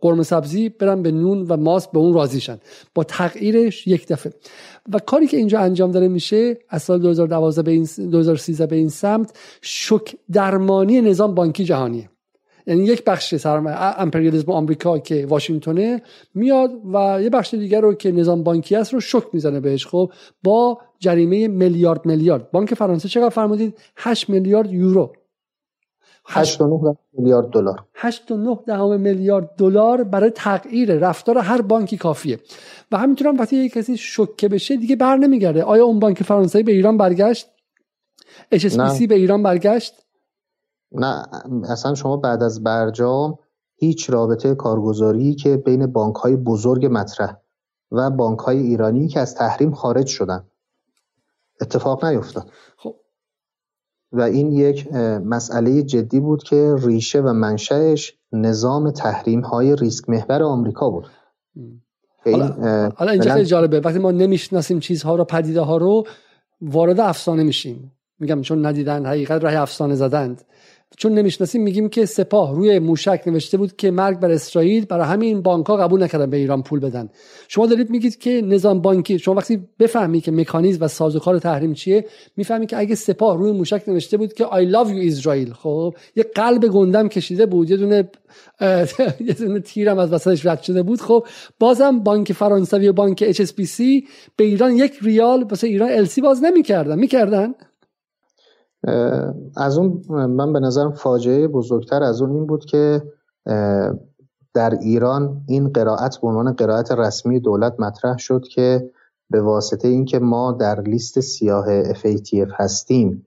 [0.00, 2.58] قرمه سبزی برن به نون و ماست به اون راضیشن
[2.94, 4.32] با تغییرش یک دفعه.
[4.92, 8.88] و کاری که اینجا انجام داره میشه از سال 2012 به این 2013 به این
[8.88, 12.10] سمت شک درمانی نظام بانکی جهانیه.
[12.68, 13.34] یعنی یک بخش
[13.98, 16.02] امپریالیسم آمریکا که واشنگتونه
[16.34, 19.86] میاد و یه بخش دیگر رو که نظام بانکی است رو شک می‌زنه بهش.
[19.86, 20.12] خب
[20.42, 22.50] با جریمه میلیارد میلیارد.
[22.50, 25.12] بانک فرانسه چقدر فرمودید؟ 8 میلیارد یورو.
[26.28, 27.84] 8.9 میلیارد دلار.
[27.94, 32.38] 8.9 میلیارد دلار برای تغییر رفتار هر بانکی کافیه.
[32.92, 35.62] و همینطور هم وقتی یک کسی شوکه بشه دیگه بر نمیگرده.
[35.62, 37.46] آیا اون بانک فرانسوی به ایران برگشت؟
[38.54, 40.07] HSBC به ایران برگشت؟
[40.92, 41.26] نه
[41.68, 43.38] اصلا شما بعد از برجام
[43.76, 47.36] هیچ رابطه کارگزاری که بین بانک های بزرگ مطرح
[47.92, 50.44] و بانک های ایرانی که از تحریم خارج شدن.
[51.60, 52.50] اتفاق نیفتاد.
[52.76, 52.94] خب.
[54.12, 54.92] و این یک
[55.24, 61.06] مسئله جدی بود که ریشه و منشأش نظام تحریم های ریسک محور آمریکا بود.
[62.24, 63.80] حالا, حالا اینجا خیلی جالبه.
[63.80, 66.06] وقتی ما نمی‌شناسیم چیزها رو پدیده ها رو
[66.60, 67.92] وارد افسانه میشیم.
[68.18, 70.42] میگم چون ندیدن حقیقت راه افسانه زدند.
[70.96, 75.42] چون نمی‌شناسیم میگیم که سپاه روی موشک نوشته بود که مرگ بر اسرائیل برای همین
[75.42, 77.08] بانک ها قبول نکردن به ایران پول بدن.
[77.48, 82.06] شما دارید میگید که نظام بانکی شما وقتی بفهمی که مکانیزم و سازوکار تحریم چیه
[82.36, 86.24] می‌فهمی که اگه سپاه روی موشک نوشته بود که I love you اسرائیل خب؟ یه
[86.34, 88.10] قلب گندم کشیده بود یه دونه
[89.28, 91.26] یه دونه تیرم از وسطش رد شده بود خب؟
[91.58, 93.82] بازم بانک فرانسوی و بانک HSBC
[94.36, 96.98] به ایران یک ریال واسه ایران السی باز نمی‌کردن.
[96.98, 97.54] می‌کردن؟
[99.56, 103.02] از اون من به نظرم فاجعه بزرگتر از اون این بود که
[104.54, 108.90] در ایران این قرائت به عنوان قرائت رسمی دولت مطرح شد که
[109.30, 113.26] به واسطه اینکه ما در لیست سیاه FATF هستیم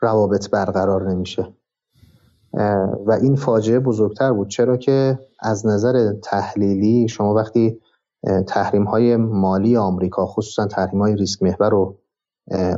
[0.00, 1.52] روابط برقرار نمیشه.
[3.06, 4.48] و این فاجعه بزرگتر بود.
[4.48, 7.80] چرا که از نظر تحلیلی شما وقتی
[8.46, 11.98] تحریم های مالی آمریکا خصوصا تحریم های ریسک محور رو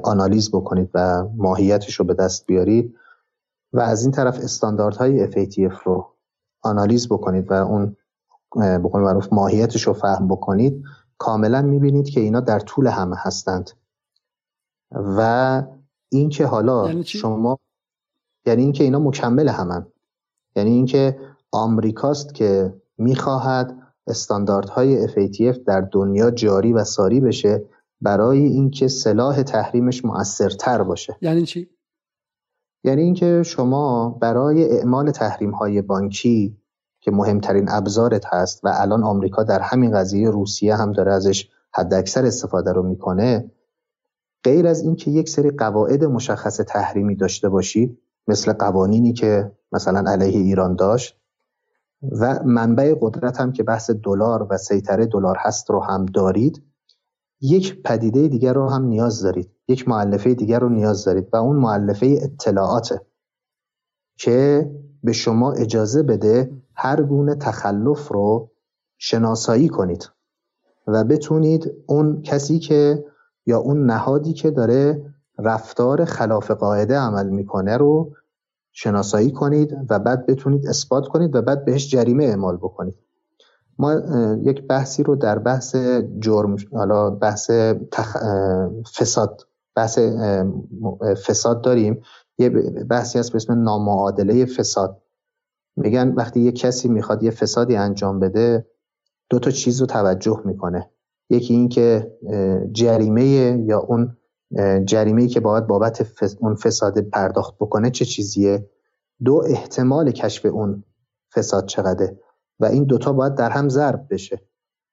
[0.03, 2.95] آنالیز بکنید و ماهیتش رو به دست بیارید
[3.73, 6.15] و از این طرف استانداردهای FATF رو
[6.63, 7.97] آنالیز بکنید و اون
[8.57, 10.85] بکنید معروف ماهیتش رو فهم بکنید.
[11.19, 13.71] کاملا می‌بینید که اینا در طول همه هستند.
[14.93, 15.63] و
[16.09, 17.59] اینکه حالا یعنی شما
[18.47, 19.87] یعنی اینکه اینا مکمل همن.
[20.57, 21.19] یعنی اینکه
[21.53, 27.65] آمریکاست که می‌خواهد استانداردهای FATF در دنیا جاری و ساری بشه
[28.01, 31.17] برای اینکه سلاح تحریمش مؤثرتر باشه.
[31.21, 31.69] یعنی چی؟
[32.85, 36.59] یعنی اینکه شما برای اعمال تحریم های بانکی
[37.01, 42.27] که مهمترین ابزارت هست و الان آمریکا در همین قضیه روسیه هم داره ازش حداکثر
[42.27, 43.51] استفاده رو می‌کنه
[44.45, 47.99] غیر از اینکه یک سری قواعد مشخص تحریمی داشته باشید
[48.29, 51.21] مثل قوانینی که مثلا علیه ایران داشت
[52.21, 56.63] و منبع قدرت هم که بحث دلار و سیطره دلار هست رو هم دارید
[57.41, 59.51] یک پدیده دیگر رو هم نیاز دارید.
[59.69, 63.01] یک معلفه دیگر رو نیاز دارید و اون معلفه اطلاعاته
[64.17, 64.71] که
[65.05, 68.51] به شما اجازه بده هر گونه تخلف رو
[68.99, 70.11] شناسایی کنید
[70.87, 73.05] و بتونید اون کسی که
[73.47, 78.13] یا اون نهادی که داره رفتار خلاف قاعده عمل می‌کنه رو
[78.73, 82.95] شناسایی کنید و بعد بتونید اثبات کنید و بعد بهش جریمه اعمال بکنید.
[83.79, 83.95] ما
[84.43, 85.77] یک بحثی رو در بحث
[86.19, 87.51] جرم حالا بحث
[88.97, 89.41] فساد
[89.77, 89.99] بحث
[91.27, 92.03] فساد داریم.
[92.39, 92.49] یه
[92.91, 95.03] بحثی هست به اسم نامعادله فساد.
[95.77, 98.67] میگن وقتی یه کسی می‌خواد یه فسادی انجام بده
[99.31, 100.91] دو تا چیز رو توجه می‌کنه.
[101.31, 102.13] یکی این که
[102.73, 103.25] جریمه
[103.67, 104.17] یا اون
[104.85, 106.07] جریمه که باید بابت
[106.41, 108.71] اون فساد پرداخت بکنه چه چیزیه؟
[109.25, 110.85] دو احتمال کشف اون
[111.35, 112.19] فساد چقدره؟
[112.61, 114.43] و این دوتا باید در هم ضرب بشه.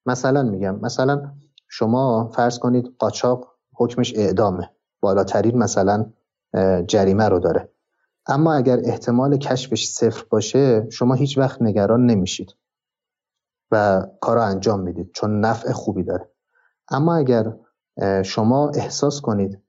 [0.06, 1.32] مثلا میگم مثلا
[1.68, 4.72] شما فرض کنید قاچاق حکمش اعدامه.
[5.02, 6.14] بالاترین مثلا
[6.88, 7.70] جریمه رو داره.
[8.28, 12.56] اما اگر احتمال کشفش صفر باشه شما هیچ وقت نگران نمیشید
[13.72, 16.32] و کار انجام می‌دید چون نفع خوبی داره.
[16.90, 17.54] اما اگر
[18.24, 19.62] شما احساس کنید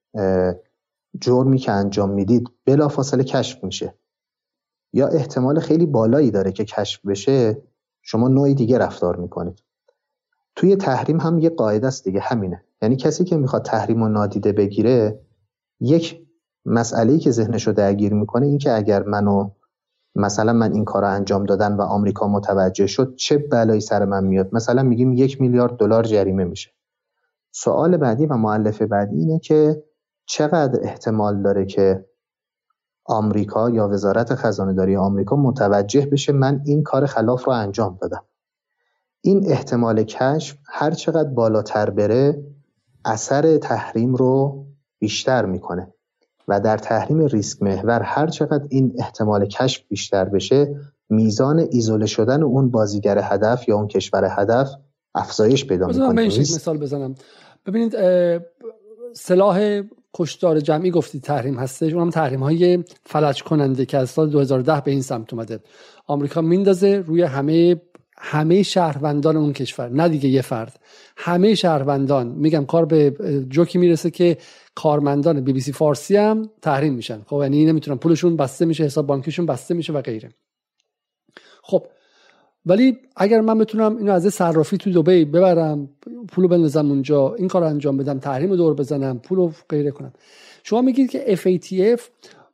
[1.21, 3.95] جرمی که انجام می‌دید بلافاصله کشف میشه
[4.93, 7.63] یا احتمال خیلی بالایی داره که کشف بشه
[8.09, 9.63] شما نوعی دیگه رفتار می‌کنید.
[10.57, 12.65] توی تحریم هم یه قاعده است دیگه همینه.
[12.83, 15.21] یعنی کسی که می‌خواد تحریم و نادیده بگیره
[15.81, 16.27] یک
[16.65, 19.51] مسئله که ذهنش رو درگیر می‌کنه این که اگر منو
[20.15, 24.49] مثلا من این کار انجام دادن و آمریکا متوجه شد چه بلایی سر من میاد؟
[24.53, 26.71] مثلا میگیم یک میلیارد دلار جریمه میشه.
[27.53, 29.85] سوال بعدی و معلف بعدی اینه که
[30.27, 32.07] چقدر احتمال داره که
[33.09, 38.23] آمریکا یا وزارت خزانه داری آمریکا متوجه بشه من این کار خلاف رو انجام دادم.
[39.21, 42.43] این احتمال کشف هر چقدر بالاتر بره
[43.05, 44.65] اثر تحریم رو
[44.99, 45.93] بیشتر می‌کنه
[46.49, 50.77] و در تحریم ریسک محور هر چقدر این احتمال کشف بیشتر بشه
[51.09, 54.71] میزان ایزوله شدن اون بازیگر هدف یا اون کشور هدف
[55.15, 56.27] افزایش پیدا می‌کنه.
[56.27, 57.15] مثال بزنم.
[57.67, 57.97] ببینید
[59.15, 59.83] سلاح
[60.19, 61.93] کشتار جمعی گفتید تحریم هستش.
[61.93, 65.61] اونم تحریم های فلج کننده که از سال 2010 به این سمت اومده.
[66.07, 67.81] آمریکا میندازه روی همه
[68.19, 69.89] همه شهروندان اون کشور.
[69.89, 70.81] نه دیگه یه فرد.
[71.17, 72.27] همه شهروندان.
[72.27, 73.17] میگم کار به
[73.49, 74.39] جوکی می‌رسه که
[74.75, 77.23] کارمندان بی بی سی فارسی هم تحریم میشن.
[77.27, 80.29] خب یعنی نمی‌تونن پولشون بسته میشه حساب بانکیشون بسته میشه و غیره.
[81.63, 81.87] خب
[82.67, 85.89] ولی اگر من بتونم اینو از صرافی تو دبی ببرم
[86.29, 90.13] پولو بندازم اونجا این کار انجام بدم تحریم دور بزنم پولو غیره کنم.
[90.63, 92.01] شما میگید که FATF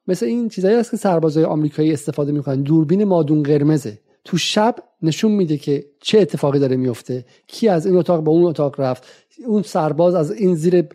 [0.09, 2.63] مثل این چیزایی هست که سربازای آمریکایی استفاده می‌کنن.
[2.63, 3.99] دوربین مادون قرمزه.
[4.25, 8.45] تو شب نشون میده که چه اتفاقی داره میفته کی از این اتاق به اون
[8.45, 9.07] اتاق رفت
[9.47, 10.89] اون سرباز از این زیر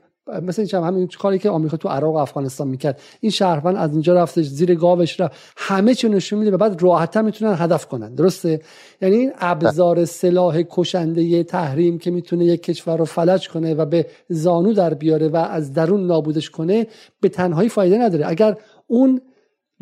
[0.43, 3.01] مثل این همین کاری که آمریکا تو عراق و افغانستان می‌کرد.
[3.19, 5.35] این شهروند از اینجا رفتش زیر گاوش رفت.
[5.57, 8.15] همه چی نشون میده و بعد راحتتر می‌تونن هدف کنن.
[8.15, 8.61] درسته؟
[9.01, 14.05] یعنی این ابزار سلاح کشنده تحریم که می‌تونه یک کشور رو فلج کنه و به
[14.29, 16.87] زانو در بیاره و از درون نابودش کنه
[17.21, 18.27] به تنهایی فایده نداره.
[18.27, 19.21] اگر اون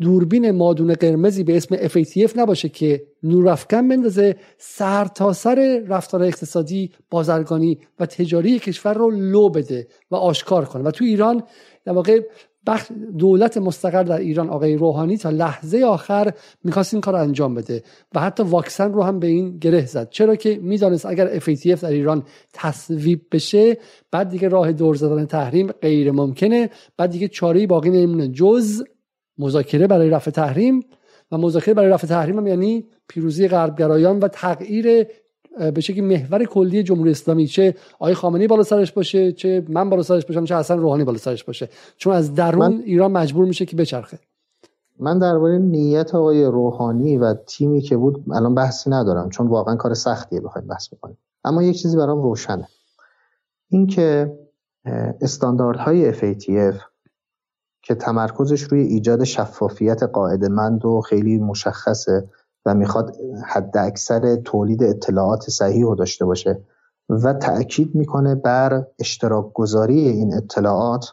[0.00, 6.90] دوربین مادون قرمزی به اسم FATF نباشه که نورافکن بندازه سر تا سر رفتار اقتصادی
[7.10, 10.82] بازرگانی و تجاری کشور رو لو بده و آشکار کنه.
[10.82, 11.42] و تو ایران
[11.84, 12.20] در واقع
[13.18, 16.32] دولت مستقر در ایران آقای روحانی تا لحظه آخر
[16.64, 17.82] می‌خواست این کار رو انجام بده
[18.14, 20.10] و حتی واکسن رو هم به این گره زد.
[20.10, 23.78] چرا که می‌دانست اگر FATF در ایران تصویب بشه
[24.10, 28.28] بعد دیگه راه دور زدن تحریم غیر ممکنه بعد دیگه چاره باقی نمیمونه.
[28.28, 28.82] جز
[29.38, 30.84] مذاکره برای رفع تحریم
[31.32, 35.06] و مذاکره برای رفع تحریم هم یعنی پیروزی غربگرایان و تغییر
[35.74, 40.02] به شکلی محور کلی جمهوری اسلامی چه آقای خامنه‌ای بالا سرش باشه چه من بالا
[40.02, 41.68] سرش باشم چه حسن روحانی بالا سرش باشه.
[41.96, 42.82] چون از درون.
[42.84, 44.18] ایران مجبور میشه که بچرخه.
[44.98, 49.94] من درباره نیت آقای روحانی و تیمی که بود الان بحثی ندارم چون واقعا کار
[49.94, 51.18] سختیه بخواید بحث بکنیم.
[51.44, 52.68] اما یک چیزی برام روشنه.
[53.70, 54.38] اینکه
[55.20, 56.74] استانداردهای FATF
[57.86, 62.28] که تمرکزش روی ایجاد شفافیت قاعدمند و خیلی مشخصه
[62.66, 66.62] و می‌خواد حد اکثر تولید اطلاعات صحیح رو داشته باشه
[67.08, 71.12] و تأکید می‌کنه بر اشتراک گذاری این اطلاعات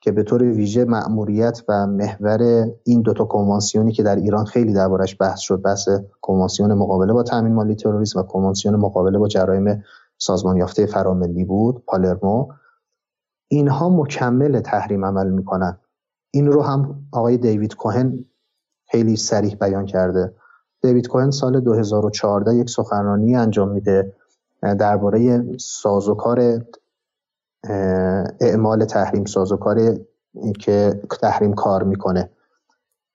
[0.00, 5.16] که به طور ویژه مأموریت و محور این دوتا کنوانسیونی که در ایران خیلی دربارش
[5.20, 5.88] بحث شد بحث
[6.20, 9.84] کنوانسیون مقابله با تامین مالی تروریسم و کنوانسیون مقابله با جرایم
[10.18, 12.48] سازمان یافته فراملی بود پالرمو
[13.48, 15.78] اینها مکمل تحریم عمل می‌کنن.
[16.34, 18.24] این رو هم آقای دیوید کوهن
[18.90, 20.34] خیلی سریح بیان کرده.
[20.82, 24.12] دیوید کوهن سال 2014 یک سخنرانی انجام میده
[24.62, 26.64] درباره سازوکار
[28.40, 29.98] اعمال تحریم سازوکار
[30.60, 32.30] که تحریم کار می‌کنه.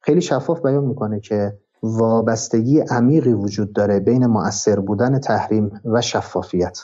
[0.02, 6.80] خیلی شفاف بیان می‌کنه که وابستگی عمیقی وجود داره بین مؤثر بودن تحریم و شفافیت.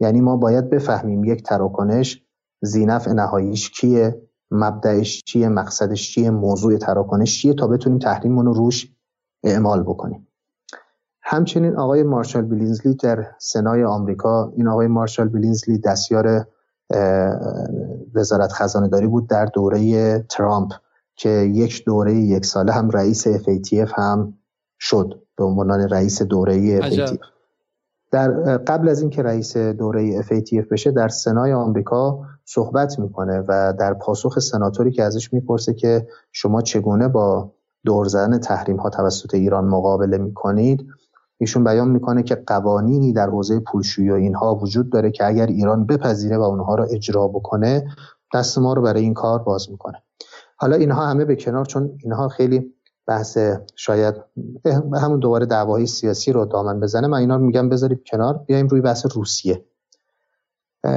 [0.00, 2.22] یعنی ما باید بفهمیم یک تراکنش
[2.62, 8.92] زینف نهاییش کیه؟ مبدعش چیه مقصدش چیه موضوع تراکنش چیه تا بتونیم تحریممون رو روش
[9.44, 10.28] اعمال بکنیم.
[11.22, 16.46] همچنین آقای مارشال بیلینزلی در سنای آمریکا این آقای مارشال بیلینزلی دستیار
[18.14, 20.72] وزارت خزانه داری بود در دوره ترامپ
[21.16, 24.34] که یک دوره یک ساله هم رئیس FATF هم
[24.78, 27.26] شد به عنوان رئیس دوره FATF
[28.10, 33.94] در قبل از اینکه رئیس دوره FATF بشه در سنای آمریکا صحبت می‌کنه و در
[33.94, 37.52] پاسخ سناتوری که ازش می‌پرسه که شما چگونه با
[37.84, 40.86] دور زدن تحریم ها توسط ایران مقابله می‌کنید
[41.38, 45.86] ایشون بیان می‌کنه که قوانینی در حوزه پولشویی و اینها وجود داره که اگر ایران
[45.86, 47.84] بپذیره و اونها رو اجرا بکنه
[48.34, 50.02] دست ما رو برای این کار باز می‌کنه.
[50.56, 52.72] حالا اینها همه به کنار چون اینها خیلی
[53.06, 53.38] بحث
[53.76, 54.14] شاید
[54.94, 58.80] همون دوباره دعوای سیاسی رو دامن بزنه من اینا رو میگم بذارید کنار بیایم روی
[58.80, 59.64] بحث روسیه.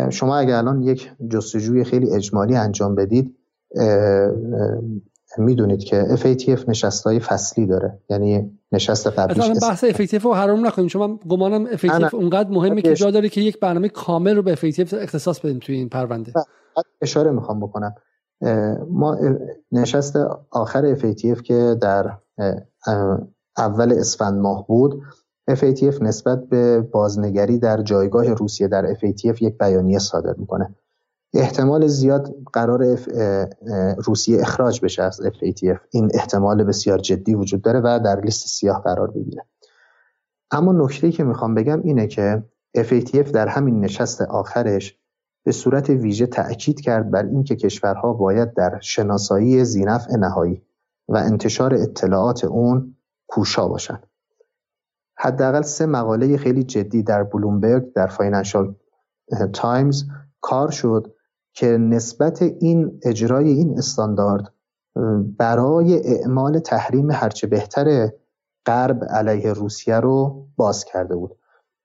[0.10, 3.36] شما اگر الان یک جستجوی خیلی اجمالی انجام بدید
[5.38, 8.00] می‌دونید که FATF نشست های فصلی داره.
[8.10, 12.94] یعنی نشست قبلی بحث FATF رو حرام نکنیم چون من گمانم FATF اونقدر مهمه که
[12.94, 16.34] جا داره که یک برنامه کامل رو به FATF اختصاص بدیم توی این پرونده.
[17.02, 17.96] اشاره می‌خوام بکنم.
[18.90, 19.18] ما
[19.72, 20.16] نشست
[20.52, 22.18] آخر FATF که در
[23.58, 25.02] اول اسفند ماه بود
[25.50, 30.76] FATF نسبت به بازنگری در جایگاه روسیه در FATF یک بیانیه صادر می‌کنه.
[31.34, 32.98] احتمال زیاد قرار
[33.98, 38.82] روسیه اخراج بشه از FATF این احتمال بسیار جدی وجود داره و در لیست سیاه
[38.84, 39.46] قرار بگیره.
[40.52, 42.44] اما نکته که می‌خوام بگم اینه که
[42.78, 44.98] FATF در همین نشست آخرش
[45.44, 50.62] به صورت ویژه تأکید کرد بر اینکه کشورها باید در شناسایی زینفع نهایی
[51.08, 52.96] و انتشار اطلاعات اون
[53.28, 54.09] کوشا باشند.
[55.20, 58.76] حداقل سه مقاله خیلی جدی در بلومبرگ در فاینانشال
[59.54, 60.04] تایمز
[60.42, 61.14] کار شد
[61.54, 64.54] که نسبت این اجرای این استاندارد
[65.38, 68.10] برای اعمال تحریم هرچه بهتر
[68.66, 71.36] غرب علیه روسیه رو باز کرده بود.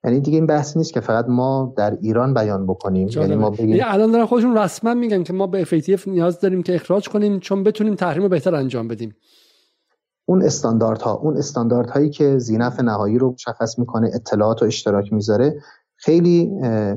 [0.05, 3.09] یعنی دیگه این بحث نیست که فقط ما در ایران بیان بکنیم.
[3.09, 6.63] یعنی ما بگیم یعنی الان دارن خودشون رسما میگن که ما به FATF نیاز داریم
[6.63, 9.17] که اخراج کنیم چون بتونیم تحریم رو بهتر انجام بدیم.
[10.27, 15.61] اون استانداردها اون استانداردهایی که زینف نهایی رو مشخص می‌کنه اطلاعات و اشتراک می‌ذاره
[15.97, 16.51] خیلی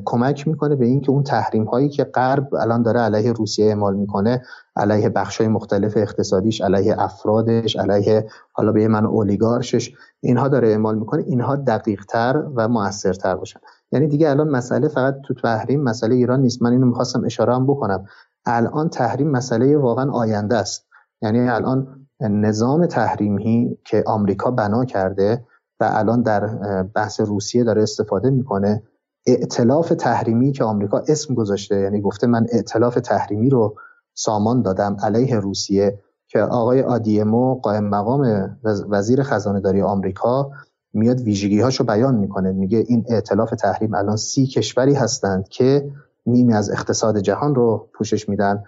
[0.06, 4.41] کمک می‌کنه به اینکه اون تحریم هایی که غرب الان داره علیه روسیه اعمال می‌کنه
[4.76, 10.98] علیه بخش های مختلف اقتصادیش علیه افرادش علیه حالا به من اولیگارشش اینها داره اعمال
[10.98, 13.60] می‌کنه اینها دقیق تر و موثرتر باشن.
[13.91, 16.62] یعنی دیگه الان مسئله فقط تو تحریم مسئله ایران نیست.
[16.62, 18.06] من اینو می‌خواستم اشاره هم بکنم.
[18.45, 20.88] الان تحریم مسئله واقعا آینده است.
[21.22, 25.45] یعنی الان نظام تحریمی که آمریکا بنا کرده
[25.80, 26.48] و الان در
[26.84, 28.84] بحث روسیه داره استفاده می‌کنه
[29.27, 33.76] ائتلاف تحریمی که آمریکا اسم گذاشته یعنی گفته من ائتلاف تحریمی رو
[34.14, 38.52] سامان دادم علیه روسیه که آقای آدیمو قائم مقام
[38.89, 40.52] وزیر خزانه داری آمریکا
[40.94, 42.52] میاد ویژگی هاشو بیان می‌کنه.
[42.52, 45.91] میگه این ائتلاف تحریم الان سی کشوری هستند که
[46.26, 48.64] نیمی از اقتصاد جهان رو پوشش میدن.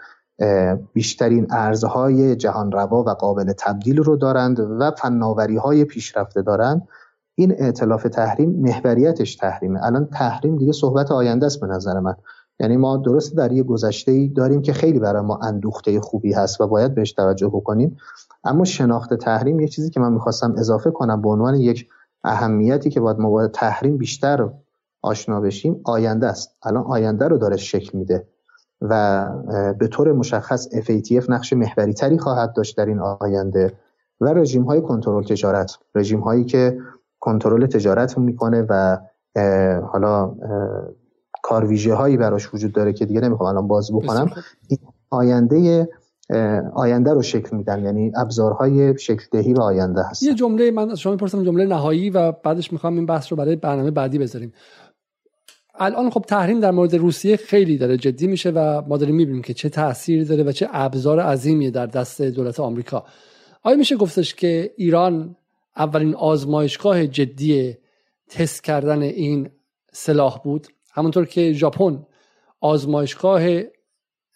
[0.93, 6.87] بیشترین ارزهای جهان روا و قابل تبدیل رو دارند و فناوری های پیشرفته دارند.
[7.35, 9.79] این ائتلاف تحریم محوریتش تحریمه.
[9.83, 12.15] الان تحریم دیگه صحبت آینده است به نظر من.
[12.59, 16.61] یعنی ما درست در یه گذشته ای داریم که خیلی برای ما اندوخته خوبی هست
[16.61, 17.97] و باید بهش توجه بکنیم.
[18.43, 21.87] اما شناخت تحریم یه چیزی که من می‌خواستم اضافه کنم به عنوان یک
[22.23, 24.49] اهمیتی که باید ما باید تحریم بیشتر
[25.01, 26.57] آشنا بشیم آینده است.
[26.63, 28.27] الان آینده رو داره شکل میده.
[28.81, 29.25] و
[29.79, 33.73] به طور مشخص FATF نقش محوری تری خواهد داشت در این آینده
[34.21, 36.77] و رژیم های کنترل تجارت رژیم هایی که
[37.19, 38.97] کنترل تجارت می‌کنه و
[39.81, 40.35] حالا
[41.43, 44.31] کارویژه هایی براش وجود داره که دیگه نمی‌خوام الان باز بکنم
[44.67, 44.79] این
[45.09, 45.87] آینده
[46.73, 50.99] آینده رو شکل میدن یعنی ابزارهای شکل دهی و آینده هست یه جمله من از
[50.99, 54.53] شما می‌پرسم جمله نهایی و بعدش می‌خوام این بحث رو برای برنامه بعدی بذاریم.
[55.79, 59.53] الان خب تحریم در مورد روسیه خیلی داره جدی میشه و ما داریم می‌بینیم که
[59.53, 63.05] چه تاثیری داره و چه ابزار عظیمی در دست دولت آمریکا.
[63.63, 65.35] آیا میشه گفتش که ایران
[65.77, 67.77] اولین آزمایشگاه جدی
[68.29, 69.49] تست کردن این
[69.91, 72.05] سلاح بود؟ همونطور که ژاپن
[72.61, 73.41] آزمایشگاه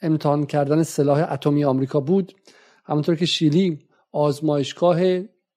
[0.02, 2.34] امتحان کردن سلاح اتمی آمریکا بود
[2.86, 3.80] همونطور که شیلی
[4.12, 5.00] آزمایشگاه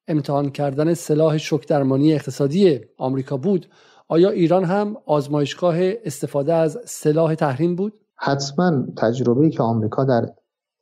[0.09, 3.67] امتحان کردن سلاح شک درمانی اقتصادی آمریکا بود.
[4.09, 10.33] آیا ایران هم آزمایشگاه استفاده از سلاح تحریم بود؟ حتما تجربه که آمریکا در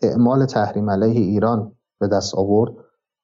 [0.02, 2.72] اعمال تحریم علیه ایران به دست آورد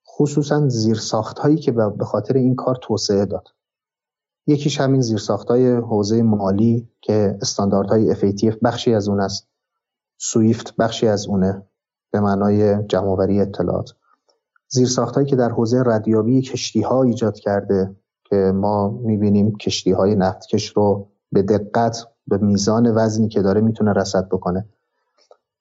[0.09, 3.48] خصوصا زیرساخت هایی که به خاطر این کار توسعه داد.
[4.47, 9.48] یکیش همین زیرساخت های حوزه مالی که استانداردهای FATF بخشی از اون است.
[10.18, 11.62] سویفت بخشی از اونه
[12.12, 13.90] به معنای جمعآوری اطلاعات.
[14.68, 17.97] زیرساخت هایی که در حوزه ردیابی کشتی ها ایجاد کرده
[18.31, 23.93] که ما می‌بینیم کشتی های نفتکش رو به دقت به میزان وزنی که داره می‌تونه
[23.93, 24.69] رسد بکنه.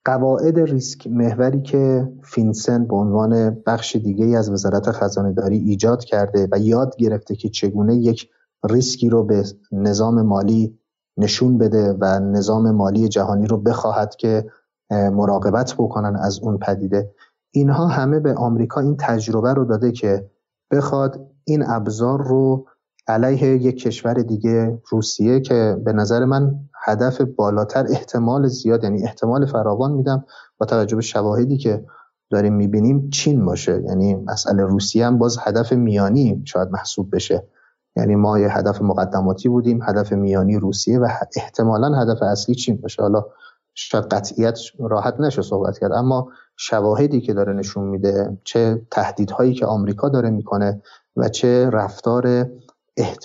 [0.06, 6.48] قواعد ریسک محوری که فینسن به عنوان بخش دیگه از وزارت خزانه داری ایجاد کرده
[6.52, 8.30] و یاد گرفته که چگونه یک
[8.70, 10.80] ریسکی رو به نظام مالی
[11.18, 14.46] نشون بده و نظام مالی جهانی رو بخواهد که
[14.91, 17.12] مراقبت بکنن از اون پدیده.
[17.52, 20.30] اینها همه به آمریکا این تجربه رو داده که
[20.72, 22.66] بخواد این ابزار رو
[23.08, 29.46] علیه یک کشور دیگه روسیه که به نظر من هدف بالاتر احتمال زیاد یعنی احتمال
[29.46, 30.26] فراوان میدم
[30.58, 31.86] با توجه به شواهدی که
[32.30, 33.84] داریم می‌بینیم چین باشه.
[33.88, 37.48] یعنی مسئله روسیه هم باز هدف میانی شاید محسوب بشه.
[37.96, 43.02] یعنی ما یه هدف مقدماتی بودیم هدف میانی روسیه و احتمالا هدف اصلی چین باشه.
[43.02, 43.26] حالا
[43.74, 49.66] شاید قطعیت راحت نشه صحبت کرد اما شواهدی که داره نشون میده چه تهدیدهایی که
[49.66, 50.82] آمریکا داره می‌کنه
[51.20, 52.50] و چه رفتار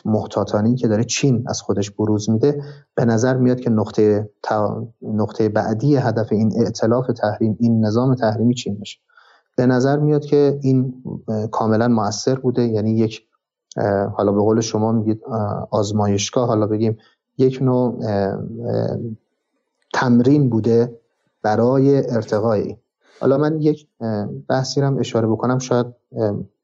[0.04, 2.62] محتاطانی که داره چین از خودش بروز میده
[2.94, 4.30] به نظر میاد که نقطه,
[5.02, 8.98] نقطه بعدی هدف این ائتلاف تحریم این نظام تحریمی چین باشه.
[9.56, 11.04] به نظر میاد که این
[11.52, 12.62] کاملا موثر بوده.
[12.62, 13.22] یعنی یک
[14.16, 15.22] حالا به قول شما میگید
[15.70, 16.98] آزمایشگاه حالا بگیم
[17.38, 17.98] یک نوع
[19.94, 21.00] تمرین بوده
[21.42, 22.78] برای ارتقایی
[23.20, 23.86] حالا من یک
[24.48, 25.58] بحثی رو اشاره بکنم.
[25.58, 25.86] شاید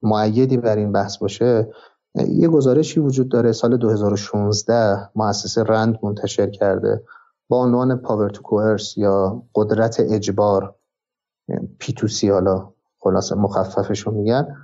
[0.02, 1.68] معیدی بر این بحث باشه
[2.14, 7.02] یه گزارشی وجود داره سال 2016 مؤسسه رند منتشر کرده
[7.48, 10.74] با عنوان پاور تو کوهرس یا قدرت اجبار
[11.78, 14.56] پی تو سی حالا خلاصه مخففش رو میگن.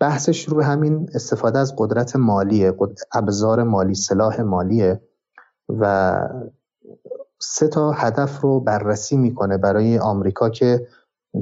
[0.00, 2.74] بحثش رو همین استفاده از قدرت مالیه
[3.12, 5.00] ابزار مالی سلاح مالیه
[5.68, 6.14] و
[7.40, 10.86] سه تا هدف رو بررسی می‌کنه برای آمریکا که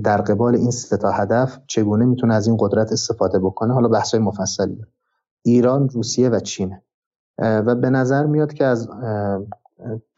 [0.05, 4.15] در قبال این سه تا هدف چگونه می‌تونه از این قدرت استفاده بکنه؟ حالا بحث
[4.15, 4.85] مفصلی.
[5.43, 6.83] ایران روسیه و چینه
[7.39, 8.89] و به نظر میاد که از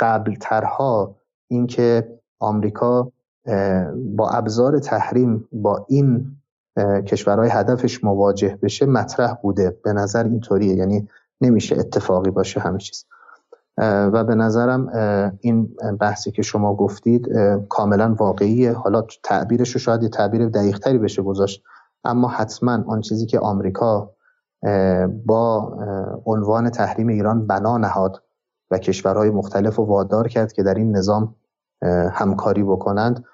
[0.00, 1.16] قبل ترها
[1.48, 3.12] اینکه آمریکا
[4.16, 6.36] با ابزار تحریم با این
[7.06, 9.76] کشورهای هدفش مواجه بشه مطرح بوده.
[9.84, 10.74] به نظر اینطوریه.
[10.74, 11.08] یعنی
[11.40, 13.04] نمیشه اتفاقی باشه همه چیز.
[13.78, 14.88] و به نظرم
[15.40, 17.28] این بحثی که شما گفتید
[17.68, 18.72] کاملا واقعیه.
[18.72, 21.62] حالا تعبیرش رو شاید یه تعبیر دقیقتری بشه گذاشت
[22.04, 24.10] اما حتما آن چیزی که آمریکا
[25.26, 25.76] با
[26.26, 28.22] عنوان تحریم ایران بنا نهاد
[28.70, 31.34] و کشورهای مختلف و وادار کرد که در این نظام
[32.12, 33.24] همکاری بکنند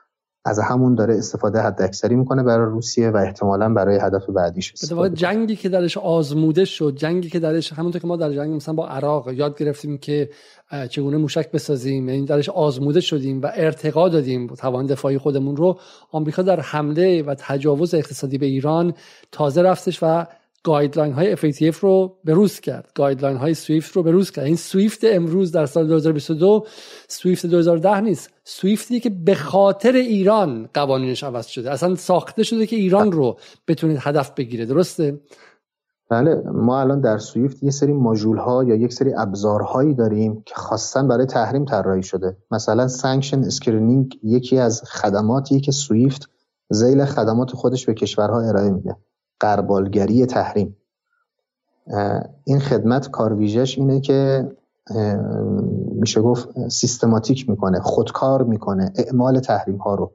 [0.44, 5.16] از همون داره استفاده حد اکثری می‌کنه برای روسیه و احتمالا برای هدف بعدیش استفاده
[5.16, 8.88] جنگی که درش آزموده شد جنگی که درش همونطور که ما در جنگ مثلا با
[8.88, 10.30] عراق یاد گرفتیم که
[10.90, 15.78] چگونه موشک بسازیم یعنی درش آزموده شدیم و ارتقا دادیم توان دفاعی خودمون رو
[16.12, 18.94] آمریکا در حمله و تجاوز اقتصادی به ایران
[19.32, 20.26] تازه رفتش و
[20.62, 22.92] guideline های FATF رو روز کرد.
[22.94, 24.44] guideline های سویفت رو به روز کرد.
[24.44, 26.66] این سویفت امروز در سال 2022
[27.08, 28.30] سویفت 2010 نیست.
[28.44, 31.70] سویفتی که به خاطر ایران قوانینش عوض شده.
[31.70, 33.38] اصلا ساخته شده که ایران رو
[33.68, 34.66] بتونید هدف بگیره.
[34.66, 35.20] درسته؟
[36.10, 36.42] بله.
[36.52, 41.02] ما الان در سویفت یه سری ماژول ها یا یک سری ابزارهایی داریم که خاصا
[41.02, 42.36] برای تحریم طراحی شده.
[42.50, 46.30] مثلا sanction screening یکی از خدماتی که سویفت
[46.70, 48.96] ذیل خدمات خودش به کشورها ارائه میده.
[49.40, 50.76] غربالگری تحریم.
[52.44, 54.50] این خدمت کارویژش اینه که
[55.94, 60.12] میشه گفت سیستماتیک می‌کنه خودکار می‌کنه اعمال تحریم ها رو.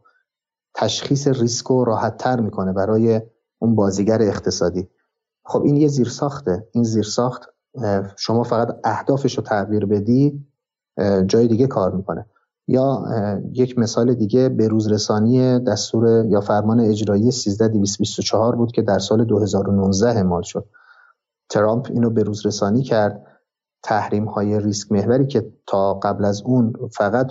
[0.76, 3.22] تشخیص ریسک رو راحت تر می‌کنه برای
[3.60, 4.90] اون بازیگر اقتصادی.
[5.46, 6.68] خب این یه زیرساخته.
[6.72, 7.42] این زیرساخت
[8.16, 10.46] شما فقط اهدافش رو تغییر بدی
[11.28, 12.26] جای دیگه کار می‌کنه.
[12.68, 13.04] یا
[13.54, 20.10] یک مثال دیگه به روزرسانی دستور یا فرمان اجرایی 13224 بود که در سال 2019
[20.10, 20.66] اعمال شد.
[21.50, 23.26] ترامپ اینو به روزرسانی کرد.
[23.84, 27.28] تحریم های ریسک محوری که تا قبل از اون فقط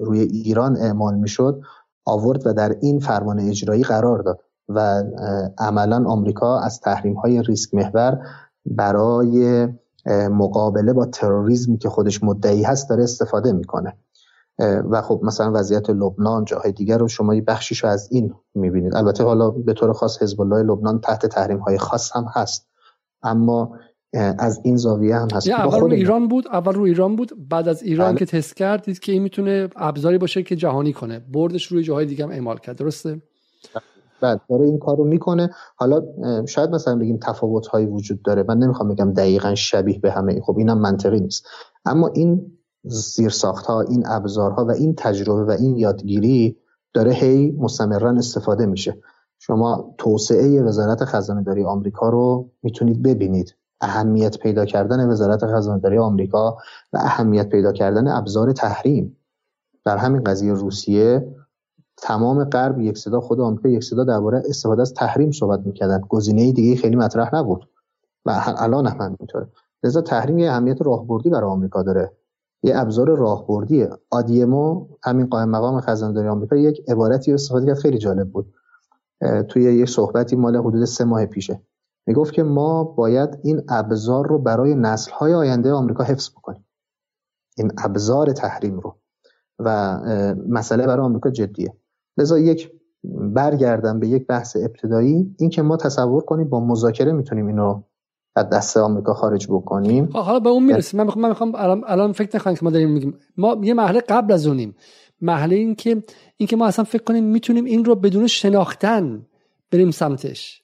[0.00, 1.60] روی ایران اعمال می‌شد
[2.04, 5.02] آورد و در این فرمان اجرایی قرار داد و
[5.58, 8.26] عملا آمریکا از تحریم های ریسک محور
[8.66, 9.68] برای
[10.30, 13.96] مقابله با تروریسمی که خودش مدعی هست داره استفاده می‌کنه.
[14.58, 18.94] و خب مثلا وضعیت لبنان جاهای دیگر رو شما بخشیش رو از این می‌بینید.
[18.94, 22.68] البته حالا به طور خاص حزب الله لبنان تحت تحریم های خاص هم هست.
[23.22, 23.78] اما
[24.38, 25.48] از این زاویه هم هست.
[25.48, 28.18] اول رو ایران بود اول رو ایران بود بعد از ایران بله.
[28.18, 31.18] که تست کرد دید که این می‌تونه ابزاری باشه که جهانی کنه.
[31.32, 32.76] بردش روی جاهای دیگه هم اعمال کرد.
[32.76, 33.22] درسته؟
[34.20, 35.50] بعد داره این کارو می‌کنه.
[35.76, 36.02] حالا
[36.46, 38.44] شاید مثلا بگیم تفاوت هایی وجود داره.
[38.48, 41.46] من نمی‌خوام بگم دقیقا شبیه به همه خب اینم منطقی نیست.
[41.84, 42.55] اما این
[42.86, 46.56] زیرساخت ها این ابزارها و این تجربه و این یادگیری
[46.94, 48.98] داره هی مستمرا استفاده میشه.
[49.38, 53.54] شما توسعه وزارت خزانه داری آمریکا رو می‌تونید ببینید.
[53.80, 56.56] اهمیت پیدا کردن وزارت خزانه داری آمریکا
[56.92, 59.16] و اهمیت پیدا کردن ابزار تحریم.
[59.84, 61.34] در همین قضیه روسیه
[61.96, 66.52] تمام غرب یک صدا خود آمریکا یک صدا درباره استفاده از تحریم صحبت می‌کردن گزینه
[66.52, 67.68] دیگه خیلی مطرح نبود.
[68.26, 69.48] و الان هم همینطوره.
[69.84, 72.12] لذا تحریم یه اهمیت راهبردی برای آمریکا داره.
[72.62, 73.90] یه ابزار راهبردیه.
[74.10, 77.78] آدیمو همین قائم مقام خزانداری آمریکا یک عبارتی استفاده کرد.
[77.78, 78.54] خیلی جالب بود.
[79.48, 81.62] توی یک صحبتی مال حدود سه ماه پیشه.
[82.06, 86.66] می‌گفت که ما باید این ابزار رو برای نسل‌های آینده آمریکا حفظ بکنیم.
[87.56, 88.96] این ابزار تحریم رو.
[89.58, 90.00] و
[90.48, 91.76] مسئله برای آمریکا جدیه.
[92.18, 92.72] لذا یک
[93.34, 95.34] برگردم به یک بحث ابتدایی.
[95.38, 97.82] این که ما تصور کنیم با مذاکره می‌تونیم اینو
[98.36, 100.08] از دست آمریکا خارج بکنیم.
[100.12, 101.00] حالا به اون می‌رسیم.
[101.00, 103.18] من می‌خوام من می‌خوام الان, الان فکر نکنم که ما داریم میگیم.
[103.36, 104.74] ما یه مرحله قبل از اونیم.
[105.20, 106.02] مرحله این که
[106.36, 109.26] این که ما اصلا فکر کنیم می‌تونیم این رو بدون شناختن
[109.70, 110.62] بریم سمتش.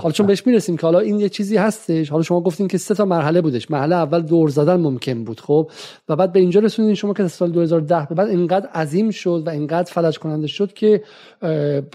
[0.00, 2.10] حالا چون بهش می‌رسیم که حالا این یه چیزی هستش.
[2.10, 3.70] حالا شما گفتین که سه تا مرحله بودش.
[3.70, 5.70] مرحله اول دور زدن ممکن بود خب؟
[6.08, 9.50] و بعد به اینجا رسوندین شما که سال 2010 به بعد اینقدر عظیم شد و
[9.50, 11.02] اینقدر فلج کننده شد که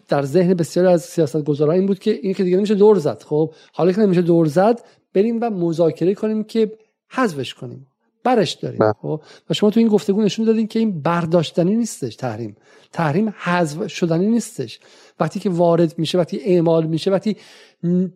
[0.07, 3.53] در ذهن بسیاری از سیاستگزاران این بود که این که دیگه نمیشه دور زد خب؟
[3.73, 4.81] حالا که نمیشه دور زد
[5.13, 6.71] بریم و مذاکره کنیم که
[7.11, 7.87] حذفش کنیم.
[8.35, 8.93] برش داریم بله.
[9.01, 12.55] خب؟ و شما تو این گفتگو نشون دادین که این برداشتنی نیستش تحریم.
[12.93, 14.79] تحریم حذف شدنی نیستش.
[15.19, 17.37] وقتی که وارد میشه وقتی اعمال میشه وقتی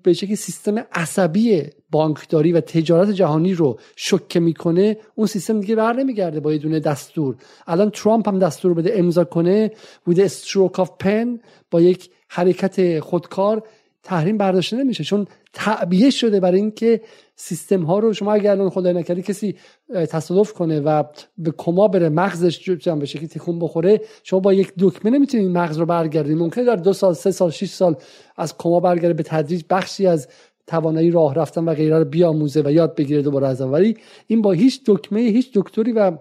[0.04, 5.94] به شکلی سیستم عصبی بانکداری و تجارت جهانی رو شکه می‌کنه اون سیستم دیگه بر
[5.94, 7.36] نمیگرده با یه دونه دستور.
[7.68, 9.72] الان ترامپ هم دستور بده امضا کنه
[10.10, 11.40] with stroke of pen
[11.72, 13.64] با یک حرکت خودکار.
[14.04, 17.02] تحریم برداشته نمیشه چون تعبیه شده برای اینکه
[17.36, 19.56] سیستم ها رو شما اگر الان خدای نکردی کسی
[19.94, 21.04] تصادف کنه و
[21.38, 25.78] به کما بره مغزش جمع بشه که تکون بخوره شما با یک دکمه نمی‌تونید مغز
[25.78, 27.96] رو برگردید ممکنه در دو سال سه سال شش سال
[28.38, 30.28] از کما برگرده به تدریج بخشی از
[30.68, 33.98] توانایی راه رفتن و غیره رو بیاموزه و یاد بگیره دوباره از ولی
[34.28, 36.12] این با هیچ دکمه هیچ دکتری و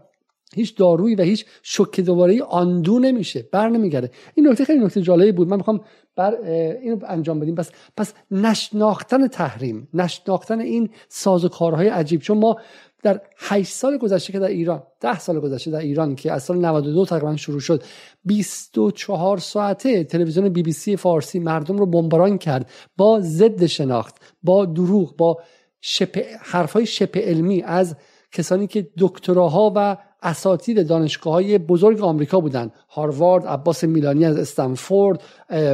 [0.54, 4.10] هیچ دارویی و هیچ شوک دوباره آندو نمیشه بر نمیگرده.
[4.34, 5.48] این نکته خیلی نکته جالبی بود.
[5.48, 5.80] من می‌خوام
[6.16, 6.34] بر
[6.82, 7.54] اینو انجام بدیم.
[7.54, 12.20] پس پس نشناختن تحریم نشناختن این سازوکارهای عجیب.
[12.20, 12.56] چون ما
[13.02, 16.64] در 8 سال گذشته که در ایران 10 سال گذشته در ایران که از سال
[16.64, 17.82] 92 تقریبا شروع شد
[18.24, 24.64] 24 ساعته تلویزیون بی بی سی فارسی مردم رو بمباران کرد با ضد شناخت با
[24.64, 25.38] دروغ با
[25.80, 27.96] شپ حرفای شپ علمی از
[28.32, 32.70] کسانی که دکتراها و اساتید دانشگاه های بزرگ آمریکا بودن.
[32.88, 35.22] هاروارد عباس میلانی از استنفورد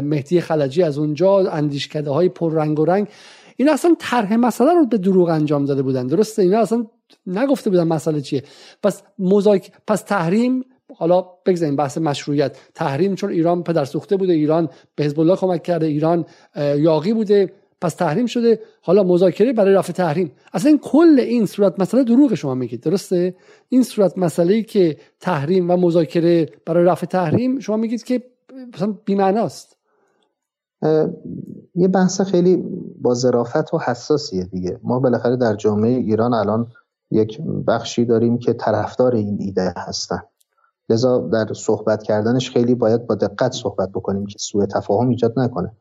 [0.03, 3.09] مهدی خلجی از اونجا اندیشکده های پر رنگ و رنگ.
[3.57, 6.07] این اصلا طرح مسئله رو به دروغ انجام داده بودن.
[6.07, 6.87] درسته؟ اینا اصلا
[7.27, 8.43] نگفته بودن مسئله چیه.
[8.83, 10.65] پس مزاک پس تحریم
[10.97, 12.57] حالا بگذاریم بحث مشروعیت.
[12.75, 16.25] تحریم چون ایران پدر سوخته بوده ایران به حزب الله کمک کرده ایران
[16.57, 17.53] یاقی بوده.
[17.81, 18.61] پس تحریم شده.
[18.83, 20.33] حالا مذاکره برای رفع تحریم.
[20.53, 22.81] اصلا این کل این صورت مسئله دروغ شما میگید.
[22.81, 23.35] درسته؟
[23.69, 28.23] این صورت مسئله ای که تحریم و مذاکره برای رفع تحریم شما میگید که
[28.75, 29.77] مثلا بی‌معناست.
[31.75, 32.65] یه بحث خیلی
[33.01, 34.81] با ظرافت و حساسیه دیگه.
[34.83, 36.67] ما بالاخره در جامعه ایران الان
[37.11, 40.23] یک بخشی داریم که طرفدار این ایده هستن.
[40.89, 45.73] لذا در صحبت کردنش خیلی باید با دقت صحبت بکنیم که سوء تفاهم ایجاد نکنه.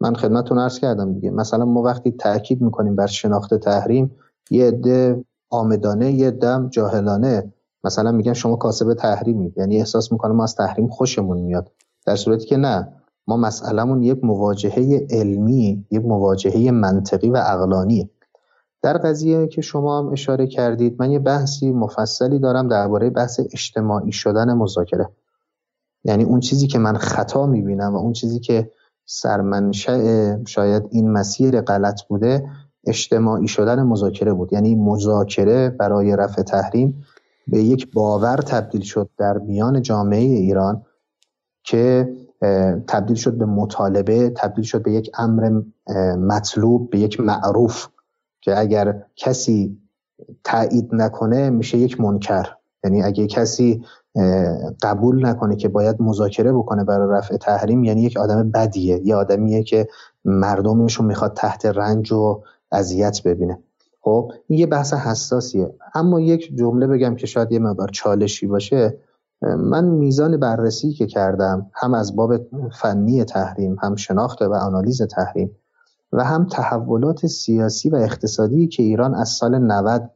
[0.00, 1.30] من خدمتتون عرض کردم دیگه.
[1.30, 4.16] مثلا ما وقتی تاکید می‌کنیم بر شناخت تحریم
[4.50, 7.52] یه عده آمدانه یه دم جاهلانه.
[7.84, 11.72] مثلا میگن شما کاسب تحریمی یعنی احساس می‌کنه ما از تحریم خوشمون میاد.
[12.06, 12.92] در صورتی که نه
[13.26, 18.10] ما مسئلهمون یک مواجهه علمی یک مواجهه منطقی و عقلانیه.
[18.82, 24.12] در قضیه که شما هم اشاره کردید من یه بحثی مفصلی دارم درباره بحث اجتماعی
[24.12, 25.08] شدن مذاکره.
[26.04, 28.70] یعنی اون چیزی که من خطا می‌بینم و اون چیزی که
[29.06, 32.48] سرمنشأ شاید این مسیر غلط بوده
[32.86, 34.52] اجتماعی شدن مذاکره بود.
[34.52, 37.04] یعنی مذاکره برای رفع تحریم
[37.48, 40.82] به یک باور تبدیل شد در میان جامعه ایران
[41.64, 42.12] که
[42.86, 45.60] تبدیل شد به مطالبه تبدیل شد به یک امر
[46.18, 47.88] مطلوب به یک معروف
[48.40, 49.78] که اگر کسی
[50.44, 52.48] تایید نکنه میشه یک منکر.
[52.84, 53.84] یعنی اگه کسی
[54.82, 59.62] قبول نکنه که باید مذاکره بکنه برای رفع تحریم یعنی یک آدم بدیه یه آدمیه
[59.62, 59.88] که
[60.24, 63.58] مردمشون می‌خواد تحت رنج و اذیت ببینه.
[64.00, 65.74] خب این یه بحث حساسیه.
[65.94, 68.98] اما یک جمله بگم که شاید یه مقدار چالشی باشه.
[69.42, 72.40] من میزان بررسی که کردم هم از باب
[72.80, 75.56] فنی تحریم هم شناخت و آنالیز تحریم
[76.12, 80.10] و هم تحولات سیاسی و اقتصادی که ایران از سال 90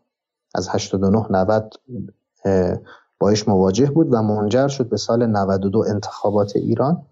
[0.55, 1.75] از 89 90
[3.21, 7.07] باش مواجه بود و منجر شد به سال 92 انتخابات ایران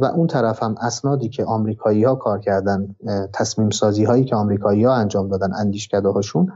[0.00, 2.96] و اون طرف هم اسنادی که آمریکایی ها کار کردن
[3.34, 6.52] تصمیم سازی هایی که آمریکایی ها انجام دادن اندیشکده هاشون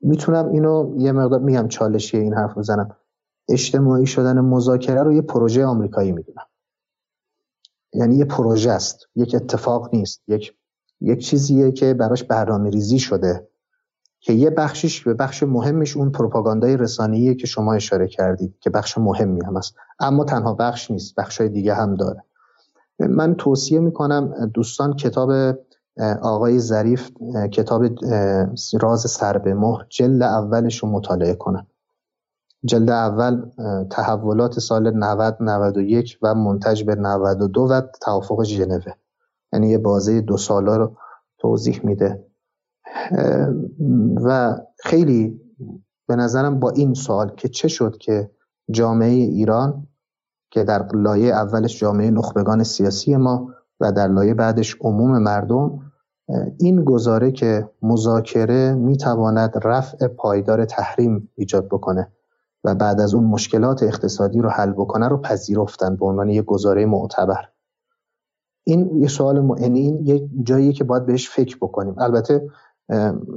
[0.00, 2.96] می‌تونم اینو یه مقدار میگم چالشی این حرف بزنم.
[3.48, 6.46] اجتماعی شدن مذاکره رو یه پروژه آمریکایی می‌دونم.
[7.92, 10.56] یعنی یه پروژه است یک اتفاق نیست یک
[11.00, 13.48] یک چیزیه که براش برنامه ریزی شده.
[14.20, 18.98] که یه بخشش به بخش مهمش اون پروپاگاندای رسانه‌ایه که شما اشاره کردید که بخش
[18.98, 22.22] مهمی هم است اما تنها بخش نیست بخشای دیگه هم داره.
[22.98, 25.30] من توصیه می‌کنم دوستان کتاب
[26.22, 27.10] آقای ظریف
[27.52, 27.84] کتاب
[28.80, 31.66] راز سر به مهر جلد اولش رو مطالعه کنن.
[32.64, 33.50] جلد اول
[33.90, 38.80] تحولات سال 90 91 و منتج به 92 و توافق ژنو
[39.52, 40.96] یعنی یه بازه دو ساله رو
[41.38, 42.25] توضیح میده.
[44.24, 45.40] و خیلی
[46.08, 48.30] به نظرم با این سوال که چه شد که
[48.70, 49.86] جامعه ایران
[50.50, 53.48] که در لایه اولش جامعه نخبگان سیاسی ما
[53.80, 55.80] و در لایه بعدش عموم مردم
[56.58, 62.12] این گزاره که مذاکره می‌تواند رفع پایدار تحریم ایجاد بکنه
[62.64, 66.86] و بعد از اون مشکلات اقتصادی رو حل بکنه رو پذیرفتن به عنوان یک گزاره
[66.86, 67.48] معتبر.
[68.64, 69.74] این یه سوال م...
[69.74, 71.94] یه جایی که باید بهش فکر بکنیم.
[71.98, 72.48] البته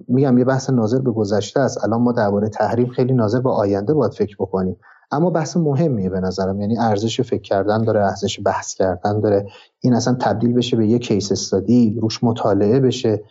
[0.07, 1.83] میگم یه بحث ناظر به گذشته است.
[1.83, 4.77] الان ما درباره تحریم خیلی ناظر به آینده باید فکر بکنیم.
[5.11, 6.61] اما بحث مهمیه به نظرم.
[6.61, 9.47] یعنی ارزش فکر کردن داره ارزش بحث کردن داره.
[9.79, 13.23] این اصلا تبدیل بشه به یک کیس استادی روش مطالعه بشه.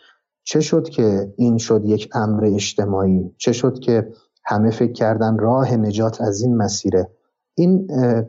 [0.45, 4.13] چه شد که این شد یک امر اجتماعی؟ چه شد که
[4.45, 7.11] همه فکر کردن راه نجات از این مسیره؟
[7.55, 7.89] این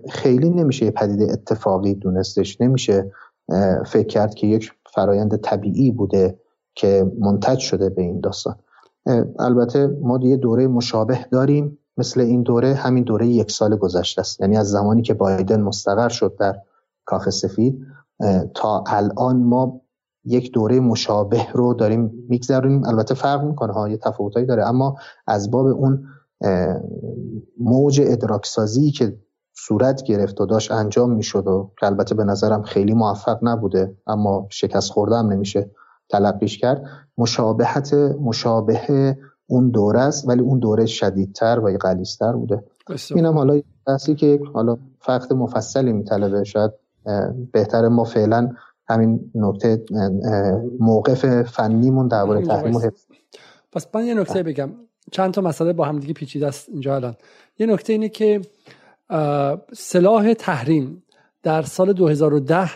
[0.09, 2.61] خیلی نمیشه پدیده اتفاقی دونستش.
[2.61, 3.11] نمیشه
[3.85, 6.39] فکر کرد که یک فرایند طبیعی بوده.
[6.79, 8.55] که منتج شده به این داستان.
[9.39, 11.77] البته ما یه دوره مشابه داریم.
[11.97, 14.41] مثل این دوره همین دوره یک سال گذشته است.
[14.41, 16.55] یعنی از زمانی که بایدن مستقر شد در
[17.05, 17.85] کاخ سفید
[18.53, 19.81] تا الان ما
[20.25, 22.85] یک دوره مشابه رو داریم میگذرونیم.
[22.85, 24.67] البته فرق می‌کنه ها یه تفاوتایی داره.
[24.67, 24.95] اما
[25.27, 26.03] از باب اون
[27.59, 29.17] موج ادراکسازی که
[29.53, 34.47] صورت گرفت و داشت انجام می‌شد و که البته به نظرم خیلی موفق نبوده اما
[34.49, 35.71] شکست خوردم نمیشه.
[36.09, 36.83] تلقیش کرد.
[37.17, 39.17] مشابهت مشابه
[39.47, 42.63] اون دوره است ولی اون دوره شدیدتر و قلیستر بوده.
[43.15, 46.71] اینم حالا بحثی که حالا فقط مفصلی میطلبه شاید
[47.51, 48.49] بهتر ما فعلا
[48.87, 49.85] همین نکته
[50.79, 52.81] موقف فنیمون درباره تحریم و
[53.71, 54.71] پس من یه نکته بگم.
[55.11, 57.15] چند تا مسئله با هم دیگه پیچیده است اینجا الان.
[57.59, 58.41] یه نکته اینه که
[59.73, 61.03] سلاح تحریم
[61.43, 62.69] در سال 2010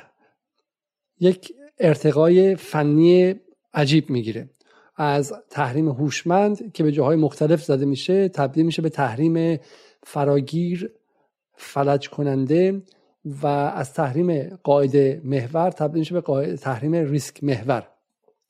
[1.19, 3.35] یک ارتقای فنی
[3.73, 4.49] عجیب می‌گیره.
[4.95, 9.59] از تحریم هوشمند که به جاهای مختلف زده میشه تبدیل میشه به تحریم
[10.03, 10.91] فراگیر
[11.55, 12.81] فلج کننده
[13.25, 17.87] و از تحریم قاعده محور تبدیل میشه به تحریم ریسک محور.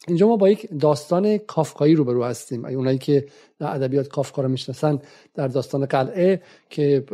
[0.08, 2.66] اینجا ما با یک داستان کافکایی روبرو هستیم.
[2.66, 3.26] اونایی که
[3.60, 5.00] در ادبیات کافکا رو می‌شناسن
[5.34, 7.06] در داستان قلعه که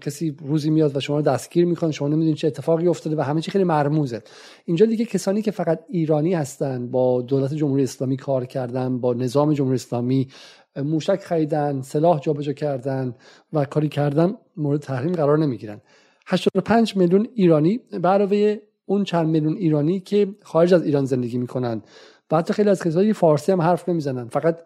[0.00, 3.40] کسی روزی میاد و شما رو دستگیر می‌کنه شما نمی‌دونید چه اتفاقی افتاده و همه
[3.40, 4.22] چی خیلی مرموزه.
[4.64, 9.52] اینجا دیگه کسانی که فقط ایرانی هستن با دولت جمهوری اسلامی کار کردن با نظام
[9.52, 10.28] جمهوری اسلامی
[10.76, 13.14] موشک خریدن سلاح جابجا کردن
[13.52, 15.80] و کاری کردن مورد تحریم قرار نمی‌گیرن.
[16.26, 18.56] 85 میلیون ایرانی به علاوه
[18.86, 21.82] اون چند میلیون ایرانی که خارج از ایران زندگی می‌کنن.
[22.30, 24.28] و حتی خیلی از کسایی فارسی هم حرف نمی‌زنن.
[24.28, 24.58] فقط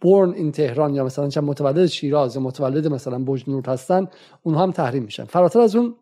[0.00, 4.08] بورن این تهران یا مثلا چند متولد شیراز یا متولد مثلا بجنورد هستن
[4.42, 5.24] اونها هم تحریم میشن.
[5.24, 5.94] فراتر از اون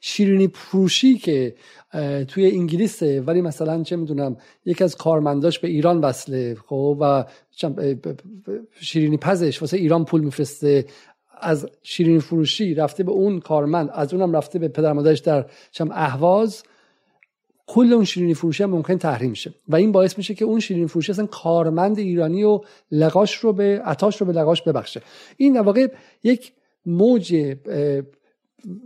[0.00, 1.54] شیرینی پروشی که
[2.28, 7.24] توی انگلیسه ولی مثلا چه می‌دونم یکی از کارمنداش به ایران وصله خب و
[8.80, 10.86] شیرینی پزش واسه ایران پول میفرسته.
[11.40, 15.90] از شیرینی فروشی رفته به اون کارمند از اونم رفته به پدر مادرش در چم
[15.92, 16.62] اهواز.
[17.66, 19.54] کل اون شیرینی فروشی هم ممکن تحریم شه.
[19.68, 22.60] و این باعث میشه که اون شیرینی فروشی اصلا کارمند ایرانی و
[22.90, 25.02] لقاش رو به عطاش رو به لقاش ببخشه.
[25.36, 25.88] این در واقع
[26.22, 26.52] یک
[26.86, 27.56] موج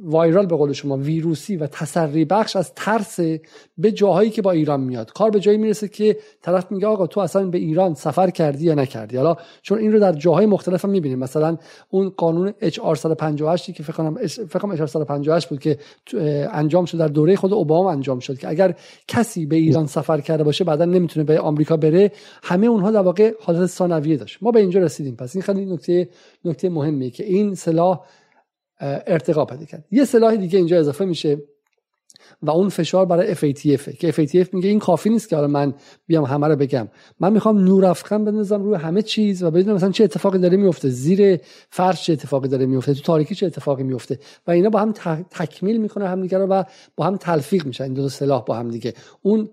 [0.03, 3.21] وایرال به قول شما ویروسی و تسری بخش از ترس
[3.79, 5.13] به جاهایی که با ایران میاد.
[5.13, 8.75] کار به جایی می‌رسه که طرف میگه آقا تو اصلا به ایران سفر کردی یا
[8.75, 9.17] نکردی.
[9.17, 11.19] حالا چون این رو در جاهای مختلف هم می‌بینیم.
[11.19, 11.57] مثلا
[11.91, 15.79] اون قانون HR 158 که فکر کنم فکر کنم HR 158 بود که
[16.53, 18.75] انجام شد در دوره خود اوباما انجام شد که اگر
[19.09, 22.13] کسی به ایران سفر کرده باشه بعدا نمی‌تونه به آمریکا بره.
[22.43, 24.39] همه اونها در واقع حالت ثانویه داشت.
[24.43, 25.17] ما به اینجا رسیدیم.
[25.17, 26.09] پس این خیلی نکته
[26.45, 28.01] نکته مهمیه که این سلاح
[28.81, 29.85] ارتقا پیدا کرد.
[29.90, 31.39] یه سلاح دیگه اینجا اضافه میشه
[32.43, 35.74] و اون فشار برای FATF که FATF میگه این کافی نیست که حالا من
[36.07, 36.89] بیام همه رو بگم.
[37.20, 40.89] من می‌خوام نور افکن بندازم روی همه چیز و بدونم مثلا چه اتفاقی داره میفته.
[40.89, 41.40] زیر
[41.70, 44.93] فرش چه اتفاقی داره میفته؟ تو تاریکی چه اتفاقی میفته؟ و اینا با هم
[45.31, 46.65] تکمیل می‌کنه همدیگه رو و
[46.97, 47.85] با هم تلفیق میشن.
[47.85, 48.94] این دو سلاح با هم دیگه.
[49.23, 49.48] اون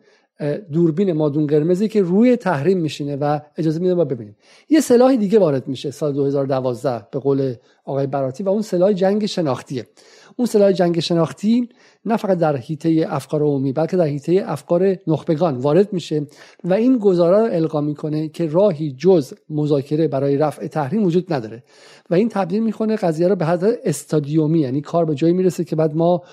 [0.72, 4.36] دوربین مادون قرمزی که روی تحریم میشینه و اجازه میده ما ببینیم.
[4.70, 7.54] یه سلاح دیگه وارد میشه سال 2012 به قول
[7.86, 9.88] آقای براتی و اون سلاح جنگ شناختیه.
[10.36, 11.70] اون سلاح جنگ شناختی
[12.06, 16.28] نه فقط در حیطه افکار عمومی بلکه در حیطه افکار نخبگان وارد میشه
[16.64, 21.64] و این گزاره رو القا می‌کنه که راهی جز مذاکره برای رفع تحریم وجود نداره.
[22.10, 25.76] و این تبدیل می‌کنه قضیه رو به حد استادیومی یعنی کار به جایی می‌رسه که
[25.76, 26.24] بعد ما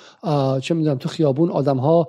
[0.60, 2.08] چه می‌دونم تو خیابون آدم ها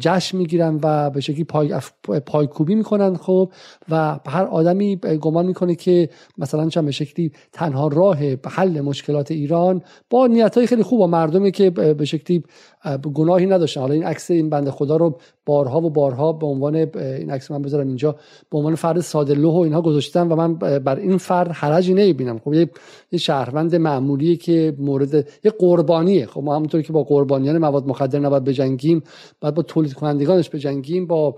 [0.00, 1.80] جشن می‌گیرن و به شکلی پای
[2.26, 3.52] پایکوبی می‌کنن خب
[3.90, 6.08] و هر آدمی گمان می‌کنه که
[6.38, 8.18] مثلا چند به شکلی تنها راه
[8.48, 12.42] حل مشکلات ایران با نیت های خیلی خوب با مردمی که به شکلی
[13.14, 13.80] گناهی نداشتن.
[13.80, 17.62] حالا این عکس این بنده خدا رو بارها و بارها به عنوان این عکس من
[17.62, 18.16] بذارم اینجا
[18.50, 22.38] به عنوان فرد ساده و اینها گذاشتن و من بر این فرد حرجی نمی‌بینم.
[22.38, 22.68] خب یه
[23.18, 26.26] شهروند معمولی که مورد یه قربانیه.
[26.26, 29.02] خب ما همونطوری که با قربانیان مواد مخدر نباید بجنگیم
[29.40, 31.36] بعد با تولید کنندگانش بجنگیم با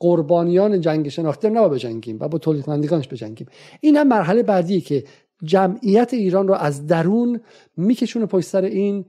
[0.00, 3.46] قربانیان جنگ شناخته نباید بجنگیم و با تولید کنندگانش بجنگیم.
[3.80, 5.04] این هم مرحله بعدیه که
[5.42, 7.40] جمعیت ایران رو از درون
[7.76, 9.04] میکشونه پشت سر این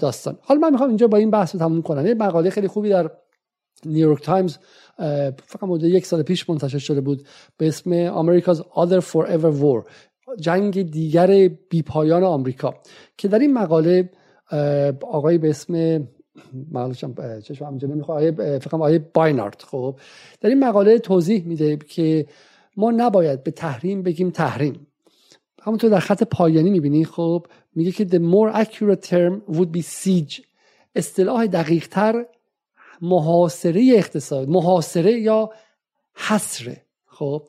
[0.00, 0.38] داستان.
[0.40, 2.06] حالا من می‌خوام اینجا با این بحث رو تموم کنم.
[2.06, 3.10] یه مقاله خیلی خوبی در
[3.84, 4.56] نیویورک تایمز
[5.46, 7.26] فقط مدت یک سال پیش منتشر شده بود.
[7.56, 9.90] به اسم America's Other Forever War
[10.40, 12.74] جنگ دیگر بیپایان آمریکا.
[13.16, 14.10] که در این مقاله
[15.02, 16.02] آقای به اسم
[17.42, 19.98] چشم همینجا نمی‌خواد آقای فکر آقای باینارد خب
[20.40, 22.26] در این مقاله توضیح میده که
[22.76, 24.86] ما نباید به تحریم بگیم تحریم.
[25.62, 30.42] همونطور در خط پایانی می‌بینی خب میگه که the more accurate term would be siege.
[30.94, 32.26] اصطلاح دقیق تر
[33.02, 35.50] محاصره اقتصاد محاصره یا
[36.14, 37.42] حسره خب؟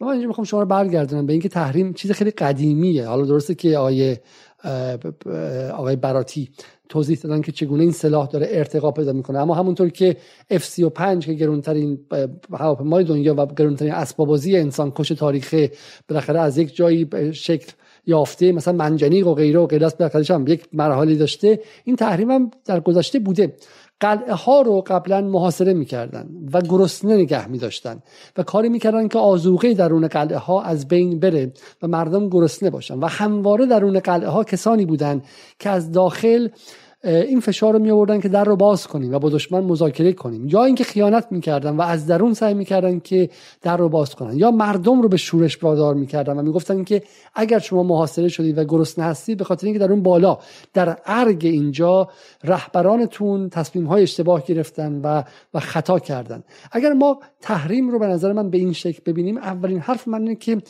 [0.00, 3.06] من اینجا می‌خوام شما رو برگردونم به اینکه تحریم چیز خیلی قدیمیه.
[3.06, 4.20] حالا درسته که آیه
[5.72, 6.50] آقای براتی
[6.88, 9.38] توضیح دادن که چگونه این سلاح داره ارتقا پیدا می‌کنه.
[9.38, 10.16] اما همونطور که
[10.52, 11.98] F35 که گرونترین
[12.52, 15.68] هواپیمای دنیا و گرونترین اسبابازی انسان کش تاریخ
[16.08, 17.72] بالاخره از یک جایی شکل
[18.06, 22.50] یافته مثلا منجنیق و غیره و غیره است هم یک مرحله داشته این تحریم هم
[22.64, 23.56] در گذشته بوده.
[24.04, 28.02] قلعه ها رو قبلا محاصره می‌کردن و گرسنه نگه میداشتن
[28.36, 31.52] و کاری می‌کردن که آزوقه درون قلعه ها از بین بره
[31.82, 32.98] و مردم گرسنه باشن.
[32.98, 35.22] و همواره درون قلعه ها کسانی بودن
[35.58, 36.48] که از داخل
[37.04, 40.48] این فشار رو می آوردن که در رو باز کنیم و با دشمن مذاکره کنیم.
[40.48, 43.30] یا اینکه خیانت می‌کردن و از درون سعی می‌کردن که
[43.62, 44.36] در رو باز کنن.
[44.36, 47.02] یا مردم رو به شورش وادار می‌کردن و می‌گفتن که
[47.34, 50.38] اگر شما محاصره شدید و گرسنه هستید به خاطر اینکه در اون بالا
[50.72, 52.08] در ارگ اینجا
[52.44, 55.22] رهبرانتون تصمیم های اشتباه گرفتن و
[55.54, 56.42] و خطا کردن.
[56.72, 60.34] اگر ما تحریم رو به نظر من به این شکل ببینیم اولین حرف من اینه
[60.34, 60.62] که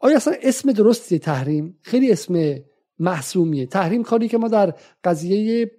[0.00, 2.34] آیا اصلا اسم درستی تحریم؟ خیلی اسم
[2.98, 3.66] معصومیه.
[3.66, 5.70] تحریم کاری که ما در قضیه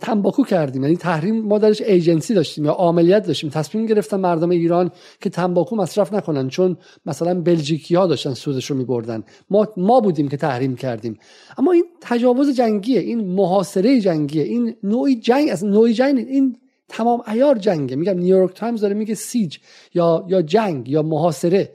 [0.00, 0.82] تنباکو کردیم.
[0.82, 3.50] یعنی تحریم ما درش ایجنسی داشتیم یا عملیات داشتیم.
[3.50, 6.48] تصمیم گرفتن مردم ایران که تنباکو مصرف نکنن.
[6.48, 6.76] چون
[7.06, 9.24] مثلا بلژیکی ها داشتن سودش رو میبردن.
[9.50, 11.18] ما ما بودیم که تحریم کردیم.
[11.58, 13.00] اما این تجاوز جنگیه.
[13.00, 14.42] این محاصره جنگیه.
[14.42, 16.56] این نوعی جنگ از نوعی جنگ این
[16.88, 17.96] تمام عیار جنگه.
[17.96, 19.58] میگم نیویورک تایمز داره میگه siege
[19.94, 21.72] یا یا جنگ یا محاصره.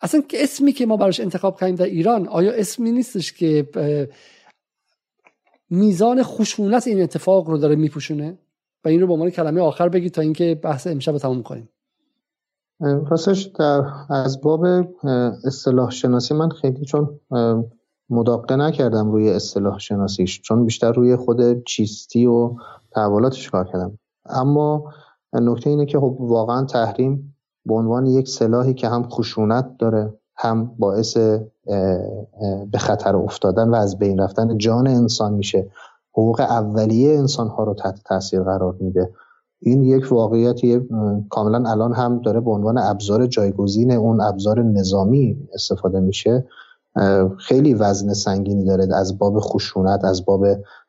[0.00, 3.68] اصلا که اسمی که ما براش انتخاب کردیم در ایران آیا اسمی نیستش که
[5.70, 8.38] میزان خشونت این اتفاق رو داره میپوشونه؟
[8.84, 11.68] و این رو به عنوان کلمه آخر بگید تا اینکه بحث امشب رو تموم کنیم.
[12.80, 14.64] راستش در از باب
[15.44, 17.20] اصطلاح شناسی من خیلی چون
[18.10, 22.56] مداقه نکردم روی اصطلاح شناسیش چون بیشتر روی خود چیستی و
[22.90, 23.98] تحولاتش کار کردم.
[24.26, 24.92] اما
[25.32, 27.37] نکته اینه که خب واقعا تحریم
[27.68, 31.16] به عنوان یک سلاحی که هم خشونت داره هم باعث
[32.72, 35.70] به خطر افتادن و از بین رفتن جان انسان میشه.
[36.12, 39.10] حقوق اولیه انسان ها رو تحت تاثیر قرار میده.
[39.60, 40.88] این یک واقعیتی
[41.30, 46.46] کاملا الان هم داره به عنوان ابزار جایگزین اون ابزار نظامی استفاده میشه.
[47.38, 50.46] خیلی وزن سنگینی داره از باب خشونت از باب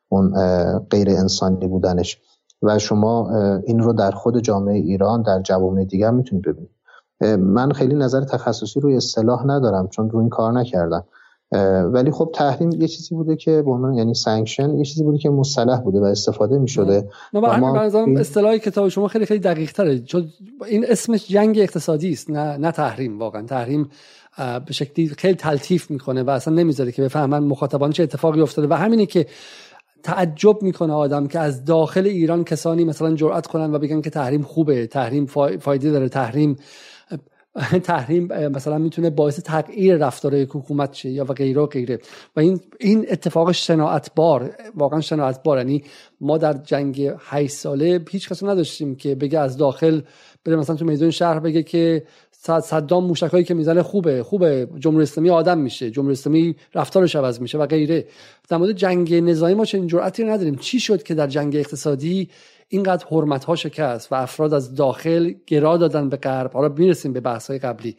[0.08, 0.32] اون
[0.78, 2.20] غیر انسانی بودنش.
[2.62, 3.30] و شما
[3.66, 6.70] این رو در خود جامعه ایران در جوامع دیگر می‌تونید ببینید.
[7.38, 11.04] من خیلی نظر تخصصی روی اصطلاح ندارم چون روی این کار نکردم.
[11.92, 15.30] ولی خب تحریم یه چیزی بوده که به عنوان یعنی سانکشن یه چیزی بوده که
[15.30, 19.98] مصطلح بوده و استفاده می شده ما همین اصطلاح کتاب شما خیلی خیلی دقیق تره.
[19.98, 20.28] چون
[20.66, 23.42] این اسمش جنگ اقتصادی است نه نه تحریم واقعا.
[23.42, 23.88] تحریم
[24.66, 28.68] به شکلی خیلی تلطیف می‌کنه و اصلا نمی‌ذاره که بفهمن مخاطبان چه اتفاقی افتاده.
[28.68, 29.26] و همینه که
[30.02, 34.42] تعجب می‌کنه آدم که از داخل ایران کسانی مثلا جرأت کنن و بگن که تحریم
[34.42, 35.26] خوبه تحریم
[35.60, 36.56] فایده داره تحریم
[37.82, 41.98] تحریم مثلا می‌تونه باعث تغییر رفتار حکومت شه یا و غیره و غیره.
[42.36, 45.84] و این این اتفاق شناعت بار واقعا شناعت بار یعنی
[46.20, 50.00] ما در جنگ 8 ساله هیچ کسی نداشتیم که بگه از داخل
[50.44, 52.04] بره مثلا تو میدون شهر بگه که
[52.40, 54.68] صدام موشکایی که می‌زنه خوبه خوبه.
[54.78, 55.90] جمهوری اسلامی آدم میشه.
[55.90, 58.06] جمهوری اسلامی رفتارش عوض میشه و غیره.
[58.48, 60.54] در مورد جنگ نظامی ما چنین جرأتی نداریم.
[60.54, 62.28] چی شد که در جنگ اقتصادی
[62.68, 67.20] اینقدر حرمت ها شکست و افراد از داخل گرا دادن به غرب؟ حالا می‌رسیم به
[67.20, 67.96] بحث های قبلی.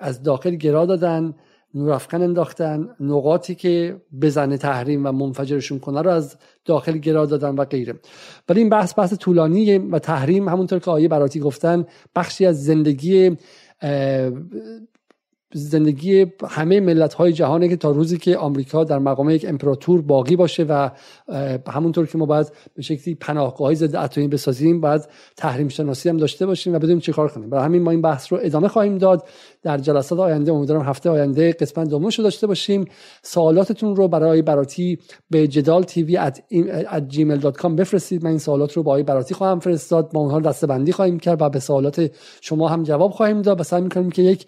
[0.00, 1.34] از داخل گرا دادن
[1.74, 7.64] نورافکن انداختن نقاطی که بزنه تحریم و منفجرشون کنه رو از داخل گرا دادن و
[7.64, 7.94] غیره.
[8.48, 11.86] ولی این بحث بحث طولانیه و تحریم همونطور که آیه براتی گفتن
[12.16, 13.36] بخشی از زندگی
[13.82, 14.30] uh,
[15.52, 20.36] زندگی همه ملت های جهانه که تا روزی که آمریکا در مقام یک امپراتور باقی
[20.36, 20.90] باشه و
[21.68, 26.16] همونطور که ما باید به شکلی پناهگاه های ضد اتمی بسازیم باید تحریم شناسی هم
[26.16, 27.50] داشته باشیم و بدونیم چه کار کنیم.
[27.50, 29.26] برای همین ما این بحث رو ادامه خواهیم داد.
[29.62, 32.84] در جلسات آینده امیدوارم هفته آینده قسمت دومش رو داشته باشیم.
[33.22, 34.98] سوالاتتون رو برای براتی
[35.30, 36.18] به جدال تیوی
[37.10, 38.24] gmail.com بفرستید.
[38.24, 40.10] من این سوالات رو با آقای براتی خواهم فرستاد.
[40.14, 42.10] ما اونها رو دسته خواهیم کرد و به سوالات
[42.40, 44.46] شما هم جواب خواهیم داد و سعی می‌کنیم که یک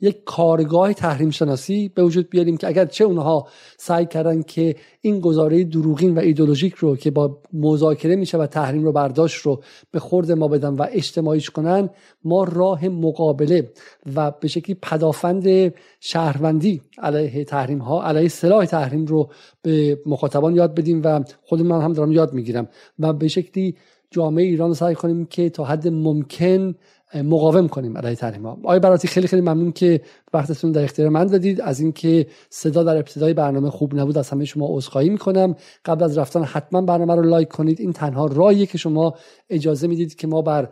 [0.00, 5.20] یک کارگاه تحریم شناسی به وجود بیاریم که اگر چه اونها سعی کردن که این
[5.20, 10.00] گزاره دروغین و ایدولوژیک رو که با مذاکره میشه و تحریم رو برداشت رو به
[10.00, 11.90] خورد ما بدن و اجتماعیش کنن
[12.24, 13.72] ما راه مقابله
[14.14, 19.30] و به شکلی پدافند شهروندی علیه تحریم ها علیه سلاح تحریم رو
[19.62, 22.68] به مخاطبان یاد بدیم و خود من هم دارم یاد می‌گیرم.
[22.98, 23.74] و به شکلی
[24.10, 26.74] جامعه ایران سعی کنیم که تا حد ممکن
[27.14, 28.52] مقاوم کنیم علیه تحریم ها.
[28.52, 30.00] آقای براتی خیلی خیلی ممنون که
[30.32, 31.60] وقتتون در اختیار من دادید.
[31.60, 35.56] از اینکه صدا در ابتدای برنامه خوب نبود از همه شما عذرخواهی می‌کنم.
[35.84, 37.80] قبل از رفتن حتما برنامه رو لایک کنید.
[37.80, 39.14] این تنها راهیه که شما
[39.50, 40.68] اجازه می‌دید که ما بر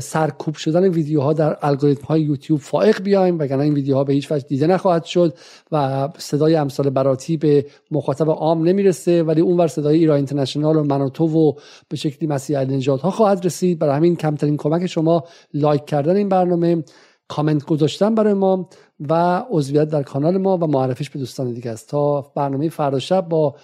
[0.00, 4.46] سرکوب شدن ویدیوها در الگوریتم های یوتیوب فائق بیایم وگرنه این ویدیوها به هیچ وجه
[4.48, 5.34] دیده نخواهد شد
[5.72, 11.24] و صدای امثال براتی به مخاطب عام نمی‌رسه ولی اونور صدای ایران اینترنشنال و منوتو
[11.24, 11.52] و
[11.88, 13.78] به شکلی مسیح نجات ها خواهد رسید.
[13.78, 15.24] برای همین کمترین کمک شما
[15.54, 16.84] لایک کردن این برنامه
[17.28, 18.68] کامنت گذاشتن برای ما
[19.00, 21.88] و عضویت در کانال ما و معرفیش به دوستان دیگه است.
[21.88, 23.56] تا برنامه فردا شب با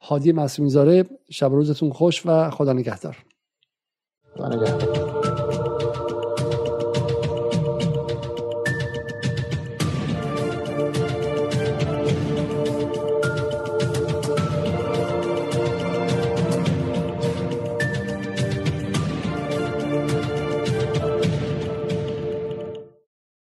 [0.00, 3.16] هادی معصومی شب روزتون خوش و خدا نگهدار.
[4.36, 5.15] خدا نگهدار.